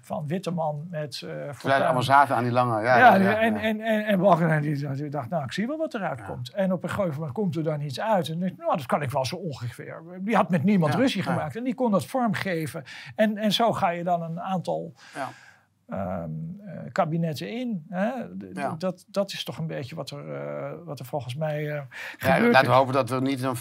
van 0.00 0.26
Witteman 0.26 0.86
met 0.90 1.22
eh 1.22 1.28
wij 1.34 1.54
Fortuyn. 1.54 1.82
allemaal 1.82 2.02
zaten 2.02 2.36
aan 2.36 2.42
die 2.42 2.52
lange... 2.52 2.80
Ja, 2.82 2.96
Ja, 2.98 3.14
ja, 3.14 3.30
ja, 3.30 3.38
en, 3.40 3.56
en, 3.56 3.80
en, 3.80 4.04
en 4.06 4.18
Balkenende 4.18 4.74
die, 4.74 4.90
die 4.94 5.08
dacht, 5.08 5.28
nou, 5.30 5.44
ik 5.44 5.52
zie 5.52 5.66
wel 5.66 5.76
wat 5.78 5.94
eruit 5.94 6.24
komt. 6.24 6.50
En 6.50 6.72
op 6.72 6.82
een 6.82 6.90
gegeven 6.90 7.14
moment 7.14 7.32
komt 7.32 7.56
er 7.56 7.62
dan 7.62 7.80
iets 7.80 8.00
uit. 8.00 8.28
En 8.28 8.42
ik, 8.42 8.56
nou, 8.56 8.76
dat 8.76 8.86
kan 8.86 9.02
ik 9.02 9.10
wel 9.10 9.24
zo 9.24 9.36
ongeveer. 9.36 10.02
Die 10.20 10.36
had 10.36 10.50
met 10.50 10.64
niemand 10.64 10.92
Ja, 10.92 10.98
ruzie 10.98 11.22
ja. 11.24 11.30
gemaakt. 11.32 11.56
En 11.56 11.64
die 11.64 11.74
kon 11.74 11.90
dat 11.90 12.06
vormgeven. 12.06 12.84
En, 13.16 13.36
en 13.38 13.52
zo 13.52 13.72
ga 13.72 13.88
je 13.88 14.04
dan 14.04 14.22
een 14.22 14.40
aantal 14.40 14.92
Ja. 15.14 15.28
Ehm, 15.88 16.30
eh, 16.66 16.92
kabinetten 16.92 17.50
in. 17.50 17.84
Hè? 17.88 18.10
Ja. 18.52 18.74
Dat, 18.78 19.04
dat 19.08 19.32
is 19.32 19.44
toch 19.44 19.58
een 19.58 19.66
beetje 19.66 19.94
wat 19.94 20.10
er, 20.10 20.34
eh, 20.34 20.72
wat 20.84 20.98
er 20.98 21.04
volgens 21.06 21.34
mij 21.34 21.62
Ja, 21.62 21.86
gebeurt. 22.18 22.52
laten 22.52 22.68
we 22.70 22.74
hopen 22.76 22.92
dat 22.94 23.10
er 23.10 23.22
niet 23.22 23.42
een 23.42 23.56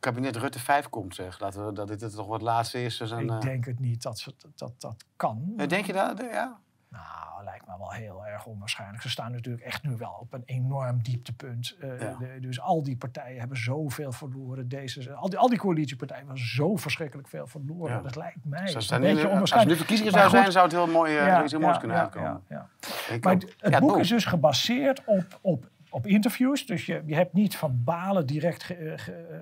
kabinet 0.00 0.36
Rutte 0.36 0.58
5 0.58 0.88
komt, 0.88 1.14
zeg. 1.14 1.40
Laten 1.40 1.66
we 1.66 1.72
dat 1.72 1.88
dit 1.88 2.14
toch 2.14 2.26
wat 2.26 2.42
laatste 2.42 2.82
is. 2.84 2.96
Dus 2.96 3.10
een, 3.10 3.30
ik 3.30 3.40
denk 3.40 3.64
het 3.64 3.80
niet 3.80 4.02
dat 4.02 4.24
dat, 4.24 4.50
dat, 4.54 4.72
dat 4.80 5.04
kan. 5.16 5.52
denk 5.66 5.84
je 5.86 5.92
dat? 5.92 6.20
Ja. 6.20 6.60
Nou, 6.88 7.44
lijkt 7.44 7.66
me 7.66 7.72
wel 7.78 7.90
heel 7.92 8.26
erg 8.26 8.44
onwaarschijnlijk. 8.46 9.02
Ze 9.02 9.10
staan 9.10 9.32
natuurlijk 9.32 9.64
echt 9.64 9.82
nu 9.82 9.96
wel 9.96 10.16
op 10.20 10.32
een 10.32 10.42
enorm 10.44 11.02
dieptepunt. 11.02 11.76
Eh, 11.80 12.00
Ja. 12.00 12.16
de- 12.18 12.36
dus 12.40 12.60
al 12.60 12.82
die 12.82 12.96
partijen 12.96 13.38
hebben 13.38 13.56
zoveel 13.58 14.12
verloren. 14.12 14.68
Deze, 14.68 15.12
al, 15.12 15.28
die, 15.28 15.38
al 15.38 15.48
die 15.48 15.58
coalitiepartijen 15.58 16.26
hebben 16.26 16.44
zo 16.46 16.76
verschrikkelijk 16.76 17.28
veel 17.28 17.46
verloren. 17.46 17.96
Ja. 17.96 18.00
Dat 18.02 18.16
lijkt 18.16 18.38
mij 18.44 18.74
Als, 18.74 18.90
een 18.90 18.96
er 18.96 19.00
nu, 19.02 19.06
beetje 19.06 19.12
als 19.12 19.20
er 19.22 19.26
nu 19.26 19.32
onwaarschijnlijk. 19.32 19.76
verkiezingen 19.78 20.12
zou 20.12 20.30
zijn, 20.30 20.52
zou 20.52 20.64
het 20.64 20.74
heel 20.74 20.86
mooi, 20.86 21.16
eh, 21.18 21.26
ja, 21.26 21.42
heel 21.44 21.58
moois 21.60 21.72
ja, 21.74 21.78
kunnen 21.78 21.96
ja, 21.96 22.02
uitkomen. 22.02 22.42
ja, 22.48 22.68
ja. 23.08 23.14
Ik 23.14 23.24
Maar 23.24 23.36
het, 23.58 23.78
boek 23.80 23.98
is 23.98 24.08
dus 24.08 24.24
gebaseerd 24.24 25.02
op, 25.04 25.38
op, 25.40 25.68
op 25.90 26.06
interviews. 26.06 26.66
Dus 26.66 26.86
je, 26.86 27.02
je 27.06 27.14
hebt 27.14 27.32
niet 27.32 27.56
Van 27.56 27.80
Balen 27.84 28.26
direct 28.26 28.62
ge- 28.62 28.74
eh, 28.74 28.98
ge- 28.98 29.12
eh, 29.12 29.38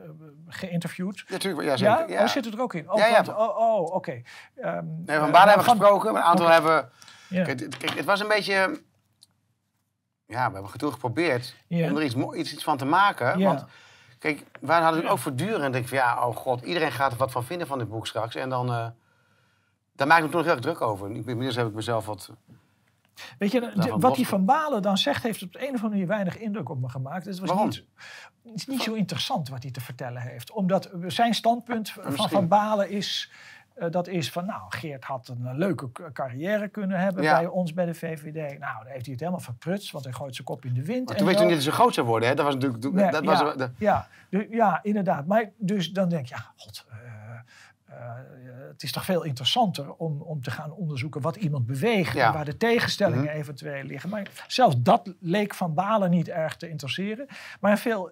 geïnterviewd. 0.49 1.25
Ja, 1.27 1.63
ja, 1.63 2.05
Ja? 2.09 2.23
Oh, 2.23 2.29
zit 2.29 2.45
het 2.45 2.55
er 2.55 2.61
ook 2.61 2.75
in? 2.75 2.91
Oh, 2.91 2.99
Ja, 2.99 3.07
ja. 3.07 3.13
want- 3.25 3.29
oh, 3.39 3.59
oh, 3.59 3.95
oké. 3.95 4.23
Ehm, 4.57 4.85
Nee, 5.05 5.17
van 5.19 5.27
eh, 5.27 5.33
Baden 5.33 5.49
hebben 5.49 5.65
we 5.65 5.71
gesproken, 5.71 6.11
een 6.15 6.23
aantal 6.23 6.49
hebben... 6.51 6.89
Ja. 7.35 7.45
Kijk, 7.45 7.61
het- 7.61 7.77
kijk, 7.77 7.95
het 7.97 8.05
was 8.05 8.21
een 8.21 8.29
beetje... 8.29 8.81
Ja, 10.27 10.49
we 10.49 10.55
hebben 10.55 10.79
toen 10.79 10.93
geprobeerd 10.93 11.55
Ja. 11.69 11.91
om 11.91 11.97
er 11.97 12.03
iets, 12.05 12.15
iets, 12.15 12.53
iets 12.53 12.65
van 12.65 12.77
te 12.77 12.85
maken. 12.85 13.39
Ja. 13.39 13.47
Want 13.47 13.65
kijk, 14.19 14.39
wij 14.39 14.51
hadden 14.61 14.83
natuurlijk 14.85 15.13
ook 15.13 15.19
voortdurend... 15.19 15.73
denk 15.73 15.85
ik 15.85 15.89
van, 15.89 15.99
ja, 15.99 16.27
oh 16.27 16.37
god, 16.37 16.63
iedereen 16.65 16.93
gaat 16.93 17.13
er 17.13 17.19
wat 17.19 17.33
van 17.33 17.45
vinden 17.45 17.67
van 17.67 17.79
dit 17.79 17.89
boek 17.89 18.07
straks. 18.07 18.35
En 18.35 18.49
dan... 18.49 18.73
eh 18.73 18.87
daar 19.97 20.07
maak 20.07 20.19
ik 20.19 20.25
me 20.25 20.31
toen 20.31 20.39
nog 20.39 20.47
heel 20.47 20.57
erg 20.57 20.65
druk 20.65 20.81
over. 20.81 21.11
Inmiddels 21.11 21.57
heb 21.57 21.67
ik 21.67 21.75
mezelf 21.75 22.07
wat... 22.07 22.31
Weet 23.39 23.53
je, 23.53 23.61
de- 23.61 23.97
wat 23.99 24.15
die 24.15 24.27
Van 24.29 24.45
Balen 24.45 24.83
dan 24.83 24.99
zegt, 24.99 25.23
heeft 25.23 25.43
op 25.43 25.53
de 25.53 25.59
een 25.59 25.65
of 25.65 25.71
andere 25.71 25.89
manier 25.91 26.07
weinig 26.07 26.39
indruk 26.39 26.69
op 26.69 26.81
me 26.81 26.89
gemaakt. 26.89 27.25
Het 27.25 27.39
was 27.39 27.49
Waarom? 27.49 27.67
niet, 27.69 27.85
het 28.45 28.55
is 28.55 28.67
niet 28.67 28.83
zo 28.83 28.93
interessant 28.93 29.49
wat 29.49 29.63
hij 29.63 29.73
te 29.73 29.81
vertellen 29.81 30.23
heeft. 30.23 30.51
Omdat 30.51 30.91
zijn 31.07 31.35
standpunt 31.35 31.91
van 31.91 32.05
misschien. 32.05 32.29
Van 32.29 32.49
Balen 32.49 32.91
is, 32.91 33.31
eh, 33.75 33.91
dat 33.91 34.09
is 34.09 34.31
van, 34.31 34.47
nou, 34.47 34.63
Geert 34.69 35.05
had 35.05 35.29
een 35.29 35.47
eh, 35.47 35.55
leuke 35.57 35.91
carrière 36.13 36.69
kunnen 36.69 36.99
hebben 37.01 37.23
Ja. 37.23 37.37
bij 37.39 37.47
ons, 37.47 37.73
bij 37.75 37.87
de 37.87 37.95
VVD. 37.95 38.59
Nou, 38.59 38.79
dan 38.79 38.87
heeft 38.87 39.03
hij 39.05 39.11
het 39.13 39.21
helemaal 39.21 39.41
verprutst, 39.41 39.91
want 39.93 40.05
hij 40.05 40.13
gooit 40.13 40.35
zijn 40.35 40.47
kop 40.47 40.65
in 40.65 40.75
de 40.75 40.85
wind. 40.85 41.07
Maar 41.09 41.17
toen 41.17 41.27
weet 41.27 41.39
je 41.39 41.45
niet 41.45 41.55
dat 41.55 41.63
ze 41.63 41.71
zo 41.71 41.77
groot 41.77 41.95
zou 41.95 42.07
worden, 42.07 42.29
hè? 42.29 42.35
Dat 42.35 42.45
was 42.45 42.55
natuurlijk... 42.55 42.83
Nee, 42.95 43.11
dat 43.11 43.25
ja, 43.25 43.45
was, 43.45 43.57
de- 43.57 43.71
ja, 43.79 44.09
de- 44.31 44.47
ja, 44.51 44.79
inderdaad. 44.83 45.27
Maar 45.27 45.51
dus 45.57 45.91
dan 45.93 46.09
denk 46.09 46.27
je, 46.27 46.35
ja, 46.35 46.53
god, 46.57 46.87
eh, 46.91 46.97
het 48.69 48.83
is 48.83 48.93
toch 48.93 49.05
veel 49.05 49.23
interessanter 49.23 49.93
om, 49.95 50.21
om 50.23 50.43
te 50.43 50.51
gaan 50.51 50.73
onderzoeken 50.73 51.21
wat 51.21 51.37
iemand 51.37 51.67
beweegt 51.67 52.13
Ja. 52.15 52.27
en 52.27 52.33
waar 52.33 52.45
de 52.45 52.57
tegenstellingen 52.57 53.25
Mhm. 53.25 53.35
eventueel 53.35 53.83
liggen. 53.85 54.11
Maar 54.11 54.45
zelfs 54.47 54.75
dat 54.79 55.15
leek 55.21 55.55
Van 55.55 55.75
Balen 55.75 56.11
niet 56.11 56.29
erg 56.29 56.57
te 56.57 56.69
interesseren. 56.69 57.27
Maar 57.61 57.71
een 57.71 57.79
veel 57.79 58.11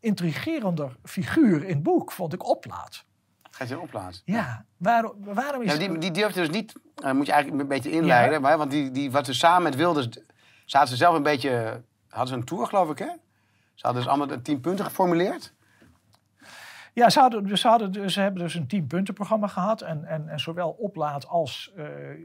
intrigerender 0.00 0.96
figuur 1.02 1.62
in 1.64 1.74
het 1.74 1.82
boek 1.82 2.12
vond 2.12 2.32
ik 2.32 2.48
Oplaat. 2.48 3.04
Gaat 3.54 3.68
je 3.68 3.80
opplaatsen. 3.80 4.22
Ja, 4.26 4.64
waarom, 4.76 5.12
waarom 5.18 5.62
is 5.62 5.72
Ja, 5.72 5.78
die, 5.78 5.98
die 5.98 6.10
durfde 6.10 6.40
dus 6.40 6.50
niet, 6.50 6.72
eh, 6.96 7.12
moet 7.12 7.26
je 7.26 7.32
eigenlijk 7.32 7.62
een 7.62 7.68
beetje 7.68 7.90
inleiden, 7.90 8.40
maar, 8.40 8.58
want 8.58 8.70
die, 8.70 8.90
die, 8.90 9.10
wat 9.10 9.26
ze 9.26 9.34
samen 9.34 9.62
met 9.62 9.76
Wilders, 9.76 10.08
zaten 10.64 10.88
ze 10.88 10.96
zelf 10.96 11.16
een 11.16 11.22
beetje, 11.22 11.82
hadden 12.08 12.28
ze 12.28 12.34
een 12.34 12.44
tour 12.44 12.66
geloof 12.66 12.90
ik 12.90 12.98
hè? 12.98 13.10
Ze 13.74 13.86
hadden 13.86 14.02
dus 14.02 14.10
allemaal 14.10 14.42
tien 14.42 14.60
punten 14.60 14.84
geformuleerd. 14.84 15.52
Ja, 16.92 17.10
ze, 17.10 17.20
hadden, 17.20 17.46
dus- 17.46 17.60
ze, 17.60 17.68
hadden, 17.68 17.92
dus- 17.92 18.12
ze 18.12 18.20
hebben 18.20 18.42
dus 18.42 18.54
een 18.54 18.66
tienpuntenprogramma 18.66 19.46
gehad. 19.46 19.80
En, 19.80 20.04
en, 20.04 20.28
en 20.28 20.40
zowel 20.40 20.70
Oplaat 20.70 21.26
als, 21.26 21.72
eh, 21.76 22.10
eh, 22.10 22.18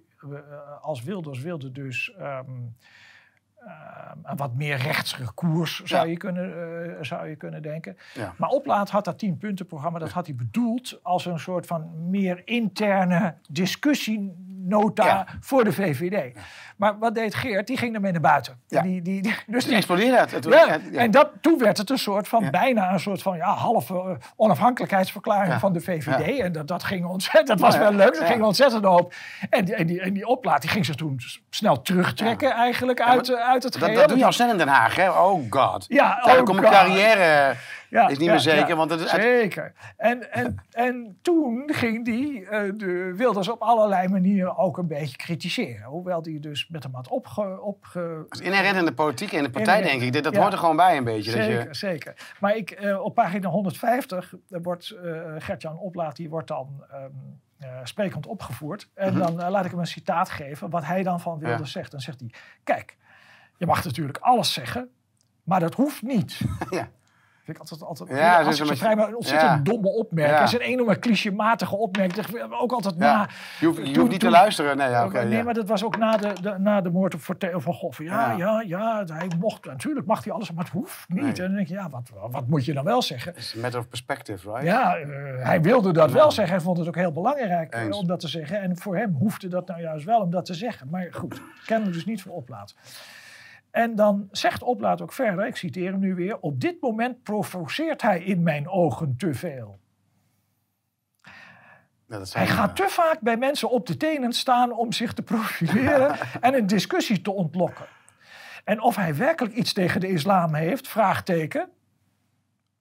als 0.81 1.03
Wilders 1.03 1.39
wilden 1.41 1.73
dus 1.73 2.13
ehm, 2.17 2.51
een 4.23 4.37
wat 4.37 4.55
meer 4.55 4.77
rechtsere 4.77 5.31
koers, 5.33 5.83
zou, 5.83 6.05
Ja. 6.05 6.11
je, 6.11 6.17
kunnen, 6.17 6.53
eh, 6.97 7.03
zou 7.03 7.27
je 7.27 7.35
kunnen 7.35 7.61
denken. 7.61 7.97
Ja. 8.13 8.33
Maar 8.37 8.49
Oplaat 8.49 8.89
had 8.89 9.05
dat 9.05 9.19
tienpuntenprogramma, 9.19 9.99
dat 9.99 10.11
had 10.11 10.25
hij 10.25 10.35
bedoeld 10.35 10.99
als 11.03 11.25
een 11.25 11.39
soort 11.39 11.65
van 11.65 12.09
meer 12.09 12.41
interne 12.45 13.35
Ja. 15.05 15.25
voor 15.39 15.63
de 15.63 15.73
VVD. 15.73 16.37
Maar 16.77 16.97
wat 16.99 17.15
deed 17.15 17.35
Geert? 17.35 17.67
Die 17.67 17.77
ging 17.77 17.95
ermee 17.95 18.11
naar 18.11 18.21
buiten. 18.21 18.59
Ja. 18.67 18.81
Die, 18.81 19.01
die, 19.01 19.21
die- 19.21 19.35
dus 19.47 19.65
Die 19.65 19.75
explodeerde 19.75 20.17
het. 20.17 20.33
En 20.33 20.41
toen- 20.41 20.51
ja, 20.51 20.77
en 20.93 21.11
dat, 21.11 21.29
toen 21.41 21.57
werd 21.57 21.77
het 21.77 21.89
een 21.89 21.97
soort 21.97 22.27
van, 22.27 22.49
bijna 22.51 22.93
een 22.93 22.99
soort 22.99 23.21
van 23.21 23.37
ja, 23.37 23.53
halve 23.53 23.93
eh, 23.93 24.09
onafhankelijkheidsverklaring 24.35 25.59
van 25.59 25.73
de 25.73 25.81
VVD. 25.81 26.39
En 26.39 26.51
dat, 26.51 26.67
dat 26.67 26.83
ging 26.83 27.05
ontzettend, 27.05 27.47
dat 27.47 27.59
was 27.59 27.77
wel 27.77 27.91
leuk, 27.93 28.13
dat 28.19 28.27
ging 28.27 28.43
ontzettend 28.43 28.85
op. 28.85 29.13
En 29.49 29.65
die, 29.65 29.75
en 29.75 29.87
die, 29.87 30.01
en 30.01 30.13
die 30.13 30.27
oplaat, 30.27 30.61
die 30.61 30.69
ging 30.69 30.85
zich 30.85 30.95
toen 30.95 31.19
snel 31.49 31.81
terugtrekken 31.81 32.51
eigenlijk 32.51 33.01
uit, 33.01 33.29
eh, 33.29 33.47
uit 33.49 33.63
het 33.63 33.73
Dat, 33.73 33.81
geheel. 33.83 33.99
dat 33.99 34.09
doe 34.09 34.17
je 34.17 34.25
al 34.25 34.31
snel 34.31 34.49
in 34.49 34.57
Den 34.57 34.67
Haag, 34.67 34.95
hè? 34.95 35.09
Oh 35.11 35.41
god. 35.49 35.85
Ja, 35.87 36.17
oh 36.21 36.25
mijn 36.33 36.47
God. 36.47 36.59
carrière 36.59 37.55
Ja, 37.89 38.07
is 38.07 38.17
niet 38.17 38.25
ja, 38.27 38.31
meer 38.31 38.41
zeker, 38.41 38.67
ja. 38.67 38.75
want 38.75 38.91
het 38.91 38.99
is... 38.99 39.09
Zeker. 39.09 39.73
En, 39.97 40.31
en, 40.31 40.55
en 40.71 41.17
toen 41.21 41.63
ging 41.73 42.05
die 42.05 42.45
eh, 42.49 42.71
de 42.75 43.13
Wilders 43.15 43.49
op 43.49 43.61
allerlei 43.61 44.07
manieren 44.07 44.57
ook 44.57 44.77
een 44.77 44.87
beetje 44.87 45.15
kritiseren. 45.17 45.83
Hoewel 45.83 46.21
die 46.21 46.39
dus 46.39 46.67
met 46.67 46.83
hem 46.83 46.93
had 46.95 47.07
opge... 47.07 47.61
opge 47.61 48.25
inherent 48.41 48.77
in 48.77 48.85
de 48.85 48.93
politiek 48.93 49.31
en 49.31 49.37
in 49.37 49.43
de 49.43 49.49
partij, 49.49 49.81
denk 49.81 50.01
ik. 50.01 50.23
Dat 50.23 50.35
hoort 50.35 50.53
er 50.53 50.59
gewoon 50.59 50.75
bij 50.75 50.97
een 50.97 51.03
beetje. 51.03 51.31
Dat 51.31 51.43
Zeker, 51.43 51.67
je, 51.67 51.73
zeker. 51.73 52.35
Maar 52.39 52.55
ik, 52.55 52.71
eh, 52.71 52.99
op 53.03 53.13
pagina 53.15 53.49
150 53.49 54.33
eh, 54.49 54.59
wordt 54.63 54.89
eh 54.89 55.21
Gert-Jan 55.37 55.77
Oplaat, 55.79 56.15
die 56.15 56.29
wordt 56.29 56.47
dan 56.47 56.83
ehm, 56.91 57.09
eh, 57.57 57.79
sprekend 57.83 58.27
opgevoerd. 58.27 58.89
En 58.93 59.13
Mhm. 59.17 59.35
dan 59.35 59.49
laat 59.51 59.65
ik 59.65 59.71
hem 59.71 59.79
een 59.79 59.87
citaat 59.87 60.29
geven, 60.29 60.69
wat 60.69 60.85
hij 60.85 61.03
dan 61.03 61.19
van 61.19 61.39
Wilders 61.39 61.73
Ja. 61.73 61.79
zegt. 61.79 61.91
Dan 61.91 61.99
zegt 61.99 62.19
hij, 62.19 62.29
kijk, 62.63 62.97
je 63.57 63.65
mag 63.65 63.83
natuurlijk 63.85 64.17
alles 64.17 64.53
zeggen, 64.53 64.89
maar 65.43 65.59
dat 65.59 65.73
hoeft 65.73 66.01
niet. 66.01 66.39
ja. 66.69 66.89
Vind 67.49 67.61
ik 67.61 67.69
altijd, 67.71 67.89
altijd 67.89 68.19
Ja, 68.19 68.41
als 68.41 68.59
is 68.61 68.69
een 68.69 68.77
vrij, 68.77 68.95
maar 68.95 69.13
ontzettend 69.13 69.51
ja. 69.51 69.57
domme 69.73 69.89
opmerking. 69.89 70.35
Ja. 70.37 70.43
Het 70.43 70.53
is 70.53 70.59
een 70.59 70.73
enorme 70.73 70.99
clichématige 70.99 71.75
opmerking. 71.75 72.51
Ook 72.51 72.71
altijd 72.71 72.95
Ja. 72.97 73.15
na. 73.15 73.29
Je 73.59 73.65
hoeft, 73.65 73.77
je 73.77 73.83
Toen- 73.83 73.95
hoeft 73.95 74.09
niet 74.11 74.19
toen- 74.19 74.29
te 74.29 74.35
luisteren. 74.35 74.77
Nee, 74.77 74.89
ja, 74.89 75.07
nee, 75.23 75.43
maar 75.43 75.53
dat 75.53 75.67
was 75.67 75.83
ook 75.83 75.97
na 75.97 76.17
de, 76.17 76.33
de, 76.41 76.55
na 76.57 76.81
de 76.81 76.89
moord 76.89 77.13
op 77.13 77.21
van 77.61 77.73
Gogh. 77.73 77.99
Ja, 78.03 78.31
Ja. 78.31 78.63
ja, 78.67 79.03
hij 79.13 79.27
mocht, 79.39 79.65
natuurlijk 79.65 80.05
mag 80.05 80.23
hij 80.23 80.33
alles, 80.33 80.51
maar 80.51 80.63
het 80.63 80.73
hoeft 80.73 81.05
niet. 81.09 81.21
Nee. 81.21 81.29
En 81.31 81.35
dan 81.43 81.53
denk 81.55 81.67
je, 81.67 81.73
ja, 81.73 81.89
wat, 81.89 82.09
wat 82.31 82.47
moet 82.47 82.65
je 82.65 82.73
dan 82.73 82.83
wel 82.83 83.01
zeggen? 83.01 83.33
It's 83.35 83.55
a 83.57 83.59
matter 83.59 83.79
of 83.79 83.87
perspective, 83.87 84.49
right? 84.49 84.65
Ja, 84.65 84.95
eh, 84.97 85.07
hij 85.45 85.61
wilde 85.61 85.91
dat 85.93 86.11
wel 86.11 86.31
zeggen. 86.31 86.55
Hij 86.55 86.63
vond 86.63 86.77
het 86.77 86.87
ook 86.87 86.95
heel 86.95 87.11
belangrijk 87.11 87.73
eh, 87.73 87.81
Eens. 87.83 87.97
om 87.97 88.07
dat 88.07 88.19
te 88.19 88.27
zeggen. 88.27 88.61
En 88.61 88.77
voor 88.77 88.97
hem 88.97 89.13
hoefde 89.19 89.47
dat 89.47 89.67
nou 89.67 89.81
juist 89.81 90.05
wel 90.05 90.19
om 90.21 90.31
dat 90.31 90.45
te 90.45 90.53
zeggen. 90.53 90.87
Maar 90.89 91.07
goed, 91.11 91.41
kennen 91.65 91.91
dus 91.91 92.05
niet 92.05 92.21
van 92.21 92.31
Oplaat. 92.31 92.75
En 93.71 93.95
dan 93.95 94.27
zegt 94.31 94.63
Oplaat 94.63 95.01
ook 95.01 95.13
verder, 95.13 95.47
ik 95.47 95.55
citeer 95.55 95.91
hem 95.91 95.99
nu 95.99 96.15
weer... 96.15 96.39
Op 96.39 96.61
dit 96.61 96.81
moment 96.81 97.23
provoceert 97.23 98.01
hij 98.01 98.19
in 98.23 98.43
mijn 98.43 98.69
ogen 98.69 99.15
te 99.17 99.33
veel. 99.33 99.79
Ja, 102.07 102.17
dat 102.17 102.33
Hij 102.33 102.47
gaat 102.47 102.75
te 102.75 102.85
vaak 102.87 103.19
bij 103.19 103.37
mensen 103.37 103.69
op 103.69 103.85
de 103.87 103.97
tenen 103.97 104.33
staan 104.33 104.71
om 104.71 104.91
zich 104.91 105.13
te 105.13 105.21
profileren 105.21 106.15
en 106.41 106.53
een 106.53 106.67
discussie 106.67 107.21
te 107.21 107.31
ontlokken. 107.31 107.85
En 108.63 108.81
of 108.81 108.95
hij 108.95 109.15
werkelijk 109.15 109.55
iets 109.55 109.73
tegen 109.73 110.01
de 110.01 110.07
islam 110.07 110.53
heeft, 110.53 110.87
vraagteken. 110.87 111.69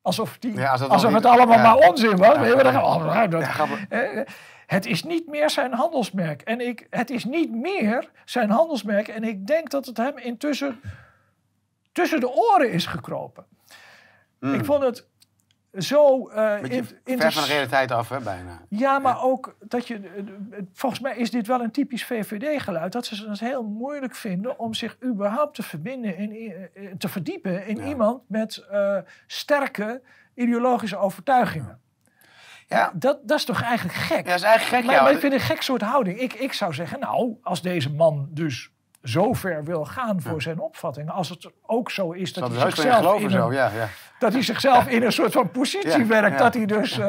Alsof, 0.03 0.39
die, 0.39 0.55
Ja, 0.55 0.71
alsof 0.71 1.13
het 1.13 1.25
allemaal 1.27 1.57
ja. 1.57 1.63
maar 1.63 1.89
onzin 1.89 2.17
was. 2.17 2.37
Ja, 2.37 3.27
dan- 3.27 3.41
ja. 3.41 4.25
Eh, 4.69 4.75
het 4.75 4.87
is 4.87 5.03
niet 5.05 5.27
meer 5.27 5.51
zijn 5.51 5.73
handelsmerk. 5.73 6.43
En 6.43 6.61
ik, 6.61 6.87
het 6.91 7.11
is 7.11 7.25
niet 7.25 7.51
meer 7.53 8.11
zijn 8.25 8.51
handelsmerk. 8.51 9.09
En 9.09 9.25
ik 9.25 9.47
denk 9.47 9.71
dat 9.71 9.87
het 9.87 9.97
hem 9.97 10.19
intussen 10.19 10.81
tussen 11.93 12.21
de 12.21 12.29
oren 12.31 12.71
is 12.73 12.87
gekropen. 12.87 13.45
Ik 14.41 14.65
vond 14.65 14.83
het 14.83 15.07
zo... 15.79 16.29
eh, 16.29 16.61
Beetje 16.61 16.85
in- 17.05 17.19
ver 17.21 17.33
van 17.33 17.43
de 17.43 17.49
realiteit 17.49 17.91
af, 17.91 18.09
hè, 18.09 18.21
bijna. 18.21 18.61
Ja, 18.69 18.99
maar 18.99 19.23
ook 19.23 19.57
dat 19.61 19.87
je. 19.89 19.95
eh, 20.51 20.59
Volgens 20.73 21.01
mij 21.01 21.17
is 21.17 21.31
dit 21.31 21.47
wel 21.47 21.61
een 21.61 21.71
typisch 21.71 22.05
VVD-geluid. 22.05 22.93
Dat 22.93 23.07
ze 23.07 23.29
het 23.29 23.41
heel 23.41 23.63
moeilijk 23.65 24.15
vinden 24.15 24.59
om 24.59 24.75
zich 24.75 24.97
überhaupt 25.05 25.55
te 25.55 25.63
verbinden 25.63 26.17
eh, 26.17 26.93
te 26.99 27.09
verdiepen 27.09 27.67
in 27.67 27.77
Ja. 27.77 27.85
iemand 27.85 28.23
met 28.29 28.57
eh, 28.71 28.99
sterke 29.27 30.03
ideologische 30.35 30.97
overtuigingen. 30.97 31.67
Ja, 31.69 31.79
Dat, 32.69 33.19
dat 33.23 33.39
is 33.39 33.45
toch 33.45 33.63
eigenlijk 33.63 33.99
gek? 33.99 34.17
ja 34.17 34.31
dat 34.31 34.35
is 34.35 34.43
eigenlijk 34.43 34.77
gek, 34.77 34.85
maar, 34.85 34.95
ja. 34.95 35.03
maar 35.03 35.13
ik 35.13 35.19
vind 35.19 35.33
het 35.33 35.43
een 35.43 35.49
gek 35.49 35.63
soort 35.63 35.83
houding. 35.83 36.19
Ik, 36.21 36.33
ik 36.33 36.53
zou 36.53 36.75
zeggen, 36.75 37.01
nou, 37.01 37.37
als 37.43 37.63
deze 37.63 37.93
man 37.93 38.29
dus 38.31 38.71
zo 39.03 39.33
ver 39.33 39.65
wil 39.65 39.85
gaan 39.85 40.21
voor 40.23 40.43
zijn 40.43 40.61
opvattingen, 40.61 41.13
als 41.13 41.29
het 41.29 41.51
ook 41.67 41.91
zo 41.91 42.13
is 42.13 42.33
dat 42.33 42.43
Dat 42.43 42.53
hij 42.57 42.65
in 42.65 42.73
zichzelf 42.77 43.21
in 43.21 43.31
zo, 43.31 43.47
een 43.47 43.53
ja. 43.55 43.71
ja. 43.77 43.89
dat 44.19 44.33
hij 44.33 44.43
zichzelf 44.43 44.87
in 44.89 45.03
een 45.03 45.13
soort 45.13 45.33
van 45.33 45.51
positie 45.51 46.05
werkt. 46.05 46.39
Dat 46.39 46.55
hij 46.55 46.67
dus 46.67 46.99
eh 46.99 47.09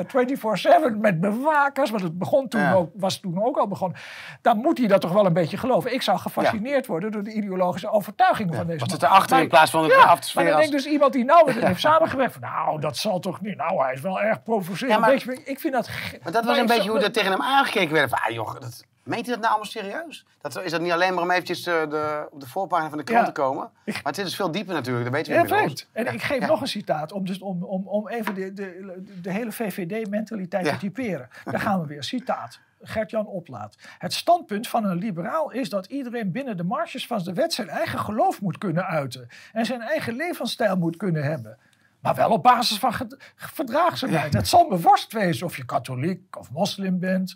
24-7 0.94 0.98
met 0.98 1.20
bewakers, 1.20 1.90
want 1.90 2.04
het 2.04 2.18
begon 2.18 2.48
toen 2.48 2.72
ook, 2.72 2.90
was 2.96 3.20
toen 3.20 3.44
ook 3.44 3.58
al 3.58 3.68
begonnen. 3.68 3.98
Dan 4.42 4.58
moet 4.58 4.78
hij 4.78 4.88
dat 4.88 5.02
toch 5.02 5.12
wel 5.12 5.26
een 5.26 5.34
beetje 5.34 5.58
geloven. 5.58 5.94
Ik 5.94 6.02
zou 6.02 6.18
gefascineerd 6.20 6.88
worden 6.88 7.12
door 7.12 7.24
de 7.24 7.34
ideologische 7.34 7.90
overtuigingen 7.92 8.54
van 8.56 8.68
deze 8.68 8.80
Wat 8.80 8.92
zit 8.92 9.04
erachter 9.04 9.34
Maar- 9.36 9.42
in 9.44 9.50
plaats 9.50 9.72
van 9.72 9.84
het 9.84 9.92
ja, 9.92 10.04
af 10.04 10.20
te 10.20 10.32
maar 10.36 10.44
dan 10.44 10.54
als... 10.54 10.62
denkt 10.62 10.84
dus 10.84 10.92
iemand 10.94 11.14
die 11.14 11.24
nou 11.26 11.46
met 11.46 11.56
hem 11.56 11.66
heeft 11.72 11.80
samengewerkt. 11.80 12.34
van, 12.34 12.42
Nou, 12.42 12.80
dat 12.80 12.98
zal 12.98 13.20
toch 13.20 13.42
niet. 13.42 13.58
Nou, 13.58 13.84
hij 13.84 13.94
is 13.94 14.02
wel 14.02 14.22
erg 14.22 14.44
provocerend. 14.44 15.00
Maar- 15.00 15.14
ik 15.44 15.60
vind 15.60 15.74
dat... 15.74 15.90
Maar 16.24 16.32
dat 16.32 16.46
was 16.46 16.58
een 16.58 16.66
beetje 16.66 16.90
hoe 16.90 17.00
er 17.00 17.12
tegen 17.12 17.32
hem 17.32 17.42
aangekeken 17.42 17.94
werd. 17.94 18.10
Van, 18.10 18.20
ah, 18.28 18.34
joh, 18.34 18.54
dat, 18.60 18.84
meent 19.10 19.26
hij 19.26 19.36
dat 19.36 19.44
nou 19.44 19.54
allemaal 19.56 19.72
serieus? 19.72 20.26
Dat, 20.42 20.64
is 20.64 20.72
dat 20.72 20.82
niet 20.82 20.92
alleen 20.92 21.14
maar 21.14 21.24
om 21.24 21.32
eventjes 21.32 21.66
eh, 21.66 21.90
de, 21.90 22.28
op 22.32 22.40
de 22.40 22.48
voorpagina 22.48 22.90
van 22.90 22.98
de 22.98 23.04
krant 23.04 23.20
Ja. 23.28 23.32
te 23.34 23.42
komen? 23.42 23.70
Maar 23.86 24.00
het 24.04 24.16
zit 24.16 24.26
dus 24.26 24.36
veel 24.36 24.52
dieper 24.52 24.74
natuurlijk, 24.74 25.06
dat 25.06 25.14
weten 25.14 25.32
we 25.34 25.38
Ja, 25.38 25.46
inmiddels. 25.46 25.88
En 25.92 26.14
ik 26.14 26.22
geef 26.22 26.40
Ja. 26.40 26.48
nog 26.48 26.62
een 26.62 26.68
citaat 26.68 27.12
om, 27.12 27.26
dus 27.26 27.40
om, 27.40 27.64
om, 27.64 27.88
om 27.88 28.08
even 28.08 28.34
de, 28.36 28.54
de, 28.54 29.04
de 29.22 29.32
hele 29.32 29.52
VVD-mentaliteit 29.52 30.66
te 30.66 30.78
typeren. 30.78 31.30
Daar 31.46 31.60
gaan 31.60 31.82
we 31.82 31.88
weer. 31.88 32.04
Citaat. 32.04 32.60
Gert-Jan 32.82 33.26
Oplaat. 33.26 33.76
Het 33.98 34.14
standpunt 34.14 34.68
van 34.68 34.86
een 34.86 34.98
liberaal 34.98 35.52
is 35.52 35.70
dat 35.70 35.86
iedereen 35.86 36.32
binnen 36.32 36.58
de 36.58 36.64
marges 36.64 37.08
van 37.08 37.24
de 37.24 37.34
wet 37.34 37.54
zijn 37.54 37.70
eigen 37.70 38.00
geloof 38.00 38.42
moet 38.42 38.58
kunnen 38.58 38.86
uiten. 38.86 39.28
En 39.54 39.66
zijn 39.66 39.82
eigen 39.82 40.16
levensstijl 40.16 40.78
moet 40.78 40.98
kunnen 40.98 41.24
hebben. 41.24 41.58
Maar 42.00 42.16
wel 42.16 42.30
op 42.32 42.44
basis 42.44 42.80
van 42.80 42.94
verdraagzaamheid. 43.36 44.34
Het 44.34 44.48
zal 44.48 44.68
me 44.70 44.80
worst 44.80 45.14
wezen 45.14 45.46
of 45.46 45.58
je 45.58 45.66
katholiek 45.66 46.38
of 46.38 46.52
moslim 46.52 47.00
bent. 47.00 47.36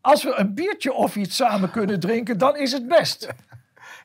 Als 0.00 0.24
we 0.24 0.34
een 0.36 0.54
biertje 0.54 0.92
of 0.92 1.16
iets 1.16 1.36
samen 1.36 1.70
kunnen 1.70 2.00
drinken, 2.00 2.38
dan 2.38 2.56
is 2.56 2.72
het 2.72 2.88
best. 2.88 3.28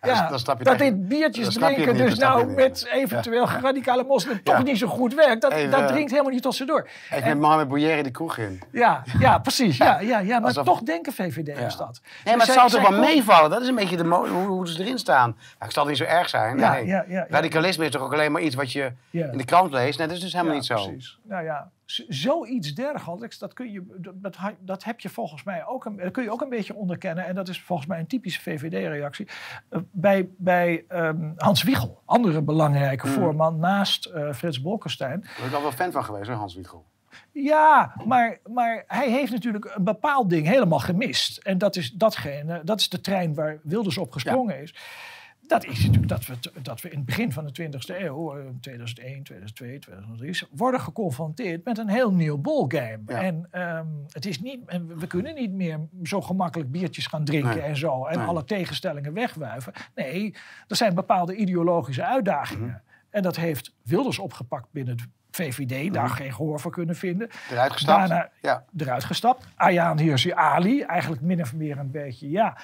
Ja, 0.01 0.29
dan 0.29 0.39
je 0.57 0.63
dat 0.63 0.67
het 0.67 0.77
dit 0.79 1.07
biertjes 1.07 1.45
het 1.45 1.63
drinken 1.63 1.93
niet, 1.93 2.03
dus 2.03 2.17
nou 2.17 2.39
het 2.39 2.55
met 2.55 2.87
eventueel 2.91 3.47
radicale 3.61 4.03
moslim 4.03 4.43
toch 4.43 4.63
niet 4.63 4.77
zo 4.77 4.87
goed 4.87 5.13
werkt. 5.13 5.41
Dat, 5.41 5.51
Even, 5.51 5.71
dat 5.71 5.79
eh, 5.79 5.87
dringt 5.87 6.11
helemaal 6.11 6.31
niet 6.31 6.41
tot 6.41 6.55
ze 6.55 6.65
door. 6.65 6.87
Even 7.09 7.27
met 7.27 7.39
Mohamed 7.39 7.67
Bouyeri 7.67 8.01
de 8.01 8.11
kroeg 8.11 8.37
in. 8.37 8.61
Ja, 8.71 9.03
ja 9.19 9.37
precies. 9.37 9.77
Ja, 9.77 9.99
ja, 9.99 10.19
ja, 10.19 10.39
maar 10.39 10.47
Alsof- 10.47 10.65
toch 10.65 10.81
denken 10.81 11.13
VVD'ers 11.13 11.77
dat. 11.77 11.99
Nee, 12.03 12.11
Dus 12.23 12.35
maar 12.35 12.45
het 12.45 12.55
zou 12.55 12.69
toch 12.69 12.89
wel 12.89 12.99
meevallen? 12.99 13.49
Dat 13.49 13.61
is 13.61 13.67
een 13.67 13.75
beetje 13.75 13.97
de 13.97 14.03
hoe, 14.03 14.27
hoe 14.27 14.67
ze 14.67 14.81
erin 14.81 14.97
staan. 14.97 15.37
Ja, 15.59 15.65
ik 15.65 15.71
zal 15.71 15.85
niet 15.85 15.97
zo 15.97 16.03
erg 16.03 16.29
zijn. 16.29 16.55
Nee. 16.55 17.25
Radicalisme 17.29 17.85
is 17.85 17.91
toch 17.91 18.01
ook 18.01 18.13
alleen 18.13 18.31
maar 18.31 18.41
iets 18.41 18.55
wat 18.55 18.71
je 18.71 18.91
in 19.11 19.37
de 19.37 19.45
krant 19.45 19.71
leest? 19.71 19.97
Nee, 19.97 20.07
dat 20.07 20.15
is 20.15 20.21
dus 20.23 20.33
helemaal 20.33 20.55
niet 20.55 20.65
zo. 20.65 20.73
Precies. 20.75 21.19
Nou 21.23 21.43
ja, 21.43 21.69
zoiets 22.07 22.73
dergelijks, 22.73 23.37
dat, 23.37 23.53
kun 23.53 23.71
je, 23.71 23.83
dat, 24.15 24.35
dat, 24.59 24.83
heb 24.83 24.99
je 24.99 25.09
volgens 25.09 25.43
mij 25.43 25.65
ook 25.65 25.85
een, 25.85 25.97
dat 25.97 26.11
kun 26.11 26.23
je 26.23 26.31
ook 26.31 26.41
een 26.41 26.49
beetje 26.49 26.75
onderkennen. 26.75 27.25
En 27.25 27.35
dat 27.35 27.47
is 27.47 27.61
volgens 27.61 27.87
mij 27.87 27.99
een 27.99 28.07
typische 28.07 28.41
VVD-reactie. 28.41 29.27
eh, 29.69 29.79
bij 29.91 30.29
bij 30.37 30.85
ehm, 30.87 31.31
Hans 31.37 31.63
Wiegel, 31.63 32.01
andere 32.05 32.41
belangrijke 32.41 33.07
Hmm. 33.07 33.15
voorman 33.15 33.59
naast 33.59 34.05
eh, 34.05 34.33
Frits 34.33 34.61
Bolkestein. 34.61 35.21
Daar 35.21 35.35
ben 35.39 35.47
ik 35.47 35.53
al 35.53 35.61
wel 35.61 35.71
fan 35.71 35.91
van 35.91 36.03
geweest, 36.03 36.27
hoor, 36.27 36.37
Hans 36.37 36.55
Wiegel. 36.55 36.85
Ja, 37.31 37.93
maar, 38.05 38.39
maar 38.45 38.83
hij 38.87 39.11
heeft 39.11 39.31
natuurlijk 39.31 39.71
een 39.75 39.83
bepaald 39.83 40.29
ding 40.29 40.47
helemaal 40.47 40.79
gemist. 40.79 41.37
En 41.37 41.57
dat 41.57 41.75
is, 41.75 41.91
datgene, 41.91 42.61
dat 42.63 42.79
is 42.79 42.89
de 42.89 43.01
trein 43.01 43.33
waar 43.33 43.59
Wilders 43.63 43.97
op 43.97 44.11
gesprongen 44.11 44.61
is. 44.61 44.75
Dat 45.47 45.65
is 45.65 45.77
natuurlijk 45.77 46.07
dat 46.07 46.25
we, 46.25 46.35
dat 46.61 46.81
we 46.81 46.89
in 46.89 46.97
het 46.97 47.05
begin 47.05 47.31
van 47.31 47.45
de 47.45 47.51
20e 47.51 48.01
eeuw, 48.01 48.37
eh, 48.37 48.45
2001, 48.61 49.23
2002, 49.23 49.79
2003, 49.79 50.47
worden 50.51 50.79
geconfronteerd 50.79 51.65
met 51.65 51.77
een 51.77 51.89
heel 51.89 52.13
nieuw 52.13 52.37
ballgame. 52.37 52.99
Ja. 53.05 53.21
En 53.21 53.47
ehm, 53.51 53.87
het 54.11 54.25
is 54.25 54.41
niet, 54.41 54.59
we 54.97 55.07
kunnen 55.07 55.35
niet 55.35 55.51
meer 55.51 55.79
zo 56.03 56.21
gemakkelijk 56.21 56.71
biertjes 56.71 57.07
gaan 57.07 57.23
drinken 57.23 57.49
Nee. 57.55 57.61
en 57.61 57.77
zo. 57.77 58.05
En 58.05 58.17
Nee. 58.17 58.27
alle 58.27 58.43
tegenstellingen 58.43 59.13
wegwuiven. 59.13 59.73
Nee, 59.95 60.35
er 60.67 60.75
zijn 60.75 60.93
bepaalde 60.95 61.35
ideologische 61.35 62.05
uitdagingen. 62.05 62.67
Mhm. 62.67 62.77
En 63.09 63.21
dat 63.23 63.35
heeft 63.35 63.75
Wilders 63.83 64.19
opgepakt 64.19 64.67
binnen 64.71 64.95
het 64.97 65.07
VVD, 65.35 65.93
daar 65.93 66.09
geen 66.09 66.33
gehoor 66.33 66.59
voor 66.59 66.71
kunnen 66.71 66.95
vinden. 66.95 67.29
Eruit 67.51 67.71
gestapt. 67.71 67.99
Daarna 68.09 68.29
Ja. 68.41 68.63
eruit 68.77 69.03
gestapt. 69.03 69.45
Ayaan 69.55 69.97
Hirsi 69.99 70.31
Ali, 70.31 70.81
eigenlijk 70.81 71.21
min 71.21 71.41
of 71.41 71.53
meer 71.53 71.77
een 71.77 71.91
beetje, 71.91 72.29
ja, 72.29 72.57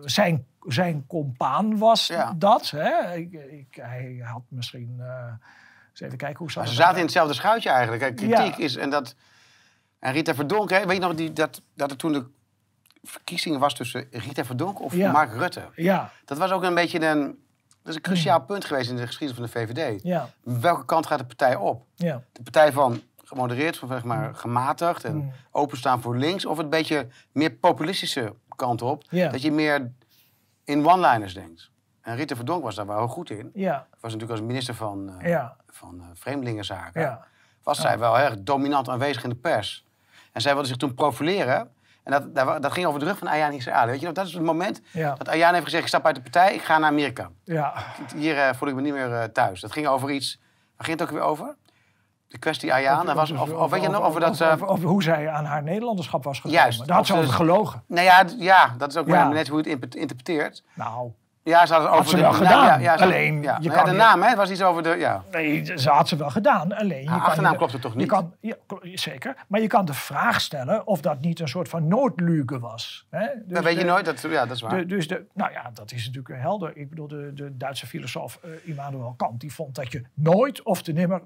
zijn, 0.00 0.46
zijn 0.66 1.04
compaan 1.06 1.78
was 1.78 2.06
Ja. 2.06 2.32
dat. 2.36 2.70
Hè? 2.70 3.14
Ik, 3.14 3.32
ik, 3.32 3.78
hij 3.80 4.20
had 4.24 4.42
misschien, 4.48 4.96
eh, 5.00 5.32
eens 5.90 6.00
even 6.00 6.18
kijken 6.18 6.38
hoe 6.38 6.50
ze 6.50 6.60
het 6.60 6.68
zaten 6.68 6.96
in 6.96 7.02
hetzelfde 7.02 7.34
schuitje 7.34 7.70
eigenlijk. 7.70 8.02
Hè. 8.02 8.12
Kritiek 8.12 8.56
Ja. 8.56 8.64
is... 8.64 8.76
En, 8.76 8.90
dat, 8.90 9.14
en 9.98 10.12
Rita 10.12 10.34
Verdonk, 10.34 10.70
hè, 10.70 10.86
weet 10.86 10.96
je 10.96 11.02
nog 11.02 11.14
die, 11.14 11.32
dat, 11.32 11.62
dat 11.74 11.90
er 11.90 11.96
toen 11.96 12.12
de 12.12 12.24
verkiezingen 13.02 13.60
was 13.60 13.74
tussen 13.74 14.06
Rita 14.10 14.44
Verdonk 14.44 14.80
of 14.80 14.94
Ja. 14.94 15.12
Mark 15.12 15.32
Rutte? 15.32 15.68
Ja, 15.74 16.10
Dat 16.24 16.38
was 16.38 16.50
ook 16.50 16.62
een 16.62 16.74
beetje 16.74 17.06
een... 17.06 17.46
Dat 17.88 17.96
is 17.96 18.02
een 18.02 18.12
cruciaal 18.12 18.40
punt 18.40 18.64
geweest 18.64 18.90
in 18.90 18.96
de 18.96 19.06
geschiedenis 19.06 19.50
van 19.52 19.62
de 19.64 19.72
VVD. 19.74 20.02
ja, 20.02 20.28
Welke 20.42 20.84
kant 20.84 21.06
gaat 21.06 21.18
de 21.18 21.24
partij 21.24 21.56
op? 21.56 21.84
ja. 21.94 22.22
De 22.32 22.42
partij 22.42 22.72
van 22.72 23.00
gemodereerd, 23.24 23.76
van 23.76 23.88
zeg 23.88 24.04
maar 24.04 24.34
gematigd 24.34 25.04
en 25.04 25.14
Mm. 25.16 25.32
openstaan 25.50 26.00
voor 26.00 26.16
links, 26.16 26.44
of 26.44 26.56
het 26.58 26.70
beetje 26.70 27.06
meer 27.32 27.50
populistische 27.50 28.34
kant 28.56 28.82
op, 28.82 29.04
Ja. 29.10 29.28
dat 29.30 29.42
je 29.42 29.52
meer 29.52 29.92
in 30.64 30.86
one-liners 30.86 31.34
denkt. 31.34 31.70
En 32.00 32.16
Rita 32.16 32.36
Verdonk 32.36 32.62
was 32.62 32.74
daar 32.74 32.86
wel 32.86 32.96
heel 32.96 33.06
goed 33.08 33.30
in. 33.30 33.50
Ja, 33.54 33.86
Was 34.00 34.12
natuurlijk 34.12 34.30
als 34.40 34.48
minister 34.48 34.74
van, 34.74 35.12
ja, 35.22 35.56
van 35.68 36.00
eh, 36.00 36.06
Vreemdelingenzaken, 36.14 37.00
ja. 37.00 37.26
was 37.62 37.80
zij 37.80 37.98
wel 37.98 38.18
erg 38.18 38.34
dominant 38.38 38.88
aanwezig 38.88 39.22
in 39.22 39.28
de 39.30 39.36
pers. 39.36 39.86
En 40.32 40.40
zij 40.40 40.52
wilde 40.52 40.68
zich 40.68 40.76
toen 40.76 40.94
profileren. 40.94 41.70
En 42.08 42.30
dat, 42.34 42.62
dat, 42.62 42.72
ging 42.72 42.86
over 42.86 43.00
de 43.00 43.06
rug 43.06 43.18
van 43.18 43.28
Ayaan 43.28 43.70
Ali. 43.72 43.90
Weet 43.90 44.00
je 44.00 44.12
dat 44.12 44.26
is 44.26 44.32
het 44.32 44.42
moment 44.42 44.80
Ja. 44.92 45.14
dat 45.14 45.28
Ayaan 45.28 45.52
heeft 45.52 45.64
gezegd, 45.64 45.82
ik 45.82 45.88
stap 45.88 46.06
uit 46.06 46.14
de 46.14 46.20
partij, 46.20 46.54
ik 46.54 46.62
ga 46.62 46.78
naar 46.78 46.90
Amerika. 46.90 47.30
ja. 47.44 47.72
Hier 48.16 48.38
eh, 48.38 48.54
voel 48.54 48.68
ik 48.68 48.74
me 48.74 48.80
niet 48.80 48.92
meer 48.92 49.12
eh, 49.12 49.24
thuis. 49.24 49.60
Dat 49.60 49.72
ging 49.72 49.86
over 49.86 50.10
iets, 50.10 50.38
waar 50.76 50.86
ging 50.86 50.98
het 50.98 51.08
ook 51.08 51.14
weer 51.14 51.24
over? 51.24 51.56
De 52.28 52.38
kwestie 52.38 52.72
Ayaan, 52.72 53.06
dat 53.06 53.14
was, 53.14 53.30
of, 53.30 53.52
of 53.52 53.70
weet 53.70 53.82
je 53.82 53.88
nog, 53.88 54.02
over 54.02 54.20
dat... 54.20 54.40
eh, 54.40 54.52
over, 54.52 54.66
over 54.66 54.88
hoe 54.88 55.02
zij 55.02 55.28
aan 55.28 55.44
haar 55.44 55.62
Nederlanderschap 55.62 56.24
was 56.24 56.36
gekomen. 56.36 56.58
Juist. 56.58 56.86
Daar 56.86 56.96
had 56.96 57.06
ze 57.06 57.14
over 57.16 57.32
gelogen. 57.32 57.82
Nou 57.86 58.04
ja, 58.04 58.24
ja, 58.38 58.74
dat 58.78 58.88
is 58.90 58.96
ook 58.96 59.06
Ja. 59.06 59.28
net 59.28 59.48
hoe 59.48 59.62
je 59.64 59.76
het 59.80 59.94
interpreteert. 59.94 60.62
Nou, 60.74 61.10
Ja, 61.48 61.66
ze 61.66 61.72
hadden 61.72 61.90
het 61.90 61.98
over 62.00 62.10
ze 62.10 62.16
de 62.16 62.22
wel 62.22 62.32
gedaan. 62.32 62.64
Ja, 62.66 62.78
ja, 62.78 62.96
ze- 62.98 63.02
Alleen, 63.04 63.42
ja. 63.42 63.58
je 63.60 63.70
kan 63.70 63.84
de 63.84 63.90
naam, 63.92 64.22
hè? 64.22 64.28
Het 64.28 64.36
was 64.36 64.50
iets 64.50 64.62
over 64.62 64.82
de. 64.82 64.88
Ja. 64.88 65.24
Nee, 65.30 65.78
ze 65.78 65.90
had 65.90 66.08
ze 66.08 66.16
wel 66.16 66.30
gedaan. 66.30 66.72
Alleen, 66.72 67.00
je 67.02 67.06
kan 67.08 67.20
achternaam 67.20 67.52
je- 67.52 67.58
klopte 67.58 67.78
toch 67.78 67.92
je 67.92 67.98
niet? 67.98 68.08
Kan, 68.08 68.34
ja, 68.40 68.54
kl- 68.66 68.76
zeker. 68.94 69.36
Maar 69.48 69.60
je 69.60 69.66
kan 69.66 69.84
de 69.84 69.94
vraag 69.94 70.40
stellen 70.40 70.86
of 70.86 71.00
dat 71.00 71.20
niet 71.20 71.40
een 71.40 71.48
soort 71.48 71.68
van 71.68 71.88
noodluge 71.88 72.58
was. 72.58 73.06
Hè? 73.10 73.26
Dus 73.44 73.54
dat 73.54 73.64
weet 73.64 73.78
je 73.78 73.84
nooit. 73.84 74.04
Dat, 74.04 74.20
ja, 74.20 74.46
dat 74.46 74.56
is 74.56 74.62
waar. 74.62 74.76
de- 74.76 74.86
dus 74.86 75.08
de, 75.08 75.24
nou 75.34 75.52
ja, 75.52 75.70
dat 75.74 75.92
is 75.92 76.06
natuurlijk 76.06 76.40
helder. 76.40 76.76
Ik 76.76 76.88
bedoel, 76.88 77.08
de, 77.08 77.30
de 77.34 77.56
Duitse 77.56 77.86
filosoof 77.86 78.38
eh, 78.42 78.50
Immanuel 78.64 79.14
Kant 79.16 79.40
die 79.40 79.52
vond 79.54 79.74
dat 79.74 79.92
je 79.92 80.02
nooit 80.14 80.62
of 80.62 80.82
te 80.82 80.92
nimmer 80.92 81.22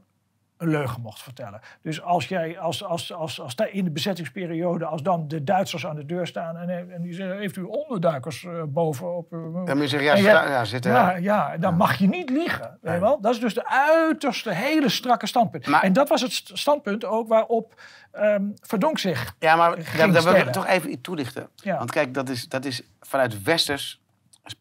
een 0.62 0.68
leugen 0.68 1.01
mocht 1.01 1.22
vertellen. 1.22 1.61
Dus 1.83 2.03
als 2.03 2.29
jij, 2.29 2.59
als, 2.59 2.85
als, 2.85 3.12
als, 3.12 3.40
als, 3.40 3.55
in 3.55 3.85
de 3.85 3.90
bezettingsperiode, 3.90 4.85
als 4.85 5.03
dan 5.03 5.29
de 5.29 5.44
Duitsers 5.44 5.87
aan 5.87 5.96
de 5.96 6.07
deur 6.07 6.27
staan 6.27 6.57
en, 6.57 6.92
en 6.92 7.03
die 7.03 7.14
zeggen, 7.14 7.38
heeft 7.38 7.57
u 7.57 7.62
onderduikers 7.62 8.46
bovenop? 8.66 9.31
Dan 9.31 9.64
moet 9.77 9.90
je 9.90 9.98
zeggen, 9.98 10.22
ja, 10.22 10.64
zitten. 10.64 10.92
ja, 10.92 11.16
ja, 11.16 11.57
dan 11.57 11.77
mag 11.77 11.98
je 11.98 12.09
niet 12.09 12.31
liegen. 12.31 12.79
Weet 12.81 13.01
wel? 13.01 13.20
Dat 13.20 13.35
is 13.35 13.40
dus 13.40 13.55
de 13.55 13.68
uiterste, 13.68 14.53
hele 14.55 14.88
strakke 14.88 15.27
standpunt. 15.27 15.81
En 15.83 15.92
dat 15.92 16.09
was 16.09 16.20
het 16.20 16.33
st- 16.33 16.51
standpunt 16.55 17.05
ook 17.05 17.29
waarop 17.29 17.81
ehm 18.12 18.42
Verdonk 18.61 18.98
zich. 18.98 19.35
Ja, 19.38 19.57
maar 19.57 19.77
daar, 19.96 20.22
wil 20.22 20.35
ik 20.35 20.53
toch 20.53 20.66
even 20.66 20.90
iets 20.90 21.03
toelichten. 21.03 21.48
Want 21.64 21.90
kijk, 21.90 22.14
dat 22.14 22.29
is, 22.29 22.48
dat 22.48 22.64
is 22.64 22.83
vanuit 23.01 23.42
westers 23.42 24.01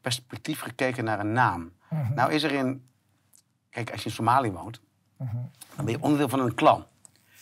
perspectief 0.01 0.61
gekeken 0.61 1.03
naar 1.03 1.19
een 1.19 1.31
naam. 1.31 1.71
Mhm. 1.89 2.13
Nou 2.13 2.31
is 2.31 2.43
er 2.43 2.51
in... 2.51 2.85
Kijk, 3.69 3.91
als 3.91 4.03
je 4.03 4.09
in 4.09 4.15
Somalië 4.15 4.51
woont. 4.51 4.81
Dan 5.75 5.85
ben 5.85 5.93
je 5.93 6.01
onderdeel 6.01 6.29
van 6.29 6.39
een 6.39 6.53
clan. 6.55 6.85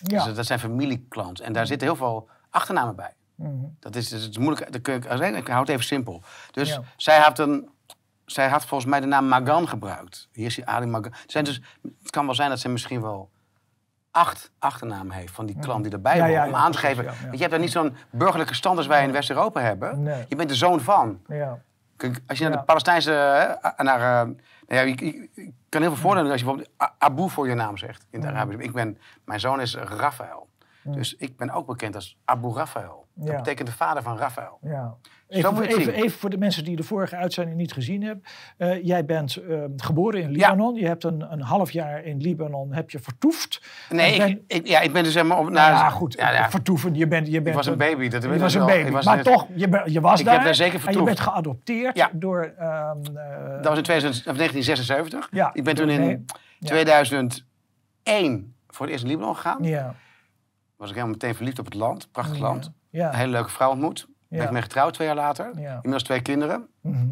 Ja. 0.03 0.25
Dus 0.25 0.35
dat 0.35 0.45
zijn 0.45 0.59
familieclans. 0.59 1.41
En 1.41 1.53
daar 1.53 1.67
zitten 1.67 1.87
heel 1.87 1.95
veel 1.95 2.29
achternamen 2.49 2.95
bij. 2.95 3.13
Mhm. 3.35 3.51
Dat 3.79 3.95
is, 3.95 4.09
dat 4.09 4.19
is 4.19 4.37
moeilijk. 4.37 4.71
Dat 4.71 4.81
kun 4.81 4.93
je, 4.93 5.37
ik 5.37 5.47
hou 5.47 5.59
het 5.59 5.69
even 5.69 5.83
simpel. 5.83 6.23
Dus 6.51 6.69
Ja. 6.69 6.81
zij, 6.97 7.19
had 7.19 7.39
een, 7.39 7.69
zij 8.25 8.47
had 8.49 8.65
volgens 8.65 8.89
mij 8.89 8.99
de 8.99 9.05
naam 9.05 9.27
Magan 9.27 9.67
gebruikt. 9.67 10.27
Hier 10.31 10.45
is 10.45 10.55
die 10.55 10.65
Ali 10.65 10.85
Magan. 10.85 11.13
Zijn 11.27 11.43
dus, 11.43 11.61
het 12.01 12.09
kan 12.11 12.25
wel 12.25 12.35
zijn 12.35 12.49
dat 12.49 12.59
ze 12.59 12.69
misschien 12.69 13.01
wel 13.01 13.29
acht 14.11 14.51
achternamen 14.59 15.15
heeft 15.15 15.33
van 15.33 15.45
die 15.45 15.59
klan 15.59 15.81
die 15.81 15.91
erbij 15.91 16.15
Ja, 16.15 16.21
hoort. 16.21 16.33
ja, 16.33 16.47
om 16.47 16.55
aan 16.55 16.71
te 16.71 16.77
geven. 16.77 17.05
Want 17.05 17.17
je 17.31 17.37
hebt 17.37 17.51
daar 17.51 17.59
niet 17.59 17.71
zo'n 17.71 17.95
burgerlijke 18.09 18.53
stand 18.53 18.77
als 18.77 18.87
wij 18.87 19.03
in 19.03 19.11
West-Europa 19.11 19.61
hebben. 19.61 20.03
Nee. 20.03 20.25
Je 20.27 20.35
bent 20.35 20.49
de 20.49 20.55
zoon 20.55 20.79
van. 20.81 21.21
Als 22.27 22.37
je 22.37 22.47
naar 22.49 22.57
de 22.57 22.63
Palestijnse, 22.63 23.57
naar, 23.77 24.27
Ja, 24.69 24.81
je 24.81 25.29
kan 25.69 25.81
heel 25.81 25.91
veel 25.91 26.01
voordelen 26.01 26.31
als 26.31 26.39
je 26.41 26.45
bijvoorbeeld 26.45 26.93
Abu 26.97 27.29
voor 27.29 27.47
je 27.47 27.53
naam 27.55 27.77
zegt 27.77 28.05
in 28.09 28.21
het 28.21 28.29
Mm. 28.29 28.35
Arabisch. 28.35 28.63
Ik 28.65 28.73
ben, 28.73 28.97
mijn 29.25 29.39
zoon 29.39 29.61
is 29.61 29.75
Raphaël. 29.75 30.47
Dus 30.83 31.15
ik 31.15 31.37
ben 31.37 31.49
ook 31.49 31.65
bekend 31.67 31.95
als 31.95 32.17
Abu 32.25 32.47
Raphaël. 32.47 33.07
Dat 33.25 33.35
betekent 33.35 33.67
de 33.67 33.73
vader 33.73 34.03
van 34.03 34.17
Raphaël. 34.17 34.57
Ja. 34.61 34.95
Even, 35.27 35.61
even, 35.61 35.93
even 35.93 36.19
voor 36.19 36.29
de 36.29 36.37
mensen 36.37 36.63
die 36.63 36.75
de 36.75 36.83
vorige 36.83 37.15
uitzending 37.15 37.57
niet 37.57 37.73
gezien 37.73 38.03
hebben. 38.03 38.23
Eh, 38.57 38.85
jij 38.85 39.05
bent 39.05 39.35
eh, 39.35 39.63
geboren 39.77 40.21
in 40.21 40.29
Libanon. 40.31 40.75
Je 40.75 40.85
hebt 40.87 41.03
een, 41.03 41.31
een 41.31 41.41
half 41.41 41.71
jaar 41.71 42.03
in 42.03 42.17
Libanon 42.17 42.73
heb 42.73 42.89
je 42.89 42.99
vertoefd. 42.99 43.61
Nee, 43.89 44.15
ik, 44.15 44.41
ik, 44.47 44.67
ja, 44.67 44.79
ik 44.79 44.93
ben 44.93 45.03
dus 45.03 45.13
helemaal 45.13 45.39
op... 45.39 45.53
ja, 45.53 45.89
goed. 45.89 46.13
Ja, 46.13 46.31
ja. 46.31 46.49
Vertoeven. 46.49 46.95
Je 46.95 47.07
bent, 47.07 47.27
je 47.27 47.33
bent 47.33 47.47
Ik 47.47 47.53
was 47.53 47.65
een 47.65 47.77
baby. 47.77 48.07
Dat 48.07 48.23
Je 48.23 48.39
was 48.39 48.53
ik 48.55 48.59
een 48.61 48.65
baby. 48.67 48.87
Ik 48.87 48.93
was 48.93 49.05
maar 49.05 49.23
toch, 49.23 49.47
je, 49.55 49.69
ben- 49.69 49.91
je 49.91 50.01
was 50.01 50.19
Ik 50.19 50.25
daar. 50.25 50.35
heb 50.35 50.43
daar 50.43 50.55
zeker 50.55 50.73
En 50.73 50.77
je 50.79 50.83
vertoefd. 50.83 51.05
bent 51.05 51.19
geadopteerd 51.19 52.07
door... 52.13 52.53
ehm, 52.57 52.97
eh, 53.17 53.51
Dat 53.55 53.65
was 53.67 53.77
in 53.77 53.83
2000 53.83 54.27
of 54.27 54.35
1976. 54.37 55.27
Ja, 55.31 55.49
ik 55.53 55.63
ben 55.63 55.75
toen 55.75 55.89
in 55.89 55.99
nee. 55.99 56.23
Ja. 56.59 56.67
2001 56.67 58.55
voor 58.67 58.85
het 58.85 58.89
eerst 58.93 59.03
in 59.03 59.09
Libanon 59.09 59.35
gegaan. 59.35 59.63
ja. 59.63 59.95
Was 60.77 60.87
ik 60.89 60.95
helemaal 60.95 61.15
meteen 61.15 61.35
verliefd 61.35 61.59
op 61.59 61.65
het 61.65 61.73
land. 61.73 62.11
Prachtig 62.11 62.39
land. 62.39 62.71
Ja. 62.89 63.07
Een 63.09 63.15
hele 63.15 63.31
leuke 63.31 63.49
vrouw 63.49 63.69
ontmoet. 63.69 64.07
Ben 64.29 64.39
Ja. 64.39 64.45
ik 64.45 64.51
mee 64.51 64.61
getrouwd 64.61 64.93
twee 64.93 65.07
jaar 65.07 65.15
later. 65.15 65.51
Ja. 65.59 65.73
Inmiddels 65.73 66.03
twee 66.03 66.21
kinderen. 66.21 66.67
Mhm. 66.81 67.07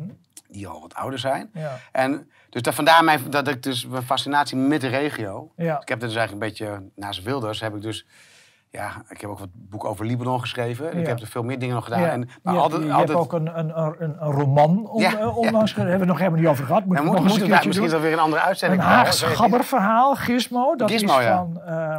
Die 0.49 0.67
al 0.67 0.81
wat 0.81 0.93
ouder 0.95 1.19
zijn. 1.19 1.51
En 1.91 2.29
dus 2.49 2.61
dat, 2.61 2.75
vandaar 2.75 3.03
mijn, 3.03 3.19
dat 3.29 3.47
ik 3.47 3.63
dus 3.63 3.85
mijn 3.87 4.03
fascinatie 4.03 4.57
met 4.57 4.81
de 4.81 4.87
regio. 4.87 5.51
Ik 5.55 5.65
heb 5.89 5.99
dus 5.99 6.15
eigenlijk 6.15 6.31
een 6.31 6.39
beetje, 6.39 6.89
naast 6.95 7.23
Wilders 7.23 7.59
heb 7.61 7.75
ik 7.75 7.81
dus... 7.81 8.05
Ja, 8.69 9.03
ik 9.09 9.21
heb 9.21 9.29
ook 9.29 9.39
wat 9.39 9.49
boeken 9.53 9.89
over 9.89 10.05
Libanon 10.05 10.39
geschreven. 10.39 10.97
Ik 10.97 11.01
Ja. 11.03 11.07
heb 11.07 11.19
er 11.19 11.27
veel 11.27 11.43
meer 11.43 11.59
dingen 11.59 11.75
nog 11.75 11.83
gedaan. 11.83 12.01
Ja. 12.01 12.09
En, 12.09 12.29
maar 12.43 12.53
je, 12.53 12.59
altijd, 12.59 12.83
je 12.83 12.91
altijd, 12.91 13.07
hebt 13.09 13.19
ook 13.19 13.33
een, 13.33 13.59
een, 13.59 13.79
een, 13.81 13.99
een 13.99 14.31
roman 14.31 14.87
om, 14.89 15.03
eh, 15.03 15.37
onlangs, 15.37 15.73
Daar 15.73 15.83
hebben 15.87 15.99
we 15.99 16.11
nog 16.11 16.17
helemaal 16.17 16.39
niet 16.39 16.49
over 16.49 16.65
gehad. 16.65 16.85
Moet 16.85 17.03
nog 17.03 17.23
misschien 17.23 17.83
is 17.83 17.91
dat 17.91 18.01
weer 18.01 18.13
een 18.13 18.19
andere 18.19 18.41
uitzending. 18.41 18.81
Een 18.81 18.87
Haags 18.87 19.21
gabberverhaal, 19.21 20.15
Gizmo. 20.15 20.75
Dat 20.75 20.91
Gizmo, 20.91 21.19
is 21.19 21.25
van, 21.25 21.61
ehm, 21.61 21.97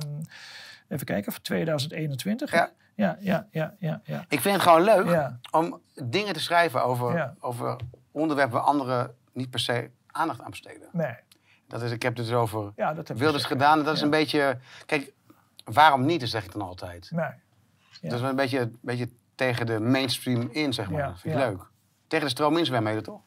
even 0.88 1.06
kijken, 1.06 1.32
van 1.32 1.42
2021. 1.42 2.50
Ja. 2.52 2.70
Ja, 2.99 3.16
ja, 3.20 3.46
ja, 3.51 3.74
ja. 3.78 4.01
ja. 4.05 4.24
Ik 4.28 4.40
vind 4.40 4.55
het 4.55 4.62
gewoon 4.64 4.82
leuk 4.82 5.07
Ja. 5.09 5.38
om 5.51 5.80
dingen 6.05 6.32
te 6.34 6.40
schrijven 6.40 6.84
over, 6.84 7.16
Ja. 7.16 7.34
over 7.40 7.76
onderwerpen 8.12 8.55
waar 8.57 8.66
anderen 8.66 9.14
niet 9.32 9.51
per 9.51 9.61
se 9.61 9.90
aandacht 10.07 10.40
aan 10.42 10.51
besteden. 10.51 10.88
Nee, 10.92 11.14
Dat 11.68 11.82
is, 11.82 11.90
ik 11.90 12.03
heb 12.03 12.16
het 12.16 12.26
dus 12.26 12.34
over 12.34 12.72
ja, 12.76 12.94
dat 12.94 13.09
Wilders 13.09 13.44
gedaan. 13.44 13.84
Dat 13.84 13.94
is 13.94 14.01
een 14.01 14.11
beetje... 14.11 14.59
Kijk, 14.86 15.12
waarom 15.64 16.05
niet, 16.07 16.28
zeg 16.28 16.44
ik 16.44 16.53
dan 16.53 16.62
altijd. 16.62 17.11
Nee. 17.11 17.30
Dat 18.01 18.12
is 18.12 18.20
een 18.20 18.36
beetje, 18.36 18.59
een 18.61 18.78
beetje 18.80 19.09
tegen 19.34 19.66
de 19.66 19.80
mainstream 19.80 20.49
in, 20.53 20.72
zeg 20.72 20.90
maar. 20.90 21.01
Ja, 21.01 21.07
Dat 21.09 21.20
vind 21.20 21.34
ik 21.34 21.40
leuk. 21.40 21.62
Tegen 22.07 22.24
de 22.24 22.30
stroom 22.30 22.57
in 22.57 22.64
zwemmen, 22.64 23.03
toch? 23.03 23.20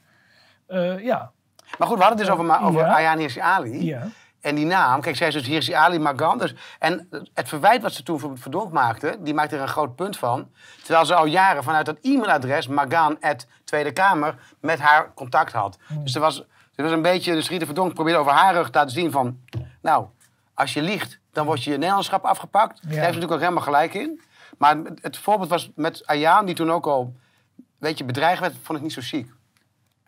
Eh, 0.68 1.00
ja, 1.04 1.32
Maar 1.78 1.88
goed, 1.88 1.98
we 1.98 2.04
hadden 2.04 2.18
het 2.20 2.28
dus 2.28 2.30
over, 2.30 2.46
ma- 2.46 2.62
over. 2.62 2.84
Ayaan 2.86 3.18
Hirsi 3.18 3.40
Ali. 3.40 3.86
ja. 3.86 4.08
En 4.42 4.56
die 4.56 4.66
naam, 4.66 5.02
kijk, 5.02 5.16
zij 5.16 5.28
is 5.28 5.34
dus 5.34 5.48
Hirsi 5.48 5.74
Ali 5.74 6.00
Magan. 6.00 6.38
Dus, 6.38 6.56
en 6.80 7.10
het 7.34 7.48
verwijt 7.48 7.82
wat 7.82 7.94
ze 7.94 8.04
toen 8.04 8.20
voor 8.20 8.38
Verdonk 8.38 8.72
maakte, 8.72 9.18
die 9.20 9.34
maakte 9.34 9.56
er 9.56 9.62
een 9.62 9.68
groot 9.68 9.96
punt 9.96 10.18
van. 10.18 10.52
Terwijl 10.84 11.06
ze 11.06 11.16
al 11.16 11.26
jaren 11.26 11.64
vanuit 11.64 11.86
dat 11.86 11.98
e-mailadres, 12.02 12.68
Magan 12.68 13.18
Tweede 13.64 13.92
Kamer, 13.92 14.36
met 14.60 14.80
haar 14.80 15.14
contact 15.14 15.52
had. 15.52 15.78
Hmm. 15.88 16.04
Dus 16.04 16.16
er 16.16 16.22
was, 16.22 16.40
er 16.76 16.84
was 16.84 16.92
een 16.92 17.02
beetje, 17.02 17.34
dus 17.34 17.50
Rita 17.50 17.66
Verdonk 17.66 17.94
probeerde 17.94 18.20
over 18.20 18.32
haar 18.32 18.54
rug 18.54 18.70
te 18.70 18.78
laten 18.78 18.94
zien 18.94 19.12
van... 19.12 19.40
Nou, 19.82 20.06
als 20.54 20.74
je 20.74 20.82
liegt, 20.82 21.20
dan 21.32 21.46
wordt 21.46 21.64
je 21.64 21.72
je 21.72 21.78
Nederlandschap 21.78 22.24
afgepakt. 22.24 22.74
Daar 22.82 22.92
heeft 22.92 22.96
ze 22.96 23.06
natuurlijk 23.06 23.32
ook 23.32 23.40
helemaal 23.40 23.64
gelijk 23.64 23.94
in. 23.94 24.22
Maar 24.58 24.78
het, 24.78 25.00
het 25.02 25.18
voorbeeld 25.18 25.50
was 25.50 25.72
met 25.76 26.08
Ayaan, 26.08 26.46
die 26.46 26.56
toen 26.56 26.72
ook 26.72 26.86
al 26.86 27.14
een 27.58 27.64
beetje 27.80 28.04
bedreigd 28.04 28.40
werd, 28.40 28.56
vond 28.62 28.78
ik 28.78 28.84
niet 28.84 28.94
zo 28.94 29.02
chic. 29.04 29.28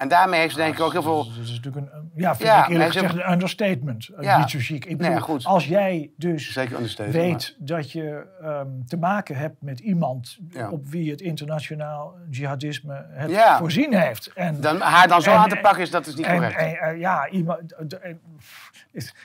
En 0.03 0.09
daarmee 0.09 0.39
heeft 0.39 0.53
ze 0.53 0.59
denk 0.59 0.73
ik 0.73 0.79
ook 0.81 0.91
heel 0.91 1.01
veel... 1.01 1.23
Dat 1.23 1.43
is 1.43 1.49
natuurlijk 1.61 1.75
een, 1.75 2.11
ja, 2.15 2.35
vind 2.35 2.49
Ja, 2.49 2.63
ik 2.63 2.69
eerlijk 2.69 2.91
gezegd 2.91 3.13
een 3.13 3.31
understatement. 3.31 4.07
Eh, 4.17 4.23
Ja. 4.23 4.37
Niet 4.37 4.49
zo 4.49 4.57
chic. 4.61 4.85
Ik 4.85 4.97
bedoel, 4.97 5.39
als 5.43 5.67
jij 5.67 6.11
dus 6.17 6.59
weet 6.97 7.55
dat 7.59 7.91
je 7.91 8.25
ehm, 8.41 8.67
te 8.87 8.97
maken 8.97 9.35
hebt 9.35 9.61
met 9.61 9.79
iemand 9.79 10.37
Ja. 10.49 10.69
op 10.69 10.87
wie 10.87 11.11
het 11.11 11.21
internationaal 11.21 12.15
jihadisme 12.29 13.05
het 13.09 13.31
voorzien 13.57 13.93
heeft. 13.93 14.31
En, 14.35 14.61
Dan, 14.61 14.79
haar 14.79 15.07
dan 15.07 15.21
zo 15.21 15.31
En- 15.31 15.37
aan 15.37 15.49
te 15.49 15.59
pakken 15.61 15.81
is 15.81 15.91
dat 15.91 16.07
is 16.07 16.15
niet 16.15 16.25
en, 16.25 16.33
correct. 16.35 16.55
en, 16.59 16.75
eh, 16.77 16.99
ja, 16.99 17.29
iemand, 17.29 17.73
eh, 17.73 18.13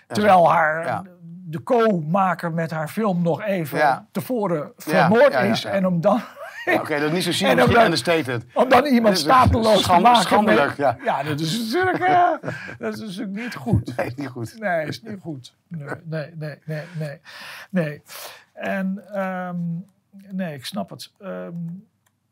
terwijl 0.06 0.50
haar, 0.50 1.02
de 1.44 1.62
co-maker 1.62 2.52
met 2.52 2.70
haar 2.70 2.88
film 2.88 3.22
nog 3.22 3.42
even 3.42 4.06
tevoren 4.12 4.72
vermoord 4.76 5.34
is. 5.34 5.62
ja. 5.62 5.70
En 5.70 5.86
om 5.86 6.00
dan, 6.00 6.20
Ja, 6.72 6.80
Oké, 6.80 6.94
dat 7.00 7.02
is 7.08 7.12
niet 7.12 7.22
zo 7.22 7.30
chic, 7.32 7.46
En 7.46 7.56
dan- 7.56 7.82
understated. 7.84 8.44
om 8.54 8.68
dan 8.68 8.84
iemand 8.84 9.18
stateloos 9.18 9.82
te 9.82 9.98
maken. 10.00 10.22
schandelijk, 10.22 10.76
met- 10.78 10.96
ja. 11.04 11.22
dat 11.22 11.40
is 11.40 11.58
natuurlijk, 11.58 11.98
eh, 11.98 12.30
dat 12.78 12.94
is 12.94 13.00
natuurlijk 13.00 13.36
niet 13.42 13.54
goed. 13.54 13.96
Nee, 13.96 14.06
is 14.06 14.14
niet 14.16 14.28
goed. 14.28 14.58
Nee, 14.58 14.86
is 14.86 15.02
niet 15.02 15.18
goed. 15.20 15.54
Nee, 15.68 15.88
nee, 16.04 16.30
nee, 16.36 16.58
nee, 16.64 16.82
nee. 16.98 17.20
nee. 17.70 18.02
En 18.52 19.04
ehm, 19.12 19.56
nee, 20.36 20.54
ik 20.54 20.64
snap 20.64 20.90
het. 20.90 21.10
Ehm, 21.20 21.52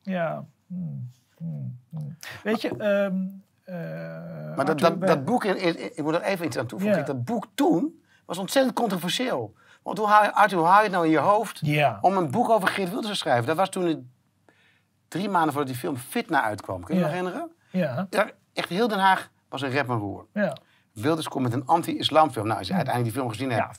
ja. 0.03 0.45
Hmm, 0.66 1.11
hmm, 1.39 1.76
hmm. 1.91 2.16
Weet 2.43 2.61
je, 2.61 2.68
eh, 3.64 4.57
Maar 4.57 4.64
dat, 4.64 4.78
dat, 4.80 5.01
dat 5.07 5.24
boek, 5.24 5.45
in, 5.45 5.59
in- 5.61 5.97
ik 5.97 6.03
moet 6.03 6.14
er 6.14 6.22
even 6.22 6.47
iets 6.47 6.59
aan 6.59 6.66
toevoegen. 6.66 6.99
Ja. 6.99 7.05
Dat 7.05 7.24
boek 7.24 7.47
toen 7.55 8.01
was 8.24 8.39
ontzettend 8.39 8.74
controversieel. 8.76 9.55
Want 9.82 9.99
hoe 9.99 10.07
haal, 10.07 10.22
je- 10.22 10.34
Arthur, 10.34 10.59
hoe 10.59 10.66
haal 10.66 10.76
je 10.78 10.82
het 10.82 10.93
nou 10.93 11.05
in 11.05 11.11
je 11.11 11.18
hoofd 11.18 11.59
Ja. 11.62 11.99
om 12.01 12.16
een 12.16 12.30
boek 12.30 12.49
over 12.51 12.68
Geert 12.68 12.89
Wilders 12.91 13.12
te 13.12 13.16
schrijven? 13.18 13.47
Dat 13.47 13.57
was 13.57 13.68
toen 13.68 13.87
het 13.87 13.99
drie 15.09 15.29
maanden 15.29 15.53
voordat 15.53 15.71
die 15.71 15.81
film 15.81 15.97
Fitna 15.97 16.43
uitkwam. 16.43 16.85
Kun 16.85 16.95
je 16.95 17.01
je 17.01 17.07
Ja. 17.07 17.13
nog 17.13 17.23
herinneren? 17.23 17.51
Ja, 17.71 18.07
echt 18.53 18.69
heel 18.69 18.89
Den 18.89 18.99
Haag 18.99 19.31
was 19.49 19.63
een 19.63 19.71
rep 19.71 19.89
en 19.89 19.97
roer. 19.97 20.27
ja. 20.33 20.57
Wilders 20.93 21.29
komt 21.29 21.43
met 21.45 21.53
een 21.53 21.67
anti-islamfilm. 21.67 22.47
Nou, 22.47 22.59
als 22.59 22.69
je 22.69 22.75
uiteindelijk 22.75 23.15
die 23.15 23.23
film 23.23 23.33
gezien 23.35 23.51
hebt. 23.59 23.79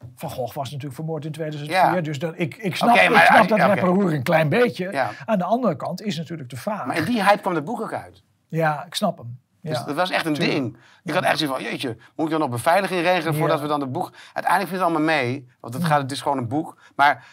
ja. 0.00 0.06
Van 0.16 0.30
Gogh 0.30 0.54
was 0.54 0.68
natuurlijk 0.68 0.94
vermoord 0.94 1.24
in 1.24 1.32
2004. 1.32 1.94
Ja. 1.94 2.00
Dus 2.00 2.18
dat, 2.18 2.34
ik, 2.36 2.56
ik 2.56 2.76
snap, 2.76 2.94
maar 2.94 3.04
ik 3.04 3.26
snap 3.26 3.48
dat 3.48 3.58
rapperroer 3.58 4.12
een 4.14 4.22
klein 4.22 4.48
beetje. 4.48 4.90
Ja. 4.92 5.10
Aan 5.24 5.38
de 5.38 5.44
andere 5.44 5.76
kant 5.76 6.02
is 6.02 6.16
natuurlijk 6.16 6.50
de 6.50 6.56
vraag. 6.56 6.86
Maar 6.86 6.96
in 6.96 7.04
die 7.04 7.24
hype 7.24 7.40
kwam 7.40 7.54
dat 7.54 7.64
boek 7.64 7.80
ook 7.80 7.92
uit. 7.92 8.22
Ja, 8.48 8.84
ik 8.84 8.94
snap 8.94 9.18
hem. 9.18 9.38
Ja. 9.60 9.70
Dus 9.70 9.84
dat 9.84 9.94
was 9.94 10.10
echt 10.10 10.26
een 10.26 10.34
ding. 10.34 10.76
Ik 11.04 11.14
had 11.14 11.22
echt 11.24 11.38
zoiets 11.38 11.56
van, 11.56 11.64
jeetje, 11.70 11.96
moet 12.16 12.24
ik 12.26 12.30
dan 12.30 12.40
nog 12.40 12.48
beveiliging 12.50 13.00
regelen 13.00 13.34
voordat 13.34 13.60
we 13.60 13.66
dan 13.66 13.80
het 13.80 13.92
boek... 13.92 14.12
Uiteindelijk 14.32 14.74
viel 14.74 14.82
het 14.84 14.88
allemaal 14.88 15.14
mee, 15.16 15.48
want 15.60 15.74
het, 15.74 15.84
gaat, 15.84 16.02
het 16.02 16.12
is 16.12 16.20
gewoon 16.20 16.38
een 16.38 16.48
boek. 16.48 16.76
Maar 16.96 17.24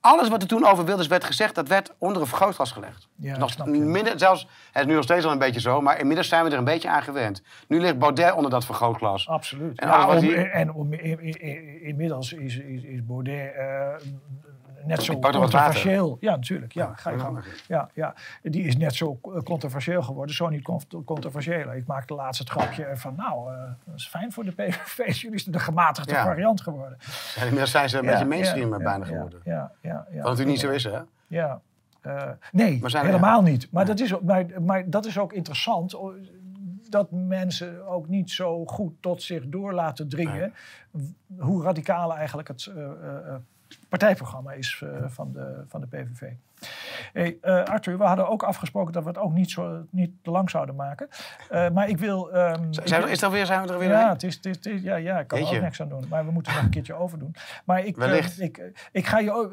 alles 0.00 0.28
wat 0.28 0.42
er 0.42 0.48
toen 0.48 0.66
over 0.66 0.84
Wilders 0.84 1.08
werd 1.08 1.24
gezegd, 1.24 1.54
dat 1.54 1.68
werd 1.68 1.94
onder 1.98 2.20
een 2.22 2.28
vergrootglas 2.28 2.72
gelegd. 2.72 3.08
Ja, 3.16 3.36
nog 3.38 3.50
snap 3.50 3.66
je. 3.66 3.72
minder, 3.72 4.18
zelfs, 4.18 4.46
het 4.72 4.82
is 4.82 4.88
nu 4.88 4.94
nog 4.94 5.04
steeds 5.04 5.24
al 5.24 5.32
een 5.32 5.38
beetje 5.38 5.60
zo, 5.60 5.80
maar 5.80 5.98
inmiddels 5.98 6.28
zijn 6.28 6.44
we 6.44 6.50
er 6.50 6.58
een 6.58 6.64
beetje 6.64 6.88
aan 6.88 7.02
gewend. 7.02 7.42
Nu 7.68 7.80
ligt 7.80 7.98
Baudet 7.98 8.32
onder 8.34 8.50
dat 8.50 8.64
vergrootglas. 8.64 9.28
Absoluut. 9.28 9.80
En 9.80 9.88
Ja, 9.88 10.16
om- 10.16 10.24
en 10.34 10.72
om, 10.72 10.92
in- 10.92 11.20
in- 11.20 11.40
in- 11.40 11.82
inmiddels 11.82 12.32
is, 12.32 12.56
is, 12.58 12.82
is 12.82 13.04
Baudet 13.06 13.54
eh, 13.54 13.94
net 14.84 15.02
zo 15.02 15.12
er 15.12 15.18
controversieel. 15.20 16.16
Ja, 16.20 16.30
natuurlijk. 16.30 16.72
Ja, 16.72 16.92
ga 16.94 17.10
je 17.10 17.16
ja, 17.16 17.22
gang. 17.22 17.44
Ja, 17.68 17.88
ja. 17.94 18.14
Die 18.42 18.62
is 18.62 18.76
net 18.76 18.94
zo 18.94 19.18
eh, 19.22 19.38
controversieel 19.42 20.02
geworden. 20.02 20.34
Zo 20.34 20.48
niet 20.48 20.62
cont- 20.62 20.94
controversieel. 21.04 21.72
Ik 21.72 21.86
maakte 21.86 22.14
laatst 22.14 22.40
het 22.40 22.50
grapje 22.50 22.88
van, 22.94 23.14
nou, 23.16 23.52
eh, 23.54 23.62
dat 23.84 23.94
is 23.94 24.08
fijn 24.08 24.32
voor 24.32 24.44
de 24.44 24.52
PVV. 24.52 25.14
Jullie 25.22 25.38
zijn 25.38 25.54
de 25.54 25.60
gematigde 25.60 26.12
Ja. 26.12 26.24
variant 26.24 26.60
geworden. 26.60 26.98
En 27.36 27.42
inmiddels 27.42 27.70
zijn 27.70 27.88
ze 27.88 27.98
een 27.98 28.04
Ja, 28.04 28.10
beetje 28.10 28.26
mainstream 28.26 28.70
ja, 28.70 28.76
eh, 28.78 28.84
bijna 28.84 29.04
geworden. 29.04 29.40
Ja, 29.44 29.72
ja, 29.80 29.88
ja, 29.90 30.04
Wat 30.14 30.14
natuurlijk 30.22 30.48
niet 30.48 30.60
zo 30.60 30.70
is, 30.70 30.84
hè? 30.84 30.98
Ja. 31.26 31.60
Nee, 32.52 32.78
Maar 32.80 33.04
helemaal 33.04 33.42
niet. 33.42 33.68
Maar, 33.70 33.86
dat 33.86 34.00
is, 34.00 34.14
ook- 34.14 34.22
maar, 34.22 34.44
maar 34.62 34.90
dat 34.90 35.06
is 35.06 35.18
ook 35.18 35.32
interessant. 35.32 35.96
Dat 36.88 37.08
mensen 37.10 37.86
ook 37.86 38.08
niet 38.08 38.30
zo 38.30 38.64
goed 38.66 38.92
tot 39.00 39.22
zich 39.22 39.42
door 39.46 39.72
laten 39.72 40.08
dringen. 40.08 40.52
Hoe 41.38 41.62
radicaal 41.62 42.14
eigenlijk 42.16 42.48
het 42.48 42.66
eh, 42.76 43.34
partijprogramma 43.88 44.52
is 44.52 44.82
eh, 44.84 45.04
van, 45.06 45.32
de, 45.32 45.64
van 45.68 45.80
de 45.80 45.86
PVV. 45.86 46.30
Hey, 47.12 47.36
eh, 47.40 47.62
Arthur, 47.64 47.98
we 47.98 48.04
hadden 48.04 48.28
ook 48.28 48.42
afgesproken 48.42 48.92
dat 48.92 49.02
we 49.02 49.08
het 49.08 49.18
ook 49.18 49.32
niet, 49.32 49.50
zo, 49.50 49.84
niet 49.90 50.10
te 50.22 50.30
lang 50.30 50.50
zouden 50.50 50.74
maken. 50.74 51.08
Eh, 51.50 51.70
maar 51.70 51.88
ik 51.88 51.98
wil... 51.98 52.32
ehm, 52.32 52.62
ik 52.64 52.80
Zijn 52.88 53.02
we, 53.02 53.10
is 53.10 53.18
dat 53.18 53.32
weer, 53.32 53.46
zijn 53.46 53.66
we 53.66 53.72
er 53.72 53.78
weer 53.78 53.88
ja, 53.88 54.08
het 54.12 54.22
is, 54.22 54.34
het 54.36 54.46
is, 54.46 54.56
het 54.56 54.66
is- 54.66 54.82
ja, 54.82 54.96
ja, 54.96 55.18
ik 55.20 55.26
kan 55.28 55.38
er 55.38 55.44
ook 55.44 55.62
niks 55.62 55.80
aan 55.80 55.88
doen. 55.88 56.04
Maar 56.08 56.24
we 56.24 56.30
moeten 56.30 56.52
nog 56.54 56.62
een 56.62 56.70
keertje 56.70 56.94
overdoen. 56.94 57.34
Maar 57.64 57.84
ik, 57.84 57.96
ik, 58.38 58.72
ik, 58.92 59.06
ga 59.06 59.18
je 59.18 59.32
ook, 59.32 59.52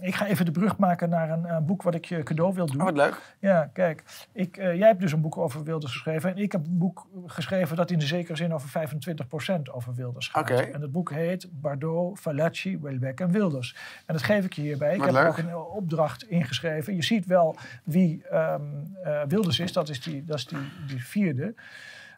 ik 0.00 0.14
ga 0.14 0.26
even 0.26 0.44
de 0.44 0.50
brug 0.50 0.76
maken 0.76 1.08
naar 1.08 1.30
een, 1.30 1.44
eh, 1.46 1.58
boek 1.58 1.82
wat 1.82 1.94
ik 1.94 2.04
je 2.04 2.22
cadeau 2.22 2.54
wil 2.54 2.66
doen. 2.66 2.78
Oh, 2.80 2.84
wat 2.84 2.96
leuk. 2.96 3.36
Ja, 3.38 3.70
kijk. 3.72 4.02
Ik, 4.32 4.56
eh, 4.56 4.74
jij 4.76 4.86
hebt 4.86 5.00
dus 5.00 5.12
een 5.12 5.20
boek 5.20 5.36
over 5.36 5.64
Wilders 5.64 5.92
geschreven. 5.92 6.30
En 6.30 6.36
ik 6.42 6.52
heb 6.52 6.66
een 6.66 6.78
boek 6.78 7.06
geschreven 7.26 7.76
dat 7.76 7.90
in 7.90 7.98
de 7.98 8.06
zekere 8.06 8.36
zin 8.36 8.54
over 8.54 8.68
25% 8.68 9.70
over 9.70 9.94
Wilders 9.94 10.28
gaat. 10.28 10.50
Oké. 10.50 10.60
En 10.60 10.80
het 10.80 10.92
boek 10.92 11.10
heet 11.10 11.48
Bardot, 11.60 12.18
Fallaci, 12.20 12.78
Welbeck 12.78 13.20
en 13.20 13.30
Wilders. 13.30 13.76
En 14.06 14.14
dat 14.14 14.22
geef 14.22 14.44
ik 14.44 14.52
je 14.52 14.62
hierbij. 14.62 14.92
Ik 14.94 14.98
Wat 14.98 15.06
heb 15.06 15.14
leuk. 15.14 15.22
er 15.24 15.28
ook 15.28 15.38
een 15.38 15.56
opdracht 15.76 16.22
ingeschreven. 16.22 16.94
Je 16.94 17.02
ziet 17.02 17.26
wel 17.26 17.56
wie 17.84 18.24
ehm, 18.26 18.62
eh, 19.02 19.22
Wilders 19.28 19.58
is. 19.58 19.72
Dat 19.72 19.88
is 19.88 20.02
die, 20.02 20.24
dat 20.24 20.36
is 20.38 20.46
die, 20.46 20.58
die 20.86 21.04
vierde. 21.04 21.54